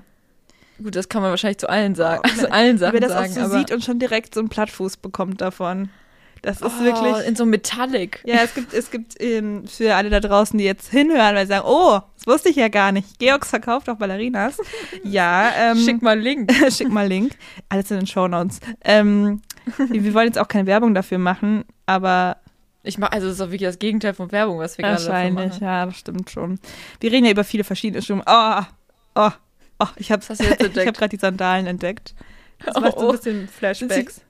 Gut, 0.82 0.96
das 0.96 1.08
kann 1.08 1.22
man 1.22 1.30
wahrscheinlich 1.30 1.58
zu 1.58 1.68
allen 1.68 1.94
sagen. 1.94 2.22
Oh, 2.24 2.30
Also 2.30 2.48
allen 2.48 2.78
Sachen 2.78 2.94
Wer 2.94 3.00
das 3.00 3.12
sagen. 3.12 3.32
auch 3.32 3.48
so 3.50 3.58
sieht 3.58 3.70
und 3.70 3.84
schon 3.84 3.98
direkt 3.98 4.34
so 4.34 4.40
einen 4.40 4.48
Plattfuß 4.48 4.96
bekommt 4.96 5.40
davon. 5.40 5.88
Das 6.42 6.60
ist 6.60 6.64
oh, 6.78 6.84
wirklich. 6.84 7.26
in 7.26 7.36
so 7.36 7.46
Metallic. 7.46 8.20
Ja, 8.26 8.40
es 8.44 8.52
gibt, 8.54 8.74
es 8.74 8.90
gibt 8.90 9.14
ähm, 9.18 9.66
für 9.66 9.94
alle 9.94 10.10
da 10.10 10.20
draußen, 10.20 10.58
die 10.58 10.64
jetzt 10.64 10.90
hinhören, 10.90 11.34
weil 11.34 11.46
sie 11.46 11.54
sagen, 11.54 11.64
oh, 11.66 12.00
das 12.16 12.26
wusste 12.26 12.50
ich 12.50 12.56
ja 12.56 12.68
gar 12.68 12.92
nicht. 12.92 13.18
Georgs 13.18 13.48
verkauft 13.48 13.88
auch 13.88 13.96
Ballerinas. 13.96 14.58
Ja, 15.04 15.50
ähm, 15.56 15.78
Schick 15.78 16.02
mal 16.02 16.18
Link. 16.18 16.52
schick 16.70 16.90
mal 16.90 17.06
Link. 17.06 17.32
Alles 17.70 17.90
in 17.90 17.98
den 17.98 18.06
Shownotes. 18.06 18.60
Ähm, 18.84 19.40
wir 19.88 20.12
wollen 20.12 20.26
jetzt 20.26 20.38
auch 20.38 20.48
keine 20.48 20.66
Werbung 20.66 20.92
dafür 20.92 21.16
machen, 21.18 21.64
aber 21.86 22.36
Ich 22.86 22.98
mach, 22.98 23.10
also 23.10 23.26
das 23.26 23.32
ist 23.34 23.40
doch 23.40 23.46
wirklich 23.50 23.62
das 23.68 23.78
Gegenteil 23.78 24.12
von 24.14 24.30
Werbung, 24.30 24.58
was 24.58 24.76
wir 24.78 24.82
gerade 24.84 24.96
davon 24.96 25.12
wahrscheinlich, 25.12 25.52
machen. 25.54 25.64
ja, 25.64 25.86
das 25.86 25.96
stimmt 25.96 26.30
schon. 26.30 26.60
Wir 27.00 27.10
reden 27.10 27.24
ja 27.24 27.30
über 27.32 27.44
viele 27.44 27.64
verschiedene 27.64 28.02
Schuhe. 28.02 28.22
Oh, 28.26 28.60
oh, 29.14 29.30
oh, 29.80 29.86
ich 29.96 30.12
habe 30.12 30.22
habe 30.24 30.38
gerade 30.92 31.08
die 31.08 31.16
Sandalen 31.16 31.66
entdeckt. 31.66 32.14
Das 32.64 32.76
Oh, 32.76 32.80
macht 32.80 32.98
so 32.98 33.06
oh. 33.06 33.10
ein 33.10 33.16
bisschen 33.16 33.48
Flashbacks. 33.48 34.20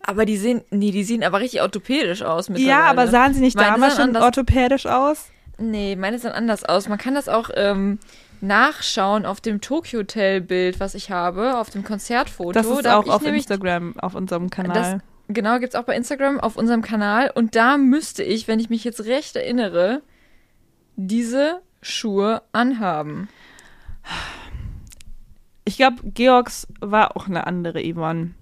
Aber 0.00 0.24
die 0.24 0.36
sehen, 0.36 0.62
nee, 0.70 0.90
die 0.90 1.04
sehen 1.04 1.22
aber 1.22 1.40
richtig 1.40 1.62
orthopädisch 1.62 2.22
aus 2.22 2.48
mittlerweile. 2.48 2.70
Ja, 2.70 2.90
aber 2.90 3.06
sahen 3.08 3.34
sie 3.34 3.40
nicht 3.40 3.56
Meine 3.56 3.72
damals 3.72 3.94
sahen 3.96 4.00
schon 4.06 4.08
anders- 4.16 4.22
orthopädisch 4.24 4.86
aus? 4.86 5.26
Nee, 5.58 5.94
meine 5.96 6.18
sehen 6.18 6.32
anders 6.32 6.64
aus. 6.64 6.88
Man 6.88 6.98
kann 6.98 7.14
das 7.14 7.28
auch 7.28 7.50
ähm, 7.54 7.98
nachschauen 8.40 9.26
auf 9.26 9.40
dem 9.40 9.60
Tokyo 9.60 10.00
Hotel 10.00 10.40
Bild, 10.40 10.80
was 10.80 10.94
ich 10.96 11.10
habe, 11.10 11.56
auf 11.58 11.70
dem 11.70 11.84
Konzertfoto. 11.84 12.52
Das 12.52 12.66
ist 12.66 12.84
Da 12.84 12.92
hab 12.96 13.06
auch 13.06 13.14
auf 13.14 13.24
Instagram, 13.24 13.96
auf 13.98 14.14
unserem 14.16 14.50
Kanal. 14.50 14.74
Das, 14.94 15.02
genau, 15.34 15.58
gibt's 15.58 15.74
auch 15.74 15.84
bei 15.84 15.96
Instagram 15.96 16.40
auf 16.40 16.56
unserem 16.56 16.82
Kanal. 16.82 17.30
Und 17.34 17.54
da 17.56 17.76
müsste 17.78 18.22
ich, 18.22 18.48
wenn 18.48 18.60
ich 18.60 18.70
mich 18.70 18.84
jetzt 18.84 19.04
recht 19.04 19.36
erinnere, 19.36 20.02
diese 20.96 21.60
Schuhe 21.80 22.42
anhaben. 22.52 23.28
Ich 25.64 25.76
glaube, 25.76 25.96
Georgs 26.04 26.66
war 26.80 27.16
auch 27.16 27.26
eine 27.28 27.46
andere 27.46 27.80
Yvonne. 27.80 28.34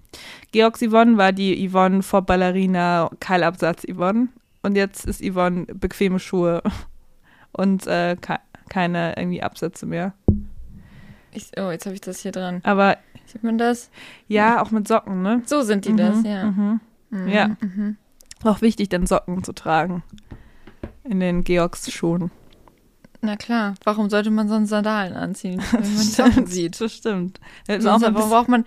Georgs 0.53 0.81
Yvonne 0.81 1.17
war 1.17 1.33
die 1.33 1.69
Yvonne 1.69 2.03
vor 2.03 2.23
Ballerina 2.23 3.11
Keilabsatz 3.21 3.85
Yvonne. 3.85 4.29
Und 4.63 4.77
jetzt 4.77 5.07
ist 5.07 5.23
Yvonne 5.23 5.67
bequeme 5.67 6.19
Schuhe 6.19 6.63
und 7.53 7.87
äh, 7.87 8.17
ke 8.21 8.39
keine 8.69 9.17
irgendwie 9.17 9.43
Absätze 9.43 9.85
mehr. 9.85 10.15
Ich, 11.33 11.51
oh, 11.59 11.73
jetzt 11.73 11.87
habe 11.87 11.95
ich 11.95 12.01
das 12.01 12.21
hier 12.21 12.31
dran. 12.31 12.61
Aber 12.63 12.99
Sieht 13.33 13.43
man 13.45 13.59
das? 13.59 13.91
ja, 14.29 14.61
auch 14.63 14.71
mit 14.71 14.89
Socken, 14.89 15.23
ne? 15.23 15.43
So 15.47 15.63
sind 15.63 15.85
die 15.85 15.95
das, 15.95 16.19
Mhm, 16.19 16.25
ja. 16.27 16.45
Mhm. 16.51 16.81
Mhm, 17.11 17.29
Ja. 17.29 17.49
Mhm. 17.61 17.97
Auch 18.43 18.61
wichtig, 18.63 18.89
dann 18.89 19.07
Socken 19.07 19.45
zu 19.45 19.53
tragen. 19.53 20.03
In 21.05 21.21
den 21.21 21.45
Georgs 21.45 21.91
Schuhen. 21.93 22.31
Na 23.23 23.37
klar, 23.37 23.75
warum 23.85 24.09
sollte 24.09 24.31
man 24.31 24.49
sonst 24.49 24.71
Sandalen 24.71 25.15
anziehen, 25.15 25.61
wenn 25.73 25.81
man 25.81 25.91
die 25.91 25.97
Socken 26.07 26.47
sieht? 26.47 26.81
Das 26.81 26.93
stimmt. 26.95 27.39
Das 27.67 27.83
Sonst, 27.83 28.03
warum, 28.03 28.15
braucht 28.31 28.49
man, 28.49 28.65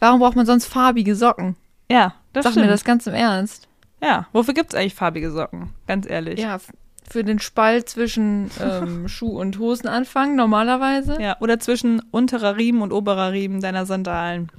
warum 0.00 0.20
braucht 0.20 0.36
man 0.36 0.46
sonst 0.46 0.66
farbige 0.66 1.14
Socken? 1.14 1.56
ja, 1.90 2.14
das 2.32 2.44
Sag 2.44 2.52
stimmt. 2.52 2.66
mir 2.66 2.72
das 2.72 2.84
ganz 2.84 3.06
im 3.06 3.14
Ernst. 3.14 3.68
Ja, 4.02 4.26
wofür 4.32 4.54
gibt 4.54 4.72
es 4.72 4.78
eigentlich 4.78 4.94
farbige 4.94 5.30
Socken? 5.30 5.70
Ganz 5.86 6.08
ehrlich. 6.08 6.40
Ja, 6.40 6.58
für 7.10 7.24
den 7.24 7.38
Spalt 7.38 7.88
zwischen 7.88 8.50
ähm, 8.60 9.08
Schuh- 9.08 9.38
und 9.38 9.58
Hosenanfang 9.58 10.36
normalerweise. 10.36 11.20
Ja, 11.20 11.36
oder 11.40 11.58
zwischen 11.60 12.00
unterer 12.10 12.56
Riemen 12.56 12.82
und 12.82 12.92
oberer 12.92 13.32
Riemen 13.32 13.60
deiner 13.60 13.86
Sandalen. 13.86 14.50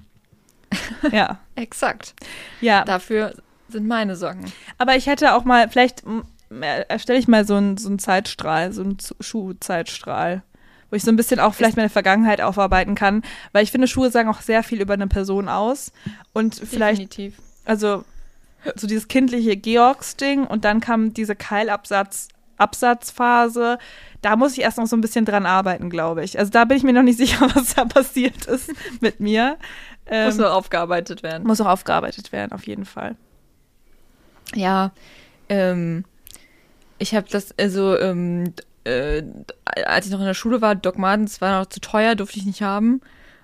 ja, 1.12 1.40
Exakt. 1.56 2.14
ja. 2.62 2.84
Dafür 2.84 3.34
sind 3.70 3.88
meine 3.88 4.16
Socken. 4.16 4.52
Aber 4.78 4.96
ich 4.96 5.08
hätte 5.08 5.34
auch 5.34 5.44
mal, 5.44 5.70
vielleicht 5.70 6.04
erstelle 6.88 7.20
ich 7.20 7.28
mal 7.28 7.46
so 7.46 7.56
einen 7.56 7.78
so 7.78 7.90
einen 7.90 8.00
Zeitstrahl, 8.00 8.72
so 8.72 8.84
einen 8.84 8.98
Schuhzeitstrahl, 9.20 10.44
wo 10.90 10.96
ich 10.96 11.04
so 11.04 11.12
ein 11.12 11.16
bisschen 11.16 11.40
auch 11.40 11.54
vielleicht 11.56 11.76
meine 11.76 11.90
Vergangenheit 11.90 12.42
aufarbeiten 12.42 12.96
kann, 12.96 13.24
weil 13.52 13.64
ich 13.64 13.72
finde, 13.72 13.88
Schuhe 13.88 14.12
sagen 14.12 14.30
auch 14.30 14.42
sehr 14.42 14.64
viel 14.64 14.82
über 14.82 14.94
eine 14.94 15.08
Person 15.08 15.50
aus 15.50 15.92
und 16.34 16.56
vielleicht, 16.56 17.00
Definitiv. 17.14 17.38
also 17.66 18.06
so 18.76 18.88
dieses 18.88 19.08
kindliche 19.08 19.58
Georgs-Ding 19.58 20.46
und 20.46 20.64
dann 20.64 20.80
kam 20.80 21.14
diese 21.14 21.36
Keilabsatz 21.36 22.30
Absatzphase, 22.58 23.78
da 24.22 24.36
muss 24.36 24.54
ich 24.54 24.62
erst 24.62 24.78
noch 24.78 24.88
so 24.88 24.96
ein 24.96 25.02
bisschen 25.02 25.26
dran 25.26 25.46
arbeiten, 25.46 25.90
glaube 25.90 26.24
ich. 26.24 26.38
Also 26.40 26.52
da 26.52 26.66
bin 26.66 26.78
ich 26.78 26.84
mir 26.84 26.94
noch 26.94 27.04
nicht 27.04 27.18
sicher, 27.24 27.48
was 27.54 27.76
da 27.76 27.86
passiert 27.86 28.46
ist 28.46 28.72
mit 29.02 29.20
mir. 29.20 29.58
Ähm, 30.08 30.28
Muss 30.28 30.38
noch 30.38 30.52
aufgearbeitet 30.52 31.24
werden. 31.24 31.48
muss 31.48 31.62
auch 31.62 31.66
aufgearbeitet 31.68 32.32
werden, 32.32 32.52
auf 32.52 32.68
jeden 32.68 32.86
Fall. 32.86 33.16
Ja, 34.54 34.92
ähm, 35.50 36.06
ich 37.00 37.16
habe 37.16 37.28
das, 37.30 37.54
also, 37.60 37.98
ähm, 38.00 38.54
äh, 38.84 39.24
als 39.86 40.06
ich 40.06 40.12
noch 40.12 40.20
in 40.20 40.26
der 40.26 40.34
Schule 40.36 40.62
war, 40.62 40.76
Doc 40.76 40.98
Martens 40.98 41.42
war 41.42 41.60
noch 41.60 41.66
zu 41.68 41.80
teuer, 41.82 42.16
durfte 42.16 42.38
ich 42.38 42.46
nicht 42.46 42.62
haben. 42.62 43.02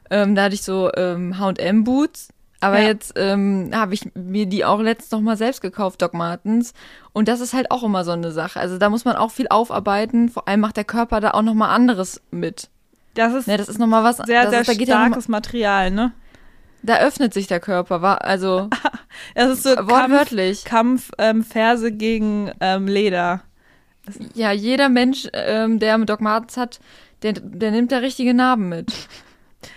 Ähm, 0.10 0.36
da 0.36 0.44
hatte 0.44 0.56
ich 0.56 0.62
so 0.62 0.92
ähm, 0.96 1.40
H&M-Boots. 1.40 2.30
Aber 2.62 2.80
Ja. 2.80 2.88
jetzt 2.88 3.14
ähm, 3.18 3.72
habe 3.74 3.94
ich 3.96 4.10
mir 4.16 4.46
die 4.46 4.64
auch 4.64 4.80
letztens 4.80 5.12
noch 5.12 5.22
mal 5.22 5.36
selbst 5.36 5.62
gekauft, 5.62 6.02
Doc 6.02 6.14
Martens. 6.14 6.74
Und 7.12 7.28
das 7.28 7.42
ist 7.42 7.54
halt 7.54 7.72
auch 7.72 7.84
immer 7.84 8.04
so 8.06 8.12
eine 8.12 8.32
Sache. 8.32 8.60
Also 8.60 8.78
da 8.78 8.90
muss 8.90 9.04
man 9.04 9.16
auch 9.16 9.32
viel 9.32 9.48
aufarbeiten. 9.50 10.30
Vor 10.30 10.48
allem 10.48 10.60
macht 10.62 10.78
der 10.78 10.84
Körper 10.84 11.20
da 11.20 11.32
auch 11.32 11.42
noch 11.42 11.56
mal 11.56 11.70
anderes 11.74 12.22
mit. 12.32 12.70
Das 13.16 13.34
ist 13.34 13.48
Ne, 13.48 13.58
das 13.58 13.68
ist 13.68 13.80
noch 13.80 13.88
mal 13.88 14.04
was. 14.04 14.18
sehr, 14.18 14.44
das 14.44 14.52
sehr 14.52 14.62
ist, 14.62 14.78
geht 14.80 14.88
ja 14.88 14.96
mal, 15.00 15.08
starkes 15.08 15.28
Material, 15.28 15.92
ne? 15.92 16.14
Da 16.84 16.98
öffnet 17.00 17.34
sich 17.34 17.48
der 17.48 17.60
Körper. 17.60 18.02
War, 18.02 18.24
also 18.24 18.70
Es 19.36 19.50
ist 19.50 19.64
so 19.64 19.76
Kampf, 19.76 19.90
wortwörtlich. 19.92 20.64
Kampf 20.64 21.12
ähm, 21.18 21.44
Ferse 21.44 21.92
gegen 21.92 22.52
ähm, 22.62 22.88
Leder. 22.88 23.42
Ja, 24.34 24.52
jeder 24.52 24.90
Mensch, 24.90 25.28
ähm, 25.34 25.80
der 25.80 25.98
Doc 26.00 26.22
Martens 26.22 26.58
hat, 26.58 26.80
der, 27.24 27.34
der 27.34 27.72
nimmt 27.72 27.92
da 27.92 27.98
richtige 27.98 28.34
Narben 28.34 28.70
mit. 28.70 28.94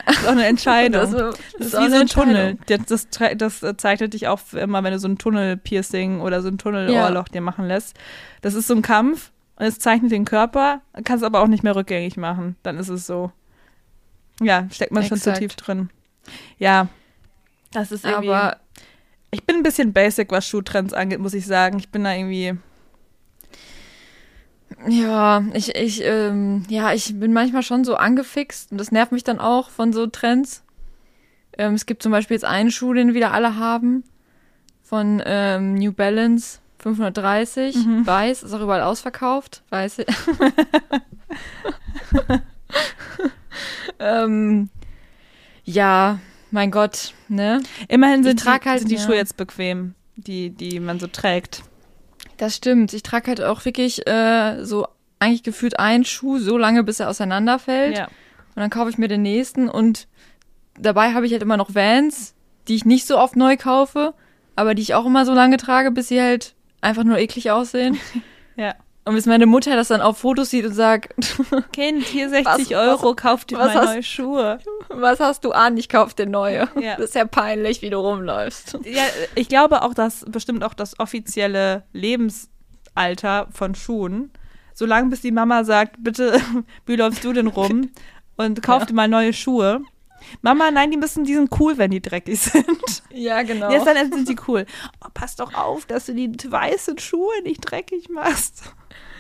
Das 0.07 0.19
ist 0.19 0.27
auch 0.27 0.33
eine 0.33 0.47
Entscheidung. 0.47 1.01
Das, 1.01 1.11
Das, 1.11 1.37
das 1.59 1.67
ist 1.67 1.81
wie 1.81 1.91
so 1.91 1.97
ein. 1.97 2.07
Tunnel. 2.07 2.59
Das, 2.67 2.87
das, 2.87 3.09
das 3.37 3.63
äh, 3.63 3.77
zeichnet 3.77 4.15
dich 4.15 4.29
auch 4.29 4.41
immer, 4.53 4.83
wenn 4.83 4.93
du 4.93 4.99
so 4.99 5.09
ein 5.09 5.19
Tunnel-Piercing 5.19 6.21
oder 6.21 6.43
so 6.43 6.49
ein 6.49 6.59
Tunnel-Ohrloch 6.59 7.29
dir 7.29 7.41
machen 7.41 7.67
lässt. 7.67 7.97
Das 8.41 8.55
ist 8.55 8.67
so 8.67 8.75
ein 8.75 8.83
Kampf 8.83 9.31
und 9.57 9.67
es 9.67 9.79
zeichnet 9.79 10.13
den 10.13 10.25
Körper, 10.25 10.81
kannst 11.05 11.25
aber 11.25 11.41
auch 11.41 11.47
nicht 11.47 11.63
mehr 11.63 11.77
rückgängig 11.77 12.17
machen. 12.17 12.57
Dann 12.63 12.79
ist 12.79 12.89
es 12.89 13.07
so. 13.07 13.31
Ja, 14.41 14.67
steckt 14.73 14.93
man 14.93 15.05
schon 15.05 15.19
zu 15.19 15.31
Exakt. 15.31 15.39
tief 15.39 15.57
drin. 15.57 15.91
Ja. 16.59 16.89
Das 17.73 17.93
ist 17.93 18.05
irgendwie. 18.05 18.31
Aber 18.31 18.57
ich 19.31 19.45
bin 19.45 19.57
ein 19.57 19.63
bisschen 19.63 19.93
basic, 19.93 20.31
was 20.31 20.47
Schuhtrends 20.47 20.93
angeht, 20.93 21.21
muss 21.21 21.35
ich 21.35 21.47
sagen. 21.47 21.79
Ich 21.79 21.91
bin 21.91 22.05
da 22.05 22.15
irgendwie. 22.15 22.57
Ja, 24.89 25.43
ich, 25.55 25.75
ich, 25.75 26.03
ähm, 26.05 26.65
ja, 26.69 26.93
ich 26.93 27.19
bin 27.19 27.33
manchmal 27.33 27.63
schon 27.63 27.85
so 27.85 27.97
angefixt 27.97 28.73
und 28.73 28.79
das 28.79 28.93
nervt 28.93 29.13
mich 29.13 29.25
dann 29.25 29.39
auch 29.41 29.71
von 29.71 29.93
so 29.93 30.07
Trends. 30.07 30.63
Ähm, 31.57 31.75
es 31.75 31.87
gibt 31.87 32.03
zum 32.03 32.13
Beispiel 32.13 32.35
jetzt 32.37 32.45
einen 32.45 32.71
Schuh, 32.71 32.93
den 32.93 33.15
wieder 33.15 33.33
alle 33.33 33.57
haben, 33.57 34.05
von 34.83 35.23
ähm, 35.25 35.75
New 35.75 35.93
Balance 35.93 36.59
530, 36.79 37.77
Mhm. 37.77 38.07
weiß, 38.07 38.43
ist 38.43 38.53
auch 38.53 38.61
überall 38.61 38.83
ausverkauft, 38.83 39.63
weiß. 39.71 39.99
ähm, 43.99 44.69
ja, 45.65 46.19
mein 46.51 46.71
Gott, 46.71 47.15
ne? 47.29 47.63
Immerhin 47.89 48.23
sind, 48.23 48.45
die, 48.45 48.49
halt- 48.49 48.79
sind 48.81 48.91
die 48.91 48.97
ja. 48.97 49.01
Schuhe 49.01 49.17
jetzt 49.17 49.37
bequem, 49.37 49.95
die, 50.17 50.51
die 50.51 50.81
man 50.81 51.01
so 51.01 51.07
trägt. 51.07 51.63
Das 52.37 52.57
stimmt. 52.57 52.93
Ich 52.93 53.03
trage 53.03 53.29
halt 53.29 53.41
auch 53.41 53.65
wirklich 53.65 54.07
äh, 54.07 54.65
so 54.65 54.87
eigentlich 55.19 55.43
gefühlt 55.43 55.79
einen 55.79 56.05
Schuh 56.05 56.39
so 56.39 56.59
lange, 56.59 56.85
bis 56.85 57.01
er 57.01 57.09
auseinanderfällt. 57.09 57.97
Ja. 57.97 58.05
Und 58.07 58.61
dann 58.61 58.71
kaufe 58.71 58.91
ich 58.91 58.99
mir 58.99 59.09
den 59.09 59.23
nächsten 59.23 59.69
und 59.69 60.07
dabei 60.79 61.13
habe 61.13 61.27
ich 61.27 61.33
halt 61.33 61.43
immer 61.43 61.57
noch 61.57 61.75
Vans, 61.75 62.35
die 62.69 62.75
ich 62.75 62.85
nicht 62.85 63.07
so 63.07 63.19
oft 63.19 63.37
neu 63.37 63.57
kaufe, 63.57 64.15
aber 64.57 64.75
die 64.75 64.83
ich 64.83 64.95
auch 64.95 65.07
immer 65.07 65.25
so 65.25 65.35
lange 65.35 65.57
trage, 65.57 65.91
bis 65.91 66.09
sie 66.09 66.21
halt 66.21 66.55
einfach 66.81 67.05
nur 67.05 67.19
eklig 67.19 67.51
aussehen. 67.51 67.99
Ja. 68.57 68.77
Und 69.07 69.15
bis 69.15 69.27
meine 69.27 69.45
Mutter 69.47 69.77
das 69.77 69.89
dann 69.89 70.01
auf 70.01 70.19
Fotos 70.19 70.49
sieht 70.51 70.65
und 70.65 70.73
sagt, 70.73 71.13
Kind, 71.73 72.05
hier 72.05 72.31
60 72.31 72.47
Was- 72.47 72.73
Euro, 72.73 73.15
kauf 73.15 73.45
dir 73.45 73.59
was 73.59 73.75
mal 73.75 73.83
hast- 73.83 73.93
neue 73.93 74.03
Schuhe. 74.03 74.59
was 74.89 75.21
hast 75.21 75.45
du 75.45 75.53
an? 75.53 75.77
Ich 75.77 75.91
kauf 75.91 76.15
dir 76.15 76.25
neue. 76.27 76.69
Ja. 76.81 76.97
Das 76.97 77.07
ist 77.11 77.15
ja 77.15 77.27
peinlich, 77.27 77.83
wie 77.83 77.91
du 77.91 77.99
rumläufst. 77.99 78.79
Ja, 78.85 79.03
ich 79.35 79.49
glaube 79.51 79.83
auch, 79.83 79.93
dass 79.93 80.25
bestimmt 80.27 80.65
auch 80.65 80.73
das 80.75 80.99
offizielle 80.99 81.83
Lebensalter 81.93 83.49
von 83.53 83.75
Schuhen 83.75 84.31
solange 84.77 85.09
bis 85.09 85.21
die 85.21 85.31
Mama 85.31 85.63
sagt, 85.63 86.03
bitte, 86.03 86.41
wie 86.87 86.97
läufst 86.97 87.23
du 87.23 87.33
denn 87.33 87.47
rum? 87.47 87.91
Und 88.37 88.61
kauf 88.63 88.81
Ja. 88.81 88.87
dir 88.87 88.95
mal 88.95 89.07
neue 89.07 89.33
Schuhe. 89.33 89.83
Mama, 90.43 90.73
nein, 90.73 90.91
die 90.91 90.97
müssen, 90.97 91.23
die 91.25 91.35
sind 91.35 91.51
cool, 91.61 91.79
wenn 91.79 91.93
die 91.93 92.01
dreckig 92.03 92.41
sind. 92.41 92.67
Ja, 93.13 93.43
genau. 93.43 93.71
Jetzt 93.71 93.87
dann 93.87 94.11
sind 94.11 94.27
sie 94.27 94.35
cool. 94.49 94.67
Oh, 95.05 95.09
pass 95.15 95.37
doch 95.37 95.55
auf, 95.55 95.87
dass 95.87 96.07
du 96.07 96.15
die 96.15 96.33
weißen 96.51 96.99
Schuhe 96.99 97.41
nicht 97.45 97.61
dreckig 97.61 98.09
machst. 98.09 98.73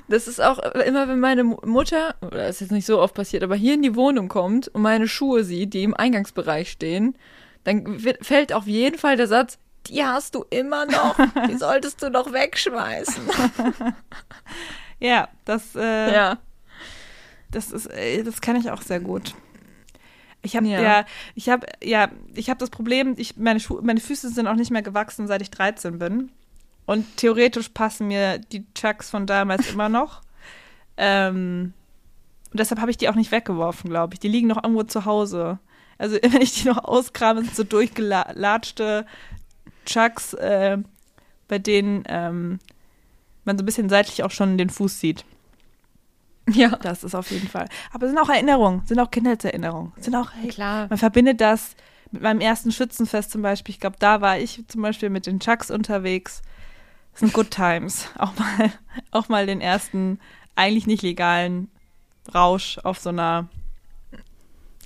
Das 0.08 0.28
ist 0.28 0.40
auch 0.40 0.58
immer, 0.58 1.08
wenn 1.08 1.18
meine 1.20 1.44
Mu- 1.44 1.58
Mutter, 1.64 2.14
oder 2.20 2.38
das 2.38 2.56
ist 2.56 2.60
jetzt 2.60 2.70
nicht 2.72 2.86
so 2.86 3.00
oft 3.00 3.14
passiert, 3.14 3.42
aber 3.42 3.56
hier 3.56 3.74
in 3.74 3.82
die 3.82 3.96
Wohnung 3.96 4.28
kommt 4.28 4.68
und 4.68 4.82
meine 4.82 5.08
Schuhe 5.08 5.44
sieht, 5.44 5.72
die 5.72 5.82
im 5.82 5.94
Eingangsbereich 5.94 6.70
stehen, 6.70 7.16
dann 7.64 8.04
wird, 8.04 8.24
fällt 8.26 8.52
auf 8.52 8.66
jeden 8.66 8.98
Fall 8.98 9.16
der 9.16 9.28
Satz, 9.28 9.58
die 9.86 10.04
hast 10.04 10.34
du 10.34 10.44
immer 10.50 10.84
noch, 10.86 11.16
die 11.48 11.54
solltest 11.58 12.02
du 12.02 12.10
noch 12.10 12.32
wegschmeißen. 12.32 13.22
Ja, 15.00 15.28
das, 15.44 15.74
äh, 15.74 16.12
Ja. 16.14 16.38
das 17.50 17.72
ist, 17.72 17.86
äh, 17.86 18.22
das 18.22 18.40
kann 18.40 18.56
ich 18.56 18.70
auch 18.70 18.80
sehr 18.82 19.00
gut. 19.00 19.34
Ich 20.42 20.56
habe 20.56 20.66
ja. 20.66 20.80
Ja. 20.80 21.04
ich 21.34 21.48
habe 21.48 21.66
ja, 21.82 22.10
ich 22.34 22.48
habe 22.50 22.58
das 22.58 22.70
Problem, 22.70 23.14
ich 23.16 23.36
meine 23.36 23.60
Schu 23.60 23.80
meine 23.82 24.00
Füße 24.00 24.28
sind 24.28 24.46
auch 24.46 24.54
nicht 24.54 24.70
mehr 24.70 24.82
gewachsen, 24.82 25.26
seit 25.26 25.42
ich 25.42 25.50
13 25.50 25.98
bin. 25.98 26.30
Und 26.86 27.16
theoretisch 27.16 27.70
passen 27.70 28.08
mir 28.08 28.38
die 28.38 28.66
Chucks 28.74 29.10
von 29.10 29.26
damals 29.26 29.70
immer 29.70 29.88
noch. 29.88 30.20
Ähm, 30.96 31.72
und 32.50 32.60
deshalb 32.60 32.80
habe 32.80 32.90
ich 32.90 32.96
die 32.96 33.08
auch 33.08 33.14
nicht 33.14 33.32
weggeworfen, 33.32 33.90
glaube 33.90 34.14
ich. 34.14 34.20
Die 34.20 34.28
liegen 34.28 34.48
noch 34.48 34.62
irgendwo 34.62 34.82
zu 34.84 35.04
Hause. 35.04 35.58
Also 35.98 36.16
wenn 36.22 36.42
ich 36.42 36.62
die 36.62 36.68
noch 36.68 36.84
auskrame, 36.84 37.42
sind 37.42 37.56
so 37.56 37.64
durchgelatschte 37.64 39.06
Chucks, 39.86 40.34
äh, 40.34 40.78
bei 41.48 41.58
denen 41.58 42.04
ähm, 42.06 42.58
man 43.44 43.58
so 43.58 43.62
ein 43.62 43.66
bisschen 43.66 43.88
seitlich 43.88 44.22
auch 44.22 44.30
schon 44.30 44.58
den 44.58 44.70
Fuß 44.70 45.00
sieht. 45.00 45.24
Ja. 46.50 46.68
Das 46.76 47.04
ist 47.04 47.14
auf 47.14 47.30
jeden 47.30 47.48
Fall. 47.48 47.68
Aber 47.92 48.04
es 48.04 48.12
sind 48.12 48.20
auch 48.20 48.28
Erinnerungen, 48.28 48.82
sind 48.86 49.00
auch 49.00 49.10
Kindheitserinnerungen. 49.10 49.92
Sind 49.96 50.14
auch, 50.14 50.30
hey, 50.34 50.50
Klar. 50.50 50.86
man 50.88 50.98
verbindet 50.98 51.40
das 51.40 51.74
mit 52.10 52.22
meinem 52.22 52.40
ersten 52.40 52.70
Schützenfest 52.70 53.30
zum 53.30 53.42
Beispiel. 53.42 53.72
Ich 53.72 53.80
glaube, 53.80 53.96
da 53.98 54.20
war 54.20 54.38
ich 54.38 54.62
zum 54.68 54.82
Beispiel 54.82 55.10
mit 55.10 55.26
den 55.26 55.40
Chucks 55.40 55.70
unterwegs. 55.70 56.42
Das 57.14 57.20
sind 57.20 57.32
Good 57.32 57.52
Times. 57.52 58.08
Auch 58.18 58.32
mal, 58.36 58.72
auch 59.12 59.28
mal 59.28 59.46
den 59.46 59.60
ersten 59.60 60.18
eigentlich 60.56 60.86
nicht 60.88 61.02
legalen 61.02 61.68
Rausch 62.34 62.78
auf 62.82 62.98
so 62.98 63.10
einer 63.10 63.48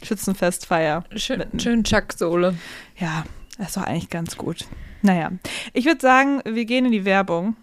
Schützenfestfeier. 0.03 1.05
Schön, 1.17 1.39
Mitten. 1.39 1.59
schön 1.59 1.85
Chuck-Sohle. 1.85 2.55
Ja, 2.99 3.25
das 3.57 3.69
ist 3.69 3.77
doch 3.79 3.85
eigentlich 3.85 4.11
ganz 4.11 4.37
gut. 4.37 4.67
Naja, 5.01 5.33
ich 5.73 5.87
würde 5.87 6.01
sagen, 6.01 6.43
wir 6.45 6.65
gehen 6.67 6.85
in 6.85 6.93
die 6.93 7.05
Werbung. 7.07 7.57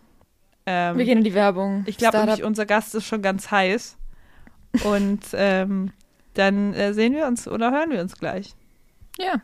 Ähm, 0.65 0.97
Wir 0.97 1.05
gehen 1.05 1.19
in 1.19 1.23
die 1.23 1.35
Werbung. 1.35 1.83
ich 1.85 1.97
glaube 1.97 2.43
unser 2.43 2.65
Gast 2.65 2.95
ist 2.95 3.05
schon 3.05 3.21
ganz 3.21 3.51
heiß. 3.51 3.97
Und 4.83 5.21
ähm, 5.33 5.91
dann 6.33 6.73
äh, 6.73 6.93
sehen 6.93 7.13
wir 7.13 7.27
uns 7.27 7.47
oder 7.47 7.71
hören 7.71 7.91
wir 7.91 8.01
uns 8.01 8.17
gleich. 8.17 8.55
Ja. 9.19 9.41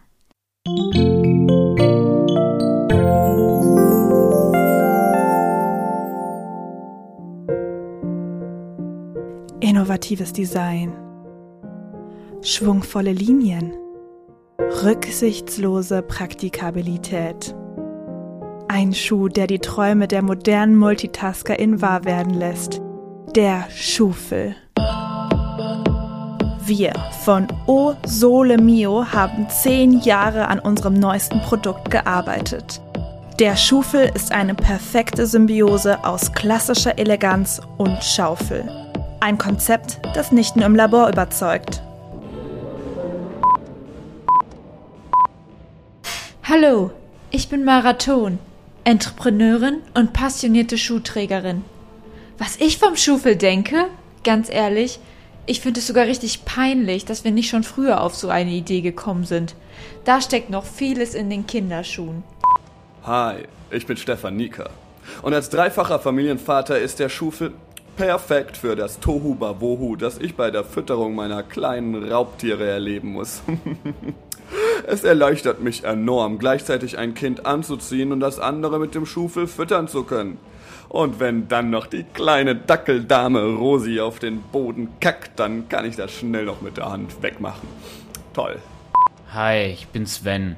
Innovatives 9.71 10.33
Design. 10.33 10.91
Schwungvolle 12.41 13.13
Linien. 13.13 13.71
Rücksichtslose 14.83 16.01
Praktikabilität. 16.01 17.55
Ein 18.67 18.93
Schuh, 18.93 19.29
der 19.29 19.47
die 19.47 19.59
Träume 19.59 20.09
der 20.09 20.23
modernen 20.23 20.75
Multitaskerin 20.75 21.81
wahr 21.81 22.03
werden 22.03 22.33
lässt. 22.33 22.81
Der 23.33 23.63
Schufel. 23.69 24.57
Wir 26.65 26.91
von 27.23 27.47
O 27.65 27.93
Sole 28.05 28.57
Mio 28.57 29.05
haben 29.05 29.47
zehn 29.47 30.01
Jahre 30.01 30.49
an 30.49 30.59
unserem 30.59 30.95
neuesten 30.95 31.39
Produkt 31.43 31.89
gearbeitet. 31.89 32.81
Der 33.39 33.55
Schufel 33.55 34.11
ist 34.13 34.33
eine 34.33 34.53
perfekte 34.53 35.25
Symbiose 35.25 36.03
aus 36.03 36.33
klassischer 36.33 36.99
Eleganz 36.99 37.61
und 37.77 38.03
Schaufel. 38.03 38.90
Ein 39.23 39.37
Konzept, 39.37 39.99
das 40.15 40.31
nicht 40.31 40.55
nur 40.55 40.65
im 40.65 40.73
Labor 40.73 41.07
überzeugt. 41.07 41.83
Hallo, 46.43 46.89
ich 47.29 47.47
bin 47.47 47.63
Marathon, 47.63 48.39
Entrepreneurin 48.83 49.81
und 49.93 50.11
passionierte 50.13 50.75
Schuhträgerin. 50.79 51.63
Was 52.39 52.55
ich 52.55 52.79
vom 52.79 52.95
Schufel 52.95 53.35
denke, 53.35 53.85
ganz 54.23 54.49
ehrlich, 54.49 54.99
ich 55.45 55.61
finde 55.61 55.81
es 55.81 55.87
sogar 55.87 56.07
richtig 56.07 56.43
peinlich, 56.43 57.05
dass 57.05 57.23
wir 57.23 57.29
nicht 57.29 57.51
schon 57.51 57.61
früher 57.61 58.01
auf 58.01 58.15
so 58.15 58.29
eine 58.29 58.49
Idee 58.49 58.81
gekommen 58.81 59.25
sind. 59.25 59.53
Da 60.03 60.19
steckt 60.19 60.49
noch 60.49 60.65
vieles 60.65 61.13
in 61.13 61.29
den 61.29 61.45
Kinderschuhen. 61.45 62.23
Hi, 63.03 63.43
ich 63.69 63.85
bin 63.85 63.97
Stefan 63.97 64.35
Nika. 64.35 64.71
Und 65.21 65.35
als 65.35 65.51
dreifacher 65.51 65.99
Familienvater 65.99 66.79
ist 66.79 66.97
der 66.97 67.09
Schufel 67.09 67.53
perfekt 68.01 68.57
für 68.57 68.75
das 68.75 68.99
Tohu 68.99 69.35
Bawohu, 69.35 69.95
das 69.95 70.17
ich 70.17 70.33
bei 70.33 70.49
der 70.49 70.63
Fütterung 70.63 71.13
meiner 71.13 71.43
kleinen 71.43 72.11
Raubtiere 72.11 72.67
erleben 72.67 73.09
muss. 73.09 73.43
es 74.87 75.03
erleichtert 75.03 75.61
mich 75.61 75.83
enorm, 75.83 76.39
gleichzeitig 76.39 76.97
ein 76.97 77.13
Kind 77.13 77.45
anzuziehen 77.45 78.11
und 78.11 78.19
das 78.19 78.39
andere 78.39 78.79
mit 78.79 78.95
dem 78.95 79.05
Schufel 79.05 79.45
füttern 79.45 79.87
zu 79.87 80.03
können. 80.03 80.39
Und 80.89 81.19
wenn 81.19 81.47
dann 81.47 81.69
noch 81.69 81.85
die 81.85 82.03
kleine 82.03 82.55
Dackeldame 82.55 83.43
Rosi 83.43 83.99
auf 83.99 84.17
den 84.17 84.41
Boden 84.41 84.89
kackt, 84.99 85.39
dann 85.39 85.69
kann 85.69 85.85
ich 85.85 85.95
das 85.95 86.11
schnell 86.11 86.45
noch 86.45 86.61
mit 86.61 86.77
der 86.77 86.89
Hand 86.89 87.21
wegmachen. 87.21 87.69
Toll. 88.33 88.55
Hi, 89.31 89.65
ich 89.67 89.85
bin 89.89 90.07
Sven. 90.07 90.55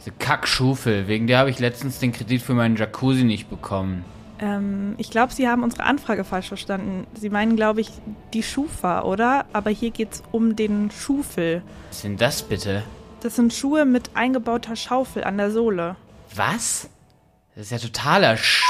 Diese 0.00 0.12
Kackschufel, 0.12 1.06
wegen 1.06 1.26
der 1.26 1.36
habe 1.36 1.50
ich 1.50 1.58
letztens 1.58 1.98
den 1.98 2.12
Kredit 2.12 2.40
für 2.40 2.54
meinen 2.54 2.76
Jacuzzi 2.76 3.24
nicht 3.24 3.50
bekommen. 3.50 4.06
Ähm, 4.40 4.94
ich 4.98 5.10
glaube, 5.10 5.32
Sie 5.32 5.48
haben 5.48 5.62
unsere 5.62 5.84
Anfrage 5.84 6.24
falsch 6.24 6.48
verstanden. 6.48 7.06
Sie 7.14 7.30
meinen, 7.30 7.56
glaube 7.56 7.80
ich, 7.80 7.90
die 8.32 8.42
Schufa, 8.42 9.02
oder? 9.02 9.46
Aber 9.52 9.70
hier 9.70 9.90
geht 9.90 10.12
es 10.12 10.22
um 10.32 10.56
den 10.56 10.90
Schufel. 10.90 11.62
Was 11.88 12.02
denn 12.02 12.16
das 12.16 12.42
bitte? 12.42 12.82
Das 13.20 13.36
sind 13.36 13.52
Schuhe 13.52 13.84
mit 13.84 14.10
eingebauter 14.14 14.76
Schaufel 14.76 15.24
an 15.24 15.38
der 15.38 15.50
Sohle. 15.50 15.96
Was? 16.34 16.88
Das 17.54 17.64
ist 17.64 17.72
ja 17.72 17.78
totaler 17.78 18.36
Sch... 18.36 18.62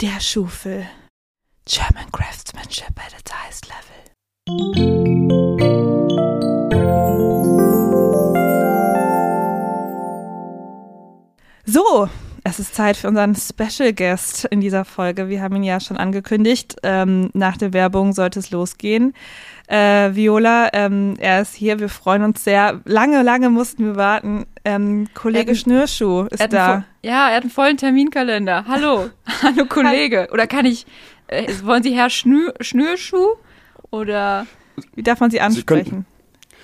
Der 0.00 0.20
Schufel. 0.20 0.86
German 1.64 2.10
Craftsmanship 2.12 2.98
at 2.98 3.12
its 3.18 3.32
highest 3.32 3.68
level. 3.68 3.98
So, 11.64 12.08
es 12.48 12.58
ist 12.58 12.74
Zeit 12.74 12.96
für 12.96 13.08
unseren 13.08 13.34
Special 13.34 13.92
Guest 13.92 14.44
in 14.46 14.60
dieser 14.60 14.84
Folge. 14.84 15.28
Wir 15.28 15.42
haben 15.42 15.56
ihn 15.56 15.62
ja 15.64 15.80
schon 15.80 15.96
angekündigt. 15.96 16.76
Ähm, 16.82 17.30
nach 17.34 17.56
der 17.56 17.72
Werbung 17.72 18.12
sollte 18.12 18.38
es 18.38 18.50
losgehen. 18.50 19.14
Äh, 19.66 20.14
Viola, 20.14 20.70
ähm, 20.72 21.14
er 21.18 21.40
ist 21.42 21.54
hier. 21.54 21.78
Wir 21.80 21.88
freuen 21.88 22.22
uns 22.22 22.44
sehr. 22.44 22.80
Lange, 22.84 23.22
lange 23.22 23.50
mussten 23.50 23.84
wir 23.84 23.96
warten. 23.96 24.46
Ähm, 24.64 25.08
Kollege 25.14 25.54
Schnürschuh 25.54 26.26
ist 26.30 26.52
da. 26.52 26.84
ja, 27.02 27.28
er 27.30 27.36
hat 27.36 27.42
einen 27.42 27.50
vollen 27.50 27.76
Terminkalender. 27.76 28.64
Hallo. 28.68 29.10
Hallo, 29.42 29.64
Kollege. 29.66 30.28
Oder 30.32 30.46
kann 30.46 30.64
ich, 30.66 30.86
äh, 31.26 31.46
wollen 31.64 31.82
Sie 31.82 31.94
Herr 31.94 32.10
Schnür, 32.10 32.54
Schnürschuh? 32.60 33.34
Oder 33.90 34.46
Wie 34.94 35.02
darf 35.02 35.20
man 35.20 35.30
Sie 35.30 35.40
ansprechen? 35.40 36.06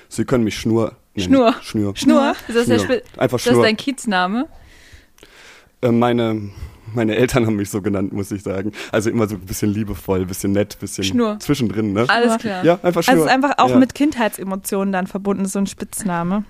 Sie 0.08 0.24
können 0.24 0.44
mich 0.44 0.56
Schnur 0.58 0.96
nennen. 1.14 1.28
Schnur. 1.28 1.54
Schnur. 1.62 1.96
Schnur? 1.96 2.34
Ist 2.48 2.56
das, 2.56 2.66
der 2.66 2.78
Schnur. 2.78 2.96
Spe- 2.96 3.02
Einfach 3.20 3.38
ist 3.38 3.46
das 3.46 3.52
Schnur. 3.54 3.64
dein 3.64 3.76
Kiezname? 3.76 4.48
Äh, 5.84 5.92
meine, 5.92 6.40
meine 6.94 7.14
Eltern 7.16 7.46
haben 7.46 7.56
mich 7.56 7.70
so 7.70 7.82
genannt, 7.82 8.12
muss 8.12 8.30
ich 8.30 8.42
sagen. 8.42 8.72
Also 8.90 9.10
immer 9.10 9.28
so 9.28 9.34
ein 9.34 9.42
bisschen 9.42 9.72
liebevoll, 9.72 10.22
ein 10.22 10.26
bisschen 10.26 10.52
nett, 10.52 10.76
ein 10.76 10.80
bisschen 10.80 11.04
Schnur. 11.04 11.38
zwischendrin, 11.40 11.92
ne? 11.92 12.06
Alles 12.08 12.38
klar. 12.38 12.64
Ja, 12.64 12.78
einfach 12.82 13.02
Schnur. 13.02 13.12
Also 13.12 13.24
es 13.24 13.30
ist 13.30 13.34
einfach 13.34 13.58
auch 13.58 13.70
ja. 13.70 13.76
mit 13.76 13.94
Kindheitsemotionen 13.94 14.92
dann 14.92 15.06
verbunden, 15.06 15.46
so 15.46 15.58
ein 15.58 15.66
Spitzname. 15.66 16.44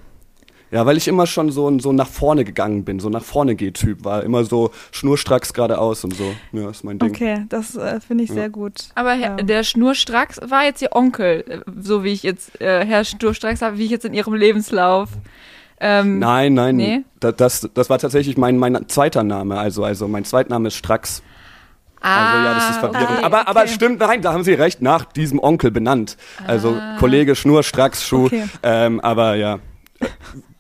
Ja, 0.71 0.85
weil 0.87 0.97
ich 0.97 1.07
immer 1.07 1.27
schon 1.27 1.53
so, 1.53 1.79
so 1.79 1.93
nach 1.93 2.09
vorne 2.09 2.45
gegangen 2.45 2.85
bin, 2.85 2.99
so 2.99 3.09
nach 3.09 3.23
vorne 3.23 3.55
geht 3.55 3.75
Typ, 3.75 4.05
war 4.05 4.25
immer 4.25 4.45
so 4.45 4.73
schnurstracks 4.91 5.53
geradeaus 5.53 6.03
und 6.03 6.15
so. 6.17 6.35
Ja, 6.53 6.69
ist 6.71 6.83
mein 6.83 6.99
Ding. 6.99 7.11
Okay, 7.11 7.45
das 7.49 7.77
äh, 7.77 8.01
finde 8.01 8.25
ich 8.25 8.31
Ja. 8.31 8.37
sehr 8.37 8.51
gut. 8.51 8.75
Aber 8.97 9.13
Herr, 9.13 9.37
Ja. 9.39 9.45
der 9.45 9.63
Schnurstracks 9.63 10.41
war 10.45 10.65
jetzt 10.65 10.83
Ihr 10.83 10.91
Onkel, 10.97 11.45
äh, 11.47 11.59
so 11.81 12.03
wie 12.03 12.13
ich 12.13 12.25
jetzt, 12.25 12.61
äh, 12.61 12.85
Herr 12.85 13.05
Schnurstracks 13.05 13.63
habe, 13.63 13.79
wie 13.79 13.85
ich 13.85 13.91
jetzt 13.91 14.05
in 14.05 14.15
Ihrem 14.15 14.35
Lebenslauf. 14.35 15.11
Ähm, 15.81 16.19
Nein, 16.19 16.55
nein, 16.55 16.77
Nee? 16.77 17.03
da, 17.21 17.33
das, 17.33 17.69
das 17.75 17.91
war 17.91 17.99
tatsächlich 17.99 18.37
mein, 18.37 18.57
mein 18.59 18.89
zweiter 18.89 19.23
Name, 19.25 19.59
also, 19.59 19.85
also 19.85 20.07
mein 20.09 20.25
Zweitname 20.25 20.69
ist 20.69 20.77
Strax. 20.77 21.23
Also 22.01 22.39
ja, 22.45 22.55
das 22.55 22.71
ist 22.71 22.79
verwirrend. 22.81 23.09
Ah, 23.09 23.15
okay. 23.15 23.25
aber, 23.25 23.49
aber 23.49 23.61
okay. 23.63 23.71
stimmt, 23.71 23.99
nein, 24.01 24.21
da 24.21 24.33
haben 24.35 24.45
Sie 24.45 24.53
recht, 24.53 24.83
nach 24.83 25.05
diesem 25.07 25.39
Onkel 25.39 25.71
benannt. 25.71 26.17
Also 26.47 26.77
Ah. 26.79 26.97
Kollege 26.99 27.35
Schnur, 27.35 27.63
Strax, 27.63 28.07
Schuh. 28.07 28.27
Okay. 28.27 28.45
Ähm, 28.63 29.01
aber 29.01 29.37
ja, 29.37 29.59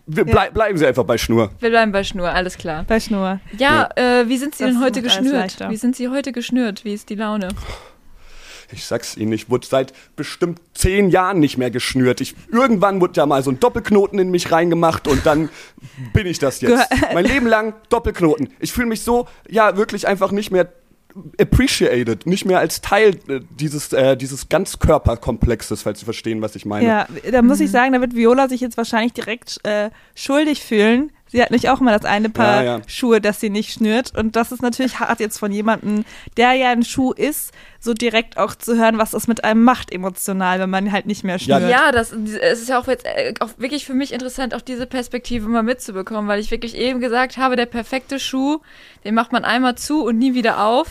wir 0.06 0.24
blei 0.24 0.48
bleiben 0.50 0.78
Sie 0.78 0.86
einfach 0.86 1.04
bei 1.04 1.18
Schnur. 1.18 1.50
Wir 1.60 1.68
bleiben 1.70 1.92
bei 1.92 2.02
Schnur, 2.02 2.30
alles 2.30 2.56
klar. 2.56 2.84
Bei 2.88 2.98
Schnur. 2.98 3.40
Ja, 3.58 3.88
Äh, 3.94 4.26
wie 4.28 4.38
sind 4.38 4.54
Sie 4.54 4.64
Das 4.64 4.72
denn 4.72 4.82
heute 4.82 5.02
geschnürt? 5.02 5.58
Wie 5.68 5.76
sind 5.76 5.96
Sie 5.96 6.08
heute 6.08 6.32
geschnürt? 6.32 6.84
Wie 6.84 6.94
ist 6.94 7.10
die 7.10 7.14
Laune? 7.14 7.48
Ich 8.72 8.84
sag's 8.84 9.16
Ihnen, 9.16 9.32
ich 9.32 9.50
wurde 9.50 9.66
seit 9.66 9.92
bestimmt 10.16 10.60
zehn 10.74 11.10
Jahren 11.10 11.40
nicht 11.40 11.58
mehr 11.58 11.70
geschnürt. 11.70 12.20
Ich, 12.20 12.34
irgendwann 12.50 13.00
wurde 13.00 13.14
ja 13.16 13.26
mal 13.26 13.42
so 13.42 13.50
ein 13.50 13.60
Doppelknoten 13.60 14.18
in 14.18 14.30
mich 14.30 14.50
reingemacht 14.52 15.08
und 15.08 15.24
dann 15.26 15.48
bin 16.12 16.26
ich 16.26 16.38
das 16.38 16.60
jetzt. 16.60 16.88
mein 17.12 17.24
Leben 17.24 17.46
lang 17.46 17.74
Doppelknoten. 17.88 18.48
Ich 18.60 18.72
fühle 18.72 18.86
mich 18.86 19.02
so, 19.02 19.26
ja, 19.48 19.76
wirklich 19.76 20.06
einfach 20.06 20.30
nicht 20.30 20.50
mehr 20.50 20.68
appreciated, 21.38 22.26
nicht 22.26 22.44
mehr 22.44 22.58
als 22.58 22.80
Teil 22.80 23.16
äh, 23.28 23.40
dieses, 23.50 23.92
äh, 23.92 24.16
dieses 24.16 24.48
Ganzkörperkomplexes, 24.48 25.82
falls 25.82 26.00
Sie 26.00 26.04
verstehen, 26.04 26.42
was 26.42 26.56
ich 26.56 26.64
meine. 26.64 26.86
Ja, 26.86 27.06
da 27.30 27.42
muss 27.42 27.60
ich 27.60 27.70
sagen, 27.70 27.92
da 27.92 28.00
wird 28.00 28.14
Viola 28.14 28.48
sich 28.48 28.60
jetzt 28.60 28.76
wahrscheinlich 28.76 29.12
direkt 29.12 29.60
äh, 29.64 29.90
schuldig 30.14 30.62
fühlen. 30.62 31.12
Sie 31.34 31.42
hat 31.42 31.50
nicht 31.50 31.68
auch 31.68 31.80
immer 31.80 31.90
das 31.90 32.04
eine 32.04 32.30
Paar 32.30 32.62
Ja, 32.62 32.76
ja. 32.78 32.82
Schuhe, 32.86 33.20
das 33.20 33.40
sie 33.40 33.50
nicht 33.50 33.72
schnürt. 33.72 34.16
Und 34.16 34.36
das 34.36 34.52
ist 34.52 34.62
natürlich 34.62 35.00
hart 35.00 35.18
jetzt 35.18 35.36
von 35.36 35.50
jemandem, 35.50 36.04
der 36.36 36.52
ja 36.52 36.70
ein 36.70 36.84
Schuh 36.84 37.10
ist, 37.10 37.50
so 37.80 37.92
direkt 37.92 38.38
auch 38.38 38.54
zu 38.54 38.76
hören, 38.76 38.98
was 38.98 39.10
das 39.10 39.26
mit 39.26 39.42
einem 39.42 39.64
macht 39.64 39.90
emotional, 39.90 40.60
wenn 40.60 40.70
man 40.70 40.92
halt 40.92 41.06
nicht 41.06 41.24
mehr 41.24 41.40
schnürt. 41.40 41.68
Ja, 41.68 41.90
das 41.90 42.12
es 42.12 42.60
ist 42.62 42.68
ja 42.68 42.78
auch 42.78 42.86
jetzt 42.86 43.04
äh, 43.04 43.34
auch 43.40 43.50
wirklich 43.58 43.84
für 43.84 43.94
mich 43.94 44.12
interessant, 44.12 44.54
auch 44.54 44.60
diese 44.60 44.86
Perspektive 44.86 45.48
mal 45.48 45.64
mitzubekommen, 45.64 46.28
weil 46.28 46.38
ich 46.38 46.52
wirklich 46.52 46.76
eben 46.76 47.00
gesagt 47.00 47.36
habe, 47.36 47.56
der 47.56 47.66
perfekte 47.66 48.20
Schuh, 48.20 48.60
den 49.02 49.16
macht 49.16 49.32
man 49.32 49.44
einmal 49.44 49.74
zu 49.74 50.04
und 50.04 50.18
nie 50.18 50.34
wieder 50.34 50.64
auf. 50.64 50.86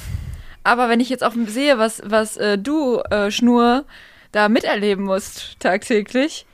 Aber 0.66 0.90
wenn 0.90 1.00
ich 1.00 1.08
jetzt 1.08 1.24
auch 1.24 1.36
sehe, 1.48 1.78
was, 1.78 2.02
was 2.04 2.36
äh, 2.36 2.58
du, 2.58 3.00
äh, 3.10 3.32
Schnur, 3.32 3.86
da 4.34 4.50
miterleben 4.50 5.06
musst 5.06 5.58
tagtäglich, 5.62 6.46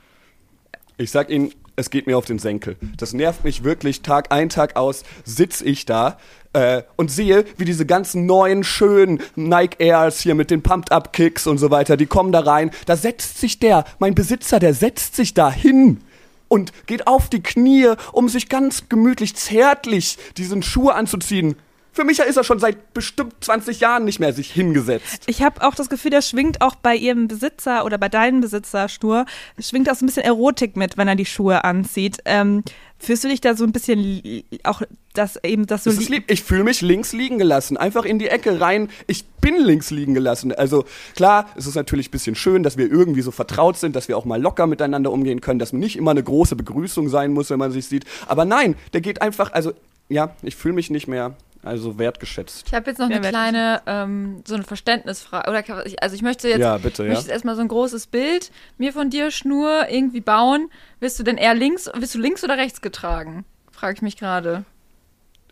Ich 0.96 1.10
sag 1.10 1.28
Ihnen, 1.28 1.52
es 1.80 1.90
geht 1.90 2.06
mir 2.06 2.16
auf 2.16 2.26
den 2.26 2.38
Senkel. 2.38 2.76
Das 2.96 3.12
nervt 3.12 3.42
mich 3.42 3.64
wirklich. 3.64 4.02
Tag 4.02 4.30
ein, 4.30 4.48
Tag 4.48 4.76
aus 4.76 5.02
sitz 5.24 5.60
ich 5.60 5.86
da 5.86 6.18
äh, 6.52 6.82
und 6.96 7.10
sehe, 7.10 7.44
wie 7.56 7.64
diese 7.64 7.86
ganzen 7.86 8.26
neuen, 8.26 8.64
schönen 8.64 9.20
Nike 9.34 9.76
Airs 9.80 10.20
hier 10.20 10.34
mit 10.34 10.50
den 10.50 10.62
Pumped-Up-Kicks 10.62 11.46
und 11.46 11.58
so 11.58 11.70
weiter, 11.70 11.96
die 11.96 12.06
kommen 12.06 12.32
da 12.32 12.40
rein. 12.40 12.70
Da 12.86 12.96
setzt 12.96 13.38
sich 13.38 13.58
der, 13.58 13.84
mein 13.98 14.14
Besitzer, 14.14 14.58
der 14.58 14.74
setzt 14.74 15.16
sich 15.16 15.34
da 15.34 15.50
hin 15.50 16.00
und 16.48 16.72
geht 16.86 17.06
auf 17.06 17.28
die 17.30 17.42
Knie, 17.42 17.94
um 18.12 18.28
sich 18.28 18.48
ganz 18.48 18.88
gemütlich, 18.88 19.36
zärtlich 19.36 20.18
diesen 20.36 20.62
Schuh 20.62 20.90
anzuziehen. 20.90 21.56
Für 22.00 22.06
mich 22.06 22.18
ist 22.18 22.38
er 22.38 22.44
schon 22.44 22.58
seit 22.58 22.94
bestimmt 22.94 23.34
20 23.44 23.80
Jahren 23.80 24.06
nicht 24.06 24.20
mehr 24.20 24.32
sich 24.32 24.50
hingesetzt. 24.50 25.24
Ich 25.26 25.42
habe 25.42 25.60
auch 25.60 25.74
das 25.74 25.90
Gefühl, 25.90 26.10
der 26.10 26.22
schwingt 26.22 26.62
auch 26.62 26.74
bei 26.74 26.96
ihrem 26.96 27.28
Besitzer 27.28 27.84
oder 27.84 27.98
bei 27.98 28.08
deinem 28.08 28.40
Besitzer 28.40 28.88
Stur, 28.88 29.26
schwingt 29.58 29.90
auch 29.90 29.94
so 29.96 30.06
ein 30.06 30.06
bisschen 30.06 30.22
Erotik 30.22 30.78
mit, 30.78 30.96
wenn 30.96 31.08
er 31.08 31.14
die 31.14 31.26
Schuhe 31.26 31.62
anzieht. 31.62 32.16
Ähm, 32.24 32.64
fühlst 32.98 33.24
du 33.24 33.28
dich 33.28 33.42
da 33.42 33.54
so 33.54 33.64
ein 33.64 33.72
bisschen 33.72 34.22
auch, 34.62 34.80
dass 35.12 35.36
eben 35.44 35.66
das 35.66 35.84
so 35.84 35.92
Das 35.92 36.08
lieb. 36.08 36.24
Ich 36.28 36.42
fühle 36.42 36.64
mich 36.64 36.80
links 36.80 37.12
liegen 37.12 37.36
gelassen. 37.36 37.76
Einfach 37.76 38.06
in 38.06 38.18
die 38.18 38.28
Ecke 38.28 38.62
rein. 38.62 38.88
Ich 39.06 39.26
bin 39.26 39.58
links 39.58 39.90
liegen 39.90 40.14
gelassen. 40.14 40.52
Also 40.52 40.86
klar, 41.16 41.50
es 41.54 41.66
ist 41.66 41.74
natürlich 41.74 42.08
ein 42.08 42.12
bisschen 42.12 42.34
schön, 42.34 42.62
dass 42.62 42.78
wir 42.78 42.90
irgendwie 42.90 43.20
so 43.20 43.30
vertraut 43.30 43.76
sind, 43.76 43.94
dass 43.94 44.08
wir 44.08 44.16
auch 44.16 44.24
mal 44.24 44.40
locker 44.40 44.66
miteinander 44.66 45.12
umgehen 45.12 45.42
können, 45.42 45.58
dass 45.58 45.74
nicht 45.74 45.96
immer 45.96 46.12
eine 46.12 46.22
große 46.22 46.56
Begrüßung 46.56 47.10
sein 47.10 47.34
muss, 47.34 47.50
wenn 47.50 47.58
man 47.58 47.72
sich 47.72 47.84
sieht. 47.84 48.06
Aber 48.26 48.46
nein, 48.46 48.76
der 48.94 49.02
geht 49.02 49.20
einfach, 49.20 49.52
also 49.52 49.74
ja, 50.08 50.34
ich 50.42 50.56
fühle 50.56 50.74
mich 50.74 50.88
nicht 50.88 51.06
mehr 51.06 51.36
also 51.62 51.98
wertgeschätzt. 51.98 52.64
ich 52.66 52.74
habe 52.74 52.90
jetzt 52.90 52.98
noch 52.98 53.08
Wer 53.08 53.16
eine 53.16 53.28
kleine, 53.28 53.82
ähm, 53.86 54.42
so 54.46 54.54
eine 54.54 54.64
Verständnisfrage. 54.64 55.50
Oder 55.50 55.62
also 56.00 56.14
ich 56.16 56.22
möchte 56.22 56.48
jetzt, 56.48 56.60
Ja, 56.60 56.78
bitte, 56.78 57.02
ich 57.02 57.08
ja. 57.08 57.14
möchte 57.14 57.24
jetzt 57.24 57.32
erstmal 57.32 57.56
so 57.56 57.60
ein 57.62 57.68
großes 57.68 58.06
Bild 58.06 58.50
mir 58.78 58.92
von 58.92 59.10
dir, 59.10 59.30
Schnur, 59.30 59.88
irgendwie 59.90 60.20
bauen. 60.20 60.70
Wirst 61.00 61.18
du 61.18 61.22
denn 61.22 61.36
eher 61.36 61.54
links, 61.54 61.90
wirst 61.94 62.14
du 62.14 62.18
links 62.18 62.42
oder 62.44 62.56
rechts 62.56 62.80
getragen? 62.80 63.44
Frage 63.70 63.94
ich 63.94 64.02
mich 64.02 64.16
gerade. 64.16 64.64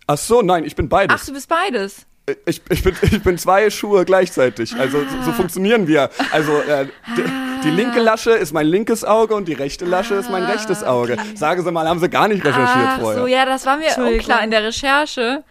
Ach 0.07 0.19
so, 0.19 0.41
nein, 0.43 0.65
ich 0.65 0.75
bin 0.77 0.87
Ach, 0.87 0.91
beides. 0.91 1.27
du 1.27 1.33
bist 1.35 1.49
beides. 1.49 2.07
Ich, 2.47 2.61
ich, 2.69 2.83
bin, 2.83 2.95
ich 3.03 3.23
bin 3.23 3.39
zwei 3.39 3.71
Schuhe 3.71 4.05
gleichzeitig. 4.05 4.75
Also 4.77 4.99
so, 5.01 5.23
so 5.25 5.33
funktionieren 5.33 5.87
wir. 5.87 6.11
Also 6.31 6.59
äh, 6.61 6.87
die, 7.17 7.25
die 7.65 7.71
linke 7.71 8.01
Lasche 8.01 8.33
ist 8.33 8.53
mein 8.53 8.67
linkes 8.67 9.05
Auge 9.05 9.35
und 9.35 9.49
die 9.49 9.55
rechte 9.55 9.85
Lasche 9.87 10.15
ist 10.15 10.31
mein 10.31 10.45
rechtes 10.45 10.85
Auge. 10.85 11.17
Sagen 11.35 11.63
Sie 11.65 11.73
mal, 11.73 11.89
haben 11.89 12.01
Sie 12.01 12.09
gar 12.09 12.29
nicht 12.29 12.45
recherchiert 12.45 12.87
Ach 12.87 13.01
vorher? 13.01 13.21
so, 13.21 13.27
ja, 13.27 13.47
das 13.47 13.65
war 13.65 13.79
mir 13.79 13.89
unklar 13.97 14.43
in 14.45 14.51
der 14.51 14.63
Recherche. 14.63 15.43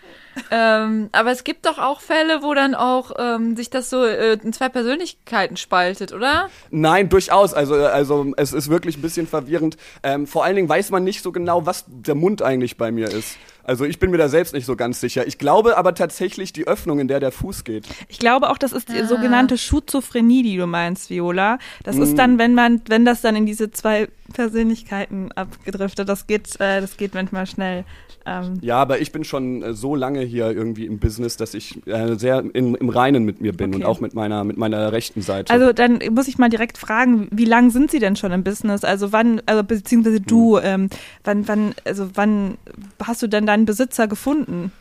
Ähm, 0.52 1.10
aber 1.12 1.32
es 1.32 1.44
gibt 1.44 1.66
doch 1.66 1.78
auch 1.78 2.02
Fälle, 2.02 2.42
wo 2.42 2.54
dann 2.54 2.76
auch 2.76 3.12
ähm, 3.18 3.56
sich 3.56 3.70
das 3.70 3.90
so 3.90 4.04
äh, 4.06 4.34
in 4.44 4.54
zwei 4.54 4.70
Persönlichkeiten 4.70 5.58
spaltet, 5.58 6.14
oder? 6.14 6.50
Nein, 6.72 7.10
durchaus. 7.10 7.54
Also, 7.54 7.76
also 7.76 8.34
es 8.38 8.54
ist 8.54 8.70
wirklich 8.70 8.98
ein 8.98 9.02
bisschen 9.02 9.28
verwirrend. 9.28 9.78
Ähm, 10.04 10.28
vor 10.28 10.44
allen 10.44 10.56
Dingen 10.56 10.70
weiß 10.70 10.92
man 10.92 11.04
nicht 11.04 11.22
so 11.24 11.32
genau, 11.32 11.66
was 11.66 11.86
der 11.88 12.16
Mund 12.16 12.42
eigentlich 12.42 12.78
bei 12.78 12.92
mir 12.92 13.10
ist. 13.10 13.38
Also 13.64 13.84
ich 13.84 14.00
bin 14.00 14.12
mir 14.12 14.18
da 14.18 14.30
selbst 14.30 14.54
nicht 14.54 14.66
so 14.66 14.78
ganz 14.78 15.02
sicher. 15.02 15.28
Ich 15.28 15.38
glaube 15.38 15.76
aber 15.78 15.94
tatsächlich 15.94 16.54
die 16.54 16.66
Öffnung, 16.66 17.00
in 17.00 17.10
der 17.10 17.20
der 17.20 17.34
Fuß 17.34 17.66
geht. 17.66 17.86
Ich 18.08 18.18
glaube 18.18 18.50
auch, 18.50 18.58
das 18.58 18.72
ist 18.72 18.88
die 18.88 19.02
Ah. 19.02 19.06
sogenannte 19.08 19.58
Schizophrenie, 19.58 20.42
die 20.42 20.56
du 20.56 20.68
meinst, 20.68 21.10
Viola. 21.10 21.60
Das 21.84 21.98
Mm. 21.98 22.02
ist 22.04 22.18
dann, 22.18 22.38
wenn 22.40 22.54
man, 22.56 22.82
wenn 22.88 23.04
das 23.04 23.20
dann 23.20 23.36
in 23.36 23.46
diese 23.46 23.70
zwei 23.72 24.08
Persönlichkeiten 24.32 25.34
abgedriftet, 25.34 26.08
das 26.08 26.28
geht, 26.28 26.60
äh, 26.62 26.80
das 26.80 26.96
geht 26.96 27.14
manchmal 27.14 27.46
schnell. 27.46 27.84
Ähm, 28.28 28.58
Ja, 28.62 28.78
aber 28.78 29.00
ich 29.00 29.12
bin 29.14 29.24
schon 29.24 29.64
äh, 29.64 29.74
so 29.74 29.96
lange 29.96 30.20
hier 30.22 30.52
irgendwie 30.52 30.86
im 30.86 31.00
Business, 31.00 31.38
dass 31.38 31.54
ich 31.54 31.80
äh, 31.88 32.16
sehr 32.16 32.40
in, 32.54 32.76
im 32.76 32.90
Reinen 32.90 33.24
mit 33.24 33.40
mir 33.40 33.54
bin 33.54 33.70
Okay. 33.74 33.84
und 33.84 33.86
auch 33.86 34.02
mit 34.02 34.14
meiner, 34.14 34.44
mit 34.44 34.58
meiner 34.58 34.92
rechten 34.92 35.22
Seite. 35.22 35.54
also 35.54 35.72
dann 35.72 36.00
muss 36.12 36.28
ich 36.28 36.38
mal 36.38 36.50
direkt 36.50 36.78
fragen, 36.78 37.30
wie 37.32 37.46
lang 37.46 37.70
sind 37.72 37.90
Sie 37.90 38.00
denn 38.00 38.16
schon 38.18 38.32
im 38.34 38.44
Business? 38.44 38.84
Also 38.84 39.14
wann, 39.14 39.42
also 39.46 39.64
beziehungsweise 39.64 40.18
Hm. 40.18 40.26
du, 40.28 40.58
ähm, 40.58 40.90
wann, 41.24 41.48
wann, 41.48 41.74
also 41.86 42.10
wann 42.16 42.58
hast 43.02 43.22
du 43.22 43.28
denn 43.28 43.46
deinen 43.46 43.66
Besitzer 43.66 44.08
gefunden? 44.08 44.72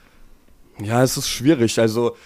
Ja, 0.82 1.02
es 1.02 1.16
ist 1.16 1.28
schwierig. 1.28 1.78
Also, 1.80 2.16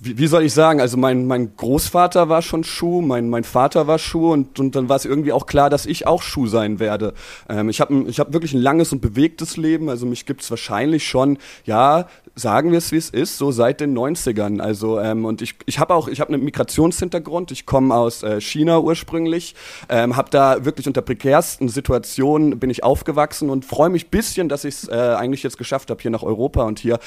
wie, 0.00 0.16
wie 0.18 0.26
soll 0.28 0.44
ich 0.44 0.52
sagen? 0.52 0.80
Also, 0.80 0.96
mein, 0.96 1.26
mein 1.26 1.56
Großvater 1.56 2.28
war 2.28 2.42
schon 2.42 2.62
Schuh, 2.62 3.00
mein, 3.00 3.28
mein 3.28 3.44
Vater 3.44 3.86
war 3.86 3.98
Schuh 3.98 4.32
und, 4.32 4.58
und 4.60 4.76
dann 4.76 4.88
war 4.88 4.96
es 4.96 5.04
irgendwie 5.04 5.32
auch 5.32 5.46
klar, 5.46 5.70
dass 5.70 5.86
ich 5.86 6.06
auch 6.06 6.22
Schuh 6.22 6.46
sein 6.46 6.78
werde. 6.78 7.14
Ähm, 7.48 7.68
ich 7.68 7.80
habe 7.80 8.04
ich 8.06 8.20
hab 8.20 8.32
wirklich 8.32 8.54
ein 8.54 8.62
langes 8.62 8.92
und 8.92 9.00
bewegtes 9.00 9.56
Leben. 9.56 9.88
Also, 9.88 10.06
mich 10.06 10.24
gibt's 10.24 10.50
wahrscheinlich 10.50 11.06
schon, 11.06 11.38
ja, 11.64 12.06
sagen 12.36 12.70
wir 12.70 12.78
es, 12.78 12.92
wie 12.92 12.96
es 12.96 13.10
ist, 13.10 13.38
so 13.38 13.50
seit 13.50 13.80
den 13.80 13.96
90ern. 13.96 14.60
Also, 14.60 15.00
ähm, 15.00 15.24
und 15.24 15.42
ich, 15.42 15.56
ich 15.66 15.80
habe 15.80 15.94
auch, 15.94 16.06
ich 16.06 16.20
habe 16.20 16.32
einen 16.32 16.44
Migrationshintergrund. 16.44 17.50
Ich 17.50 17.66
komme 17.66 17.94
aus 17.94 18.22
äh, 18.22 18.40
China 18.40 18.78
ursprünglich, 18.78 19.56
ähm, 19.88 20.16
habe 20.16 20.30
da 20.30 20.64
wirklich 20.64 20.86
unter 20.86 21.02
prekärsten 21.02 21.68
Situationen 21.68 22.58
bin 22.60 22.70
ich 22.70 22.84
aufgewachsen 22.84 23.50
und 23.50 23.64
freue 23.64 23.88
mich 23.88 24.10
bisschen, 24.10 24.48
dass 24.48 24.64
ich 24.64 24.74
es 24.74 24.88
äh, 24.88 24.94
eigentlich 24.94 25.42
jetzt 25.42 25.58
geschafft 25.58 25.90
habe 25.90 26.00
hier 26.00 26.12
nach 26.12 26.22
Europa 26.22 26.62
und 26.62 26.78
hier 26.78 27.00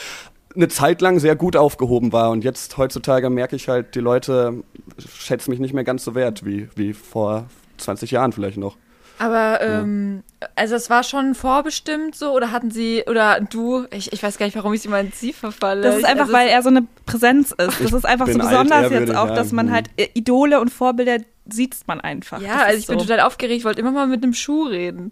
eine 0.56 0.68
Zeit 0.68 1.02
lang 1.02 1.20
sehr 1.20 1.36
gut 1.36 1.56
aufgehoben 1.56 2.12
war 2.14 2.32
und 2.32 2.44
jetzt 2.44 2.78
heutzutage 2.78 3.30
merke 3.30 3.56
ich 3.56 3.68
halt, 3.70 3.96
die 3.96 4.00
Leute 4.00 4.64
schätzen 4.98 5.52
mich 5.52 5.60
nicht 5.60 5.74
mehr 5.74 5.84
ganz 5.84 6.04
so 6.04 6.16
wert 6.16 6.46
wie, 6.46 6.68
wie 6.76 6.94
vor 6.94 7.46
20 7.78 8.12
Jahren 8.12 8.32
vielleicht 8.32 8.58
noch. 8.58 8.78
Aber, 9.20 9.62
ähm, 9.62 10.24
also 10.56 10.74
es 10.74 10.90
war 10.90 11.04
schon 11.04 11.36
vorbestimmt 11.36 12.16
so, 12.16 12.32
oder 12.32 12.52
hatten 12.52 12.72
sie, 12.72 13.04
oder 13.08 13.40
du, 13.40 13.86
ich, 13.92 14.12
ich 14.12 14.24
weiß 14.24 14.40
gar 14.40 14.48
nicht, 14.48 14.56
warum 14.56 14.74
ich 14.74 14.82
sie 14.82 14.88
mal 14.88 15.06
ins 15.06 15.20
Sie 15.20 15.32
verfalle. 15.32 15.82
Das 15.84 15.98
ist 15.98 16.06
einfach, 16.06 16.22
also 16.24 16.34
weil 16.34 16.48
er 16.48 16.64
so 16.64 16.70
eine 16.70 16.88
Präsenz 17.06 17.52
ist. 17.52 17.80
Das 17.82 17.94
ist 17.94 18.06
einfach 18.06 18.26
so 18.26 18.32
bin 18.34 18.42
alt, 18.42 18.50
besonders 18.50 18.92
jetzt 18.92 19.16
auch, 19.16 19.28
ja. 19.28 19.36
dass 19.36 19.52
man 19.52 19.68
Mhm. 19.68 19.72
halt 19.74 19.90
äh, 19.98 20.08
Idole 20.16 20.60
und 20.60 20.70
Vorbilder 20.70 21.18
sieht 21.48 21.76
man 21.86 22.02
einfach. 22.02 22.42
Ja, 22.42 22.54
Das 22.58 22.64
also 22.64 22.80
ich 22.80 22.88
bin 22.88 22.98
so. 22.98 23.06
total 23.06 23.20
aufgeregt, 23.20 23.64
wollte 23.64 23.80
immer 23.82 23.92
mal 23.92 24.08
mit 24.08 24.24
einem 24.24 24.34
Schuh 24.34 24.64
reden. 24.64 25.12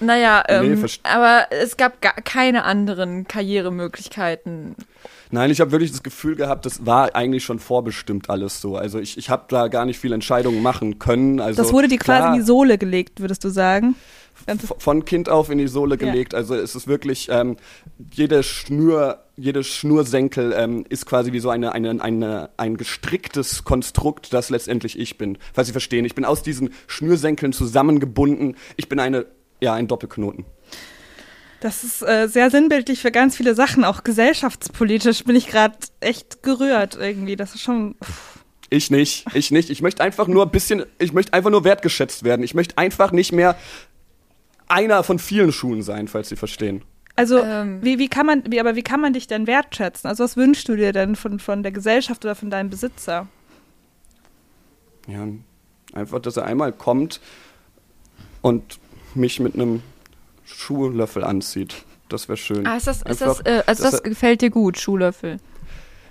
Naja, 0.00 0.44
Nee, 0.48 0.54
ähm, 0.54 0.78
verst- 0.84 1.00
aber 1.04 1.46
es 1.50 1.76
gab 1.76 2.00
gar 2.02 2.14
keine 2.14 2.64
anderen 2.64 3.26
Karrieremöglichkeiten. 3.26 4.76
Nein, 5.30 5.50
ich 5.50 5.60
habe 5.60 5.72
wirklich 5.72 5.90
das 5.90 6.02
Gefühl 6.02 6.36
gehabt, 6.36 6.66
das 6.66 6.84
war 6.84 7.14
eigentlich 7.14 7.42
schon 7.44 7.58
vorbestimmt 7.58 8.28
alles 8.28 8.60
so. 8.60 8.76
Also 8.76 8.98
ich, 8.98 9.16
ich 9.16 9.30
habe 9.30 9.44
da 9.48 9.68
gar 9.68 9.86
nicht 9.86 9.98
viel 9.98 10.12
Entscheidungen 10.12 10.62
machen 10.62 10.98
können. 10.98 11.40
Also 11.40 11.62
Das 11.62 11.72
wurde 11.72 11.88
dir 11.88 11.98
quasi 11.98 12.20
klar, 12.20 12.34
in 12.34 12.40
die 12.40 12.46
Sohle 12.46 12.76
gelegt, 12.76 13.20
würdest 13.20 13.42
du 13.44 13.48
sagen? 13.48 13.94
Von 14.78 15.04
Kind 15.04 15.28
auf 15.28 15.50
in 15.50 15.58
die 15.58 15.68
Sohle 15.68 15.96
Ja. 15.98 16.06
gelegt. 16.10 16.34
Also 16.34 16.54
es 16.54 16.74
ist 16.74 16.86
wirklich 16.86 17.28
ähm, 17.30 17.56
jede 18.12 18.42
Schnur, 18.42 19.20
jede 19.36 19.62
Schnursenkel 19.64 20.52
ähm, 20.56 20.84
ist 20.88 21.06
quasi 21.06 21.32
wie 21.32 21.38
so 21.38 21.48
eine, 21.48 21.72
eine, 21.72 22.02
eine, 22.02 22.50
ein 22.56 22.76
gestricktes 22.76 23.64
Konstrukt, 23.64 24.32
das 24.34 24.50
letztendlich 24.50 24.98
ich 24.98 25.16
bin. 25.16 25.38
Falls 25.54 25.68
Sie 25.68 25.72
verstehen, 25.72 26.04
ich 26.04 26.14
bin 26.14 26.24
aus 26.24 26.42
diesen 26.42 26.70
Schnürsenkeln 26.88 27.52
zusammengebunden. 27.52 28.56
Ich 28.76 28.88
bin 28.88 28.98
eine, 28.98 29.26
ja, 29.62 29.74
ein 29.74 29.86
Doppelknoten. 29.86 30.44
Das 31.60 31.84
ist 31.84 32.02
äh, 32.02 32.26
sehr 32.26 32.50
sinnbildlich 32.50 33.00
für 33.00 33.12
ganz 33.12 33.36
viele 33.36 33.54
Sachen, 33.54 33.84
auch 33.84 34.02
gesellschaftspolitisch 34.02 35.22
bin 35.22 35.36
ich 35.36 35.46
gerade 35.46 35.76
echt 36.00 36.42
gerührt 36.42 36.98
irgendwie. 37.00 37.36
Das 37.36 37.54
ist 37.54 37.62
schon. 37.62 37.94
Ich 38.68 38.90
nicht, 38.90 39.26
ich 39.34 39.52
nicht. 39.52 39.70
Ich 39.70 39.80
möchte 39.80 40.02
einfach 40.02 40.26
nur 40.26 40.44
ein 40.44 40.50
bisschen, 40.50 40.84
ich 40.98 41.12
möchte 41.12 41.34
einfach 41.34 41.50
nur 41.50 41.62
wertgeschätzt 41.62 42.24
werden. 42.24 42.42
Ich 42.42 42.54
möchte 42.54 42.76
einfach 42.78 43.12
nicht 43.12 43.30
mehr 43.30 43.56
einer 44.66 45.04
von 45.04 45.20
vielen 45.20 45.52
Schuhen 45.52 45.82
sein, 45.82 46.08
falls 46.08 46.30
Sie 46.30 46.36
verstehen. 46.36 46.82
Also 47.14 47.38
Ähm. 47.38 47.78
wie, 47.84 47.98
wie 48.00 48.08
kann 48.08 48.26
man, 48.26 48.42
wie, 48.50 48.58
aber 48.58 48.74
wie 48.74 48.82
kann 48.82 49.00
man 49.00 49.12
dich 49.12 49.28
denn 49.28 49.46
wertschätzen? 49.46 50.08
Also 50.08 50.24
was 50.24 50.36
wünschst 50.36 50.68
du 50.68 50.74
dir 50.74 50.92
denn 50.92 51.14
von, 51.14 51.38
von 51.38 51.62
der 51.62 51.70
Gesellschaft 51.70 52.24
oder 52.24 52.34
von 52.34 52.50
deinem 52.50 52.70
Besitzer? 52.70 53.28
Ja, 55.06 55.28
einfach, 55.92 56.20
dass 56.20 56.36
er 56.36 56.46
einmal 56.46 56.72
kommt 56.72 57.20
und 58.40 58.80
mich 59.14 59.40
mit 59.40 59.54
einem 59.54 59.82
Schuhlöffel 60.44 61.24
anzieht. 61.24 61.84
Das 62.08 62.28
wäre 62.28 62.36
schön. 62.36 62.66
Ah, 62.66 62.76
ist 62.76 62.86
das, 62.86 62.98
ist 62.98 63.06
Einfach, 63.06 63.26
das, 63.26 63.40
äh, 63.40 63.62
also 63.66 63.82
das 63.82 63.92
dass 63.92 64.02
gefällt 64.02 64.42
dir 64.42 64.50
gut, 64.50 64.78
Schuhlöffel. 64.78 65.38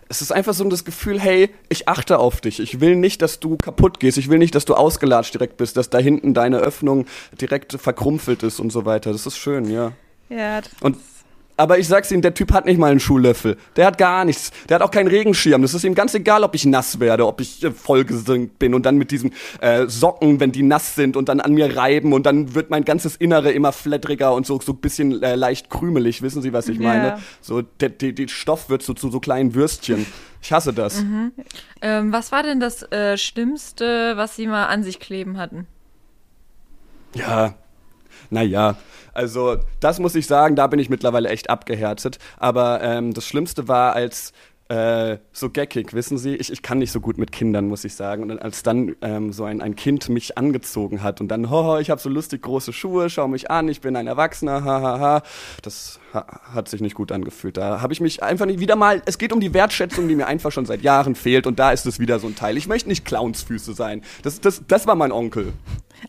es 0.10 0.22
ist 0.22 0.32
einfach 0.32 0.54
so 0.54 0.64
das 0.66 0.84
Gefühl, 0.84 1.20
hey, 1.20 1.50
ich 1.70 1.88
achte 1.88 2.18
auf 2.20 2.42
dich. 2.42 2.60
Ich 2.60 2.80
will 2.80 2.96
nicht, 2.96 3.22
dass 3.22 3.40
du 3.40 3.56
kaputt 3.58 4.00
gehst. 4.00 4.18
Ich 4.18 4.30
will 4.30 4.40
nicht, 4.40 4.56
dass 4.56 4.66
du 4.66 4.74
ausgelatscht 4.74 5.34
direkt 5.34 5.58
bist, 5.58 5.78
dass 5.78 5.90
da 5.90 6.00
hinten 6.00 6.34
deine 6.34 6.58
Öffnung 6.58 7.06
direkt 7.40 7.74
verkrumpelt 7.74 8.44
ist 8.44 8.60
und 8.60 8.72
so 8.72 8.86
weiter. 8.86 9.12
Das 9.12 9.26
ist 9.26 9.38
schön, 9.38 9.70
ja. 9.70 9.94
Ja, 10.30 10.62
Und 10.80 10.98
aber 11.62 11.78
ich 11.78 11.88
sag's 11.88 12.10
Ihnen, 12.12 12.24
der 12.24 12.34
Typ 12.34 12.52
hat 12.54 12.66
nicht 12.66 12.80
mal 12.80 12.90
einen 12.90 13.00
Schuhlöffel. 13.00 13.56
Der 13.76 13.86
hat 13.86 13.98
gar 14.00 14.26
nichts. 14.26 14.52
Der 14.68 14.76
hat 14.76 14.82
auch 14.82 14.90
keinen 14.90 15.08
Regenschirm. 15.08 15.62
Das 15.62 15.76
ist 15.76 15.84
ihm 15.84 15.94
ganz 15.94 16.14
egal, 16.16 16.44
ob 16.44 16.56
ich 16.56 16.66
nass 16.66 17.00
werde, 17.00 17.28
ob 17.28 17.40
ich 17.40 17.64
äh, 17.64 17.72
vollgesinkt 17.72 18.58
bin 18.58 18.74
und 18.74 18.86
dann 18.86 18.98
mit 18.98 19.12
diesen 19.12 19.32
äh, 19.62 19.86
Socken, 19.88 20.40
wenn 20.40 20.52
die 20.52 20.64
nass 20.64 20.96
sind 20.96 21.16
und 21.16 21.30
dann 21.30 21.40
an 21.40 21.54
mir 21.54 21.78
reiben 21.78 22.14
und 22.14 22.26
dann 22.26 22.56
wird 22.56 22.72
mein 22.72 22.84
ganzes 22.84 23.16
Innere 23.16 23.52
immer 23.52 23.72
flatteriger 23.72 24.34
und 24.34 24.46
so 24.48 24.60
so 24.60 24.72
ein 24.74 24.78
bisschen 24.78 25.22
äh, 25.22 25.36
leicht 25.36 25.70
krümelig. 25.70 26.22
Wissen 26.22 26.42
Sie, 26.42 26.52
was 26.52 26.68
ich 26.68 26.78
Ja. 26.80 26.88
meine? 26.88 27.20
So 27.42 27.62
der, 27.62 27.90
der, 27.90 28.12
der 28.14 28.28
Stoff 28.28 28.70
wird 28.70 28.82
so 28.82 28.94
zu 28.94 29.12
so 29.12 29.20
kleinen 29.20 29.54
Würstchen. 29.54 30.06
Ich 30.42 30.52
hasse 30.52 30.74
das. 30.74 31.04
Ähm, 31.82 32.12
was 32.12 32.32
war 32.32 32.42
denn 32.42 32.60
das 32.60 32.82
äh, 32.92 33.16
Schlimmste, 33.18 34.14
was 34.18 34.36
Sie 34.36 34.48
mal 34.48 34.66
an 34.66 34.82
sich 34.84 35.00
kleben 35.00 35.38
hatten? 35.38 35.68
Ja, 37.14 37.56
naja, 38.32 38.76
also 39.14 39.58
das 39.82 40.00
muss 40.00 40.16
ich 40.16 40.26
sagen, 40.26 40.56
da 40.56 40.68
bin 40.68 40.80
ich 40.80 40.90
mittlerweile 40.90 41.30
echt 41.30 41.50
abgehärtet. 41.50 42.18
Aber 42.38 42.82
ähm, 42.82 43.14
das 43.14 43.26
Schlimmste 43.26 43.68
war, 43.68 43.94
als 43.94 44.32
äh, 44.72 45.18
so 45.34 45.50
geckig, 45.50 45.94
wissen 45.94 46.18
Sie, 46.18 46.36
ich, 46.36 46.50
ich 46.52 46.62
kann 46.62 46.78
nicht 46.78 46.92
so 46.94 47.02
gut 47.02 47.18
mit 47.18 47.32
Kindern, 47.34 47.68
muss 47.68 47.84
ich 47.84 47.94
sagen. 47.96 48.24
Und 48.32 48.42
als 48.42 48.64
dann 48.64 48.96
ähm, 49.02 49.34
so 49.34 49.44
ein, 49.44 49.62
ein 49.62 49.76
Kind 49.76 50.08
mich 50.08 50.38
angezogen 50.38 51.04
hat 51.04 51.20
und 51.20 51.28
dann, 51.28 51.50
hoho, 51.50 51.78
ich 51.80 51.90
habe 51.90 52.00
so 52.00 52.08
lustig 52.10 52.42
große 52.44 52.72
Schuhe, 52.72 53.10
schau 53.10 53.28
mich 53.28 53.52
an, 53.52 53.68
ich 53.68 53.82
bin 53.82 53.96
ein 53.98 54.08
Erwachsener, 54.08 54.64
hahaha, 54.64 54.82
ha, 54.82 55.00
ha. 55.00 55.24
das 55.62 56.00
ha, 56.14 56.26
hat 56.54 56.70
sich 56.70 56.80
nicht 56.80 56.96
gut 56.96 57.12
angefühlt. 57.12 57.58
Da 57.58 57.82
habe 57.82 57.92
ich 57.92 58.00
mich 58.00 58.24
einfach 58.24 58.46
nicht 58.46 58.60
wieder 58.62 58.76
mal, 58.78 59.02
es 59.06 59.18
geht 59.18 59.34
um 59.34 59.42
die 59.42 59.54
Wertschätzung, 59.54 60.08
die 60.08 60.16
mir 60.16 60.28
einfach 60.28 60.52
schon 60.54 60.66
seit 60.66 60.82
Jahren 60.84 61.16
fehlt 61.16 61.48
und 61.48 61.60
da 61.60 61.72
ist 61.74 61.86
es 61.86 62.00
wieder 62.00 62.20
so 62.20 62.28
ein 62.28 62.36
Teil. 62.36 62.56
Ich 62.56 62.68
möchte 62.68 62.88
nicht 62.88 63.04
Clownsfüße 63.04 63.74
sein. 63.74 64.02
Das, 64.24 64.40
das, 64.40 64.62
das 64.68 64.88
war 64.88 64.96
mein 64.96 65.12
Onkel. 65.12 65.52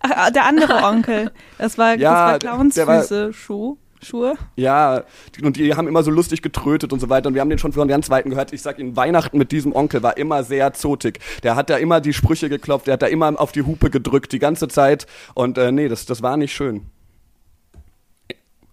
Ach, 0.00 0.30
der 0.30 0.44
andere 0.46 0.84
Onkel. 0.84 1.32
Das 1.58 1.78
war, 1.78 1.96
Ja, 1.98 2.38
das 2.38 2.48
war 2.48 2.56
der 2.76 2.86
war- 2.86 2.94
Clownsfüße, 3.02 3.32
Schuh, 3.32 3.76
Schuhe. 4.02 4.34
Ja, 4.56 5.04
und 5.42 5.56
die 5.56 5.74
haben 5.74 5.86
immer 5.86 6.02
so 6.02 6.10
lustig 6.10 6.42
getrötet 6.42 6.92
und 6.92 7.00
so 7.00 7.08
weiter. 7.08 7.28
Und 7.28 7.34
wir 7.34 7.40
haben 7.40 7.50
den 7.50 7.58
schon 7.58 7.72
von 7.72 7.86
ganz 7.86 8.10
Weiten 8.10 8.30
gehört. 8.30 8.52
Ich 8.52 8.62
sag 8.62 8.78
Ihnen, 8.78 8.96
Weihnachten 8.96 9.38
mit 9.38 9.52
diesem 9.52 9.74
Onkel 9.74 10.02
war 10.02 10.16
immer 10.16 10.42
sehr 10.42 10.72
zotig. 10.72 11.20
Der 11.42 11.54
hat 11.54 11.70
da 11.70 11.76
immer 11.76 12.00
die 12.00 12.12
Sprüche 12.12 12.48
geklopft, 12.48 12.88
der 12.88 12.94
hat 12.94 13.02
da 13.02 13.06
immer 13.06 13.40
auf 13.40 13.52
die 13.52 13.62
Hupe 13.62 13.90
gedrückt, 13.90 14.32
die 14.32 14.38
ganze 14.38 14.68
Zeit. 14.68 15.06
Und 15.34 15.56
äh, 15.56 15.70
nee, 15.70 15.88
das, 15.88 16.04
das 16.06 16.20
war 16.20 16.36
nicht 16.36 16.52
schön. 16.52 16.86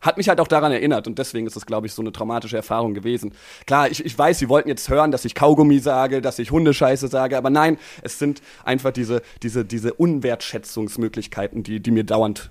Hat 0.01 0.17
mich 0.17 0.29
halt 0.29 0.39
auch 0.39 0.47
daran 0.47 0.71
erinnert 0.71 1.07
und 1.07 1.19
deswegen 1.19 1.45
ist 1.45 1.57
es, 1.57 1.65
glaube 1.65 1.85
ich, 1.85 1.93
so 1.93 2.01
eine 2.01 2.13
traumatische 2.13 2.55
Erfahrung 2.55 2.93
gewesen. 2.93 3.33
Klar, 3.67 3.91
ich, 3.91 4.03
ich 4.05 4.17
weiß, 4.17 4.39
Sie 4.39 4.47
wollten 4.47 4.69
jetzt 4.69 4.87
hören, 4.89 5.11
dass 5.11 5.25
ich 5.25 5.35
Kaugummi 5.35 5.79
sage, 5.79 6.21
dass 6.21 6.39
ich 6.39 6.51
Hundescheiße 6.51 7.09
sage, 7.09 7.37
aber 7.37 7.49
nein, 7.49 7.77
es 8.01 8.17
sind 8.17 8.41
einfach 8.63 8.91
diese, 8.91 9.21
diese, 9.43 9.65
diese 9.65 9.93
Unwertschätzungsmöglichkeiten, 9.93 11.63
die, 11.63 11.81
die 11.81 11.91
mir 11.91 12.05
dauernd 12.05 12.49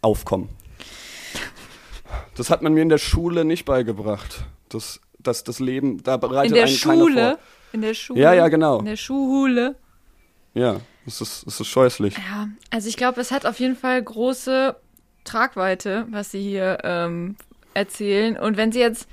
aufkommen. 0.00 0.48
Das 2.36 2.50
hat 2.50 2.62
man 2.62 2.74
mir 2.74 2.82
in 2.82 2.88
der 2.88 2.98
Schule 2.98 3.44
nicht 3.44 3.64
beigebracht. 3.64 4.44
Das, 4.68 5.00
das, 5.18 5.44
das 5.44 5.58
Leben, 5.58 6.02
da 6.02 6.16
bereitet 6.16 6.50
In 6.50 6.54
der 6.54 6.64
einen 6.66 6.78
keiner 6.78 7.02
Schule? 7.02 7.14
vor. 7.30 7.38
In 7.72 7.82
der 7.82 7.94
Schule? 7.94 8.20
Ja, 8.20 8.32
ja, 8.32 8.48
genau. 8.48 8.78
In 8.78 8.84
der 8.86 8.96
Schuhhule? 8.96 9.76
Ja, 10.54 10.80
es 11.06 11.20
ist, 11.20 11.46
es 11.46 11.60
ist 11.60 11.66
scheußlich. 11.66 12.16
Ja, 12.16 12.48
also 12.70 12.88
ich 12.88 12.96
glaube, 12.96 13.20
es 13.20 13.30
hat 13.30 13.44
auf 13.46 13.60
jeden 13.60 13.76
Fall 13.76 14.02
große 14.02 14.76
Tragweite, 15.24 16.06
was 16.10 16.30
Sie 16.30 16.40
hier 16.42 16.78
ähm, 16.84 17.36
erzählen. 17.74 18.38
Und 18.38 18.56
wenn 18.56 18.72
Sie 18.72 18.80
jetzt, 18.80 19.06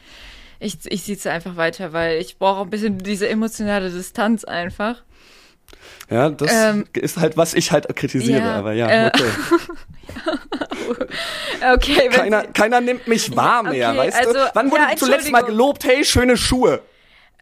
ich, 0.59 0.77
ich 0.85 1.03
sitze 1.03 1.31
einfach 1.31 1.57
weiter, 1.57 1.91
weil 1.93 2.21
ich 2.21 2.37
brauche 2.37 2.61
ein 2.61 2.69
bisschen 2.69 2.99
diese 2.99 3.27
emotionale 3.27 3.89
Distanz 3.91 4.43
einfach. 4.45 5.03
Ja, 6.09 6.29
das 6.29 6.51
Ähm, 6.53 6.85
ist 6.93 7.17
halt, 7.17 7.35
was 7.37 7.53
ich 7.53 7.71
halt 7.71 7.93
kritisiere, 7.95 8.39
ja, 8.39 8.55
aber 8.55 8.73
ja, 8.73 8.87
äh, 9.07 9.11
okay. 9.13 9.31
Okay, 11.73 12.09
Keiner, 12.09 12.41
Sie, 12.41 12.47
keiner 12.53 12.81
nimmt 12.81 13.07
mich 13.07 13.35
wahr 13.35 13.63
mehr, 13.63 13.89
okay, 13.89 13.97
weißt 13.97 14.17
also, 14.17 14.33
du? 14.33 14.51
Wann 14.53 14.71
wurde 14.71 14.83
ja, 14.83 14.95
zuletzt 14.95 15.31
mal 15.31 15.41
gelobt, 15.41 15.83
hey, 15.83 16.05
schöne 16.05 16.37
Schuhe? 16.37 16.81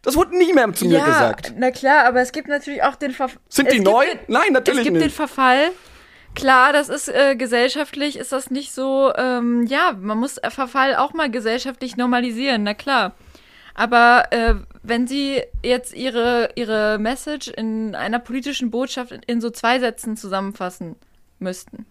Das 0.02 0.16
wurde 0.16 0.36
nie 0.36 0.52
mehr 0.52 0.72
zu 0.72 0.86
mir 0.86 0.98
ja, 0.98 1.04
gesagt. 1.04 1.54
na 1.56 1.70
klar, 1.70 2.04
aber 2.04 2.20
es 2.20 2.32
gibt 2.32 2.48
natürlich 2.48 2.82
auch 2.82 2.96
den 2.96 3.10
Verfall. 3.10 3.40
Sind 3.48 3.72
die 3.72 3.80
neu? 3.80 4.04
Nein, 4.28 4.52
natürlich 4.52 4.80
Es 4.80 4.84
gibt 4.84 4.96
den 4.96 5.04
nicht. 5.04 5.16
Verfall. 5.16 5.70
Klar, 6.34 6.72
das 6.72 6.88
ist 6.88 7.08
äh, 7.08 7.36
gesellschaftlich, 7.36 8.18
ist 8.18 8.32
das 8.32 8.50
nicht 8.50 8.72
so, 8.72 9.12
ähm, 9.16 9.66
ja, 9.66 9.96
man 9.98 10.18
muss 10.18 10.40
Verfall 10.48 10.96
auch 10.96 11.12
mal 11.14 11.30
gesellschaftlich 11.30 11.96
normalisieren, 11.96 12.64
na 12.64 12.74
klar. 12.74 13.14
Aber 13.74 14.24
äh, 14.30 14.54
wenn 14.82 15.06
Sie 15.06 15.42
jetzt 15.62 15.94
Ihre, 15.94 16.50
Ihre 16.54 16.98
Message 16.98 17.48
in 17.48 17.94
einer 17.94 18.18
politischen 18.18 18.70
Botschaft 18.70 19.12
in, 19.12 19.22
in 19.26 19.40
so 19.40 19.50
zwei 19.50 19.78
Sätzen 19.78 20.16
zusammenfassen 20.16 20.96
müssten. 21.38 21.86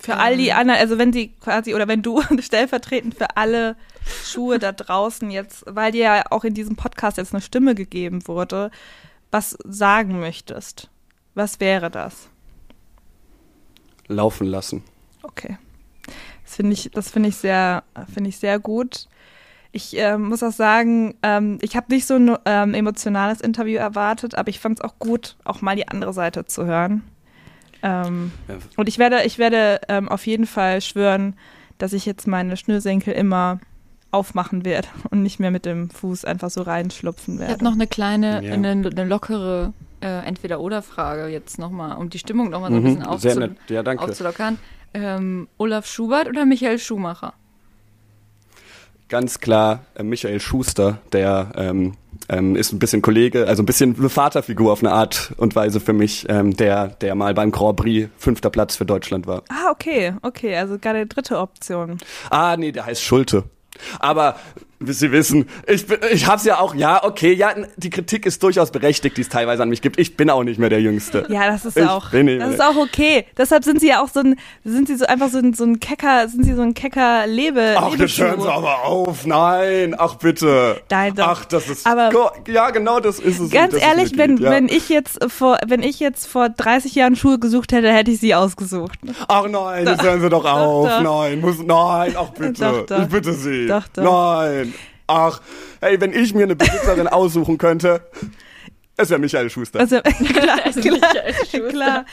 Für 0.00 0.16
all 0.16 0.36
die 0.36 0.52
anderen, 0.52 0.78
also 0.80 0.96
wenn 0.96 1.12
sie 1.12 1.34
quasi, 1.40 1.74
oder 1.74 1.88
wenn 1.88 2.02
du 2.02 2.22
stellvertretend 2.40 3.16
für 3.16 3.36
alle 3.36 3.76
Schuhe 4.24 4.58
da 4.58 4.72
draußen 4.72 5.30
jetzt, 5.30 5.64
weil 5.66 5.92
dir 5.92 6.04
ja 6.04 6.22
auch 6.30 6.44
in 6.44 6.54
diesem 6.54 6.76
Podcast 6.76 7.16
jetzt 7.18 7.34
eine 7.34 7.42
Stimme 7.42 7.74
gegeben 7.74 8.26
wurde, 8.28 8.70
was 9.30 9.58
sagen 9.64 10.20
möchtest, 10.20 10.88
was 11.34 11.60
wäre 11.60 11.90
das? 11.90 12.28
Laufen 14.06 14.46
lassen. 14.46 14.84
Okay. 15.22 15.58
Das 16.44 16.56
finde 16.56 16.72
ich, 16.72 16.90
das 16.92 17.10
finde 17.10 17.28
ich 17.28 17.36
sehr, 17.36 17.82
finde 18.12 18.30
ich 18.30 18.38
sehr 18.38 18.58
gut. 18.58 19.08
Ich 19.70 19.94
ähm, 19.96 20.28
muss 20.28 20.42
auch 20.42 20.52
sagen, 20.52 21.14
ähm, 21.22 21.58
ich 21.60 21.76
habe 21.76 21.92
nicht 21.92 22.06
so 22.06 22.14
ein 22.14 22.36
ähm, 22.46 22.72
emotionales 22.72 23.42
Interview 23.42 23.76
erwartet, 23.76 24.34
aber 24.34 24.48
ich 24.48 24.60
fand 24.60 24.78
es 24.78 24.84
auch 24.84 24.98
gut, 24.98 25.36
auch 25.44 25.60
mal 25.60 25.76
die 25.76 25.88
andere 25.88 26.14
Seite 26.14 26.46
zu 26.46 26.64
hören. 26.64 27.02
Ähm, 27.82 28.32
Ja. 28.48 28.56
und 28.76 28.88
ich 28.88 28.98
werde, 28.98 29.22
ich 29.24 29.38
werde 29.38 29.80
ähm, 29.88 30.08
auf 30.08 30.26
jeden 30.26 30.46
Fall 30.46 30.80
schwören, 30.80 31.36
dass 31.78 31.92
ich 31.92 32.06
jetzt 32.06 32.26
meine 32.26 32.56
Schnürsenkel 32.56 33.12
immer 33.14 33.60
aufmachen 34.10 34.64
werde 34.64 34.88
und 35.10 35.22
nicht 35.22 35.38
mehr 35.38 35.50
mit 35.50 35.64
dem 35.66 35.90
Fuß 35.90 36.24
einfach 36.24 36.50
so 36.50 36.62
reinschlupfen 36.62 37.34
Ich 37.34 37.40
werde. 37.40 37.52
habe 37.52 37.64
noch 37.64 37.72
eine 37.74 37.86
kleine, 37.86 38.44
Ja. 38.44 38.52
eine, 38.54 38.70
eine 38.70 39.04
lockere 39.04 39.72
äh, 40.00 40.24
Entweder-Oder-Frage 40.26 41.26
jetzt 41.28 41.58
nochmal, 41.58 41.96
um 41.96 42.08
die 42.10 42.18
Stimmung 42.18 42.50
nochmal 42.50 42.70
so 42.70 42.76
ein 42.76 42.82
Mhm, 42.82 42.84
bisschen 42.86 43.02
sehr 43.02 43.10
aufzu 43.12 43.38
nett. 43.40 43.56
Ja, 43.68 43.82
danke. 43.82 44.02
aufzulockern. 44.04 44.58
Ähm, 44.94 45.48
Olaf 45.58 45.86
Schubert 45.86 46.28
oder 46.28 46.46
Michael 46.46 46.78
Schumacher? 46.78 47.34
Ganz 49.08 49.40
klar, 49.40 49.80
äh, 49.94 50.02
Michael 50.02 50.38
Schuster, 50.38 50.98
der 51.12 51.52
ähm, 51.56 51.94
ähm, 52.28 52.56
ist 52.56 52.72
ein 52.72 52.78
bisschen 52.78 53.00
Kollege, 53.00 53.46
also 53.46 53.62
ein 53.62 53.66
bisschen 53.66 53.96
eine 53.98 54.10
Vaterfigur 54.10 54.70
auf 54.70 54.80
eine 54.80 54.92
Art 54.92 55.32
und 55.38 55.56
Weise 55.56 55.80
für 55.80 55.94
mich, 55.94 56.26
ähm, 56.28 56.54
der, 56.54 56.88
der 56.88 57.14
mal 57.14 57.32
beim 57.32 57.50
Grand 57.50 57.76
Prix 57.76 58.10
fünfter 58.18 58.50
Platz 58.50 58.76
für 58.76 58.84
Deutschland 58.84 59.26
war. 59.26 59.44
ah, 59.48 59.70
okay, 59.70 60.12
okay, 60.22 60.56
also 60.56 60.78
gerade 60.78 61.06
dritte 61.06 61.38
Option. 61.38 61.98
Ah, 62.28 62.56
nee, 62.58 62.70
der 62.70 62.84
heißt 62.84 63.02
Schulte. 63.02 63.44
Aber 63.98 64.36
Sie 64.80 65.10
wissen, 65.10 65.48
ich, 65.66 65.86
ich 66.12 66.26
hab's 66.28 66.44
ja 66.44 66.60
auch, 66.60 66.72
ja, 66.74 67.02
okay, 67.02 67.32
ja, 67.32 67.52
die 67.76 67.90
Kritik 67.90 68.26
ist 68.26 68.40
durchaus 68.42 68.70
berechtigt, 68.70 69.16
die 69.16 69.22
es 69.22 69.28
teilweise 69.28 69.64
an 69.64 69.68
mich 69.70 69.82
gibt. 69.82 69.98
Ich 69.98 70.16
bin 70.16 70.30
auch 70.30 70.44
nicht 70.44 70.60
mehr 70.60 70.68
der 70.68 70.80
Jüngste. 70.80 71.26
Ja, 71.28 71.48
das 71.50 71.64
ist 71.64 71.76
Ich 71.76 71.84
auch, 71.88 72.10
das 72.10 72.54
ist 72.54 72.62
auch 72.62 72.76
okay. 72.76 73.24
Deshalb 73.36 73.64
sind 73.64 73.80
sie 73.80 73.88
ja 73.88 74.02
auch 74.02 74.08
so 74.08 74.20
ein, 74.20 74.36
sind 74.64 74.86
sie 74.86 74.94
so 74.94 75.04
einfach 75.06 75.30
so 75.30 75.38
ein, 75.38 75.52
so 75.52 75.64
ein 75.64 75.80
kecker, 75.80 76.28
sind 76.28 76.44
sie 76.44 76.54
so 76.54 76.62
ein 76.62 76.74
kecker 76.74 77.26
Lebe, 77.26 77.74
Ach, 77.76 77.96
jetzt 77.96 78.18
hören 78.18 78.40
Sie 78.40 78.48
aber 78.48 78.84
auf, 78.84 79.26
nein, 79.26 79.96
ach 79.98 80.14
bitte. 80.14 80.80
Nein, 80.90 81.14
doch. 81.14 81.26
Ach, 81.26 81.44
das 81.44 81.68
ist, 81.68 81.84
Aber- 81.84 82.10
ja, 82.46 82.70
genau 82.70 83.00
das 83.00 83.18
ist 83.18 83.40
es. 83.40 83.50
Ganz 83.50 83.74
ehrlich, 83.74 84.16
wenn, 84.16 84.36
geht, 84.36 84.44
ja. 84.44 84.50
wenn 84.52 84.68
ich 84.68 84.88
jetzt 84.88 85.18
vor, 85.28 85.58
wenn 85.66 85.82
ich 85.82 85.98
jetzt 85.98 86.26
vor 86.28 86.50
30 86.50 86.94
Jahren 86.94 87.16
Schuhe 87.16 87.40
gesucht 87.40 87.72
hätte, 87.72 87.92
hätte 87.92 88.12
ich 88.12 88.20
sie 88.20 88.34
ausgesucht. 88.34 88.98
Ach 89.26 89.46
nein, 89.48 89.86
jetzt 89.86 90.02
hören 90.02 90.20
Sie 90.20 90.28
doch 90.28 90.44
auf. 90.44 90.88
doch. 90.88 91.00
Nein, 91.02 91.40
muss, 91.40 91.58
nein, 91.58 92.14
ach 92.16 92.28
bitte. 92.30 92.60
Doch, 92.62 92.86
doch. 92.86 93.02
Ich 93.02 93.08
bitte 93.08 93.32
Sie. 93.32 93.66
Doch, 93.66 93.88
doch. 93.88 94.02
Nein. 94.04 94.67
Ach, 95.08 95.40
hey, 95.80 96.00
wenn 96.00 96.12
ich 96.12 96.34
mir 96.34 96.44
eine 96.44 96.54
Besitzerin 96.54 97.08
aussuchen 97.08 97.58
könnte, 97.58 98.02
es 98.96 99.10
wäre 99.10 99.18
Michael 99.20 99.48
Schuster. 99.50 99.80
Also, 99.80 100.00
klar, 100.02 100.58
Also 100.64 100.80
klar, 100.80 100.98
Michael 101.14 101.34
Schuster. 101.34 101.68
klar. 101.68 102.04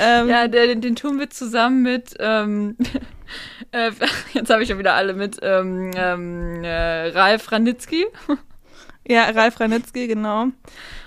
Ähm, 0.00 0.28
Ja, 0.28 0.48
der, 0.48 0.66
den, 0.68 0.80
den 0.80 0.94
tun 0.96 1.18
wir 1.18 1.28
zusammen 1.30 1.82
mit, 1.82 2.14
ähm, 2.20 2.76
äh, 3.72 3.90
jetzt 4.34 4.50
habe 4.50 4.62
ich 4.62 4.68
schon 4.68 4.78
wieder 4.78 4.94
alle 4.94 5.14
mit 5.14 5.38
ähm, 5.42 5.90
ähm, 5.96 6.62
äh, 6.64 7.08
Ralf 7.08 7.50
Ranitzky. 7.50 8.06
ja, 9.08 9.24
Ralf 9.30 9.58
Ranitzky, 9.58 10.06
genau. 10.06 10.46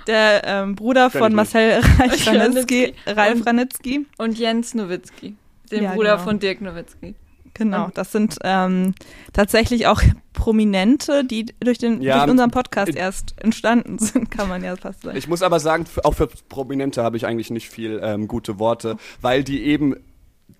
Der 0.07 0.41
ähm, 0.45 0.75
Bruder 0.75 1.09
von 1.09 1.33
Marcel 1.33 1.73
Ralf 1.73 1.99
Ranitzky. 1.99 2.37
Ranitzky, 2.37 2.93
Ralf 3.05 3.35
Und- 3.35 3.47
Ranitzky. 3.47 4.05
und 4.17 4.37
Jens 4.37 4.73
Nowitzki, 4.73 5.35
den 5.71 5.83
Ja, 5.83 5.93
Bruder 5.93 6.13
genau. 6.13 6.23
von 6.23 6.39
Dirk 6.39 6.61
Nowitzki. 6.61 7.15
Genau, 7.57 7.85
Und- 7.85 7.97
das 7.97 8.11
sind 8.11 8.37
ähm, 8.43 8.93
tatsächlich 9.33 9.87
auch 9.87 10.01
Prominente, 10.33 11.23
die 11.25 11.47
durch, 11.59 11.79
den, 11.79 12.01
Ja, 12.01 12.19
durch 12.19 12.31
unseren 12.31 12.51
Podcast 12.51 12.95
äh, 12.95 12.99
erst 12.99 13.33
entstanden 13.41 13.97
sind, 13.99 14.29
kann 14.29 14.47
man 14.47 14.63
ja 14.63 14.75
fast 14.75 15.01
sagen. 15.01 15.17
Ich 15.17 15.27
muss 15.27 15.41
aber 15.41 15.59
sagen, 15.59 15.85
für, 15.85 16.05
auch 16.05 16.13
für 16.13 16.27
Prominente 16.27 17.03
habe 17.03 17.17
ich 17.17 17.25
eigentlich 17.25 17.49
nicht 17.49 17.69
viel 17.69 17.99
ähm, 18.03 18.27
gute 18.27 18.59
Worte, 18.59 18.97
weil 19.21 19.43
die 19.43 19.63
eben 19.63 19.95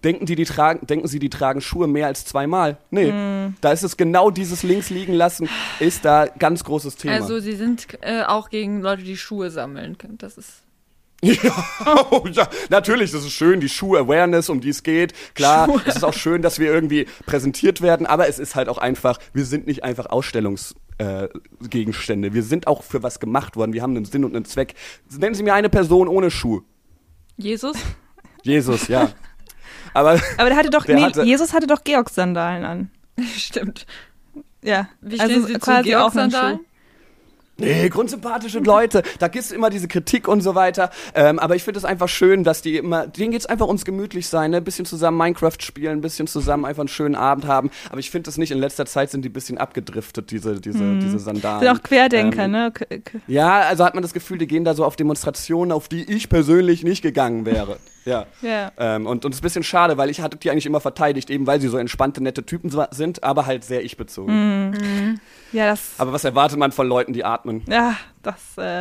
denken 0.03 0.25
die, 0.25 0.35
die 0.35 0.45
tragen, 0.45 0.85
denken 0.87 1.07
sie, 1.07 1.19
die 1.19 1.29
tragen 1.29 1.61
Schuhe 1.61 1.87
mehr 1.87 2.07
als 2.07 2.25
zweimal? 2.25 2.77
Nee, 2.91 3.11
da 3.61 3.71
ist 3.71 3.83
es 3.83 3.97
genau 3.97 4.31
dieses 4.31 4.63
links 4.63 4.89
liegen 4.89 5.13
lassen, 5.13 5.49
ist 5.79 6.05
da 6.05 6.25
ganz 6.25 6.63
großes 6.63 6.95
Thema. 6.97 7.13
Also 7.13 7.39
sie 7.39 7.55
sind 7.55 7.87
äh, 8.01 8.23
auch 8.23 8.49
gegen 8.49 8.81
Leute, 8.81 9.03
die 9.03 9.17
Schuhe 9.17 9.49
sammeln. 9.49 9.97
Das 10.17 10.37
ist 10.37 10.63
Ja, 11.23 11.65
ja, 12.31 12.47
natürlich, 12.69 13.11
das 13.11 13.23
ist 13.23 13.31
schön, 13.33 13.59
die 13.59 13.69
Schuh-Awareness, 13.69 14.49
um 14.49 14.61
die 14.61 14.69
es 14.69 14.83
geht. 14.83 15.13
Klar, 15.33 15.67
es 15.87 15.95
ist 15.97 16.03
auch 16.03 16.13
schön, 16.13 16.43
dass 16.43 16.59
wir 16.59 16.71
irgendwie 16.71 17.07
präsentiert 17.25 17.81
werden, 17.81 18.05
aber 18.05 18.27
es 18.29 18.37
ist 18.37 18.53
halt 18.55 18.69
auch 18.69 18.77
einfach, 18.77 19.17
wir 19.33 19.43
sind 19.45 19.65
nicht 19.65 19.83
einfach 19.83 20.05
Ausstellungsgegenstände. 20.07 22.27
Äh, 22.29 22.33
wir 22.33 22.43
sind 22.43 22.67
auch 22.67 22.83
für 22.83 23.03
was 23.03 23.19
gemacht 23.19 23.55
worden, 23.55 23.73
wir 23.73 23.81
haben 23.81 23.95
einen 23.95 24.05
Sinn 24.05 24.23
und 24.25 24.35
einen 24.35 24.45
Zweck. 24.45 24.75
Nennen 25.17 25.35
Sie 25.35 25.43
mir 25.43 25.53
eine 25.53 25.69
Person 25.69 26.07
ohne 26.07 26.31
Schuh. 26.31 26.61
Jesus. 27.37 27.77
Jesus, 28.43 28.87
ja. 28.87 29.09
Aber 29.93 30.19
Aber 30.37 30.49
der 30.49 30.57
hatte 30.57 30.69
doch, 30.69 30.85
Der 30.85 30.95
nee, 30.95 31.01
hatte- 31.03 31.23
Jesus 31.23 31.53
hatte 31.53 31.67
doch 31.67 31.83
Georg-Sandalen 31.83 32.63
an. 32.63 32.91
Stimmt. 33.35 33.85
Ja. 34.63 34.89
Wie 35.01 35.15
stehen 35.19 35.45
Sie 35.47 35.53
zu 35.53 35.59
quasi 35.59 35.95
auch 35.95 36.13
ein 36.15 36.29
Georg-Sandalen? 36.29 36.57
Schuh. 36.57 36.63
Nee, 37.59 37.89
grundsympathische 37.89 38.59
Leute. 38.59 39.01
Da 39.19 39.27
gibt's 39.27 39.51
immer 39.51 39.69
diese 39.69 39.87
Kritik 39.87 40.27
und 40.27 40.41
so 40.41 40.53
weiter. 40.53 40.91
Ähm, 41.15 41.39
aber 41.39 41.55
ich 41.55 41.63
finde 41.63 41.79
es 41.79 41.85
einfach 41.85 42.07
schön, 42.07 42.43
dass 42.43 42.61
die 42.61 42.77
immer, 42.77 43.07
denen 43.07 43.31
geht's 43.31 43.47
einfach 43.47 43.67
ums 43.67 43.83
gemütlich 43.83 44.27
sein, 44.27 44.51
ne? 44.51 44.61
Bisschen 44.61 44.85
zusammen 44.85 45.17
Minecraft 45.17 45.57
spielen, 45.59 45.99
ein 45.99 46.01
bisschen 46.01 46.27
zusammen 46.27 46.65
einfach 46.65 46.81
einen 46.81 46.87
schönen 46.87 47.15
Abend 47.15 47.47
haben. 47.47 47.71
Aber 47.89 47.99
ich 47.99 48.11
finde 48.11 48.27
das 48.27 48.37
nicht, 48.37 48.51
in 48.51 48.59
letzter 48.59 48.85
Zeit 48.85 49.09
sind 49.09 49.23
die 49.23 49.29
ein 49.29 49.33
bisschen 49.33 49.57
abgedriftet, 49.57 50.29
diese, 50.29 50.61
diese, 50.61 50.97
diese 50.99 51.19
Sandalen. 51.19 51.61
Sind 51.61 51.69
auch 51.69 51.83
Querdenker, 51.83 52.43
Ähm, 52.45 52.51
ne? 52.51 52.71
K 52.71 52.85
Ja, 53.27 53.61
also 53.61 53.85
hat 53.85 53.95
man 53.95 54.03
das 54.03 54.13
Gefühl, 54.13 54.37
die 54.37 54.47
gehen 54.47 54.63
da 54.63 54.75
so 54.75 54.85
auf 54.85 54.95
Demonstrationen, 54.95 55.71
auf 55.71 55.87
die 55.87 56.03
ich 56.03 56.29
persönlich 56.29 56.83
nicht 56.83 57.01
gegangen 57.01 57.45
wäre. 57.45 57.77
Ja. 58.07 58.25
ja. 58.41 58.71
Ähm, 58.77 59.05
und, 59.05 59.25
und 59.25 59.31
es 59.33 59.37
ist 59.37 59.41
ein 59.41 59.43
bisschen 59.43 59.63
schade, 59.63 59.97
weil 59.97 60.09
ich 60.09 60.21
hatte 60.21 60.37
die 60.37 60.49
eigentlich 60.49 60.65
immer 60.65 60.79
verteidigt, 60.79 61.29
eben 61.29 61.45
weil 61.45 61.59
sie 61.59 61.67
so 61.67 61.77
entspannte, 61.77 62.23
nette 62.23 62.45
Typen 62.45 62.71
sind, 62.91 63.23
aber 63.23 63.45
halt 63.45 63.63
sehr 63.65 63.83
ich-bezogen. 63.83 65.19
Ja, 65.51 65.67
das, 65.67 65.91
Aber 65.97 66.13
was 66.13 66.23
erwartet 66.23 66.57
man 66.57 66.71
von 66.71 66.87
Leuten, 66.87 67.13
die 67.13 67.23
atmen? 67.25 67.63
ja, 67.67 67.95
das 68.23 68.57
äh, 68.57 68.79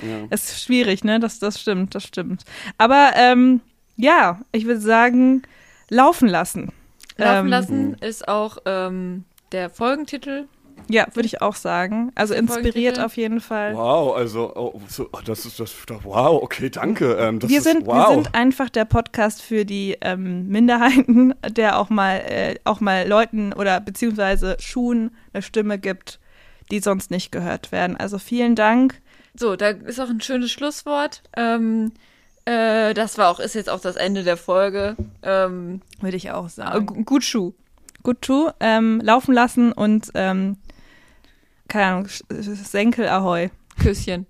Ja. 0.00 0.26
ist 0.30 0.62
schwierig, 0.62 1.02
ne? 1.04 1.18
Das, 1.20 1.38
das 1.40 1.60
stimmt, 1.60 1.94
das 1.94 2.04
stimmt. 2.04 2.44
Aber 2.78 3.10
ähm, 3.16 3.60
ja, 3.96 4.40
ich 4.52 4.64
würde 4.66 4.80
sagen, 4.80 5.42
laufen 5.88 6.28
lassen. 6.28 6.72
Laufen 7.16 7.46
Ähm, 7.46 7.46
lassen 7.48 7.94
ist 8.00 8.28
auch 8.28 8.58
ähm, 8.64 9.24
der 9.52 9.70
Folgentitel. 9.70 10.44
Ja, 10.90 11.06
würde 11.14 11.26
ich 11.26 11.42
auch 11.42 11.54
sagen. 11.54 12.12
Also 12.14 12.34
inspiriert 12.34 12.98
auf 12.98 13.16
jeden 13.16 13.40
Fall. 13.40 13.74
Wow, 13.74 14.16
also, 14.16 14.54
oh, 14.56 14.80
so, 14.88 15.08
oh, 15.12 15.18
das 15.24 15.44
ist 15.44 15.60
das. 15.60 15.74
Wow, 16.02 16.42
okay, 16.42 16.70
danke. 16.70 17.14
Ähm, 17.14 17.40
das 17.40 17.50
wir, 17.50 17.58
ist, 17.58 17.64
sind, 17.64 17.86
wow. 17.86 18.08
wir 18.08 18.14
sind 18.14 18.34
einfach 18.34 18.70
der 18.70 18.84
Podcast 18.86 19.42
für 19.42 19.64
die 19.64 19.96
ähm, 20.00 20.48
Minderheiten, 20.48 21.34
der 21.50 21.78
auch 21.78 21.90
mal, 21.90 22.16
äh, 22.26 22.56
auch 22.64 22.80
mal 22.80 23.06
Leuten 23.06 23.52
oder 23.52 23.80
beziehungsweise 23.80 24.56
Schuhen 24.60 25.10
eine 25.32 25.42
Stimme 25.42 25.78
gibt, 25.78 26.20
die 26.70 26.80
sonst 26.80 27.10
nicht 27.10 27.32
gehört 27.32 27.70
werden. 27.70 27.96
Also 27.96 28.18
vielen 28.18 28.54
Dank. 28.54 29.00
So, 29.34 29.56
da 29.56 29.68
ist 29.68 30.00
auch 30.00 30.08
ein 30.08 30.20
schönes 30.20 30.50
Schlusswort. 30.50 31.22
Ähm, 31.36 31.92
äh, 32.46 32.94
das 32.94 33.18
war 33.18 33.28
auch, 33.30 33.40
ist 33.40 33.54
jetzt 33.54 33.68
auch 33.68 33.80
das 33.80 33.96
Ende 33.96 34.24
der 34.24 34.38
Folge. 34.38 34.96
Ähm, 35.22 35.82
Würde 36.00 36.16
ich 36.16 36.30
auch 36.30 36.46
äh, 36.46 36.50
sagen. 36.50 36.86
gu- 36.86 37.04
gut 37.04 37.24
Schuh. 37.24 37.52
Gut, 38.02 38.22
tu, 38.22 38.48
ähm, 38.60 39.00
laufen 39.04 39.34
lassen 39.34 39.72
und 39.72 40.10
ähm, 40.14 40.56
keine 41.68 41.86
Ahnung, 41.86 42.08
Senkel 42.30 43.08
Ahoi. 43.08 43.50
Küsschen. 43.80 44.26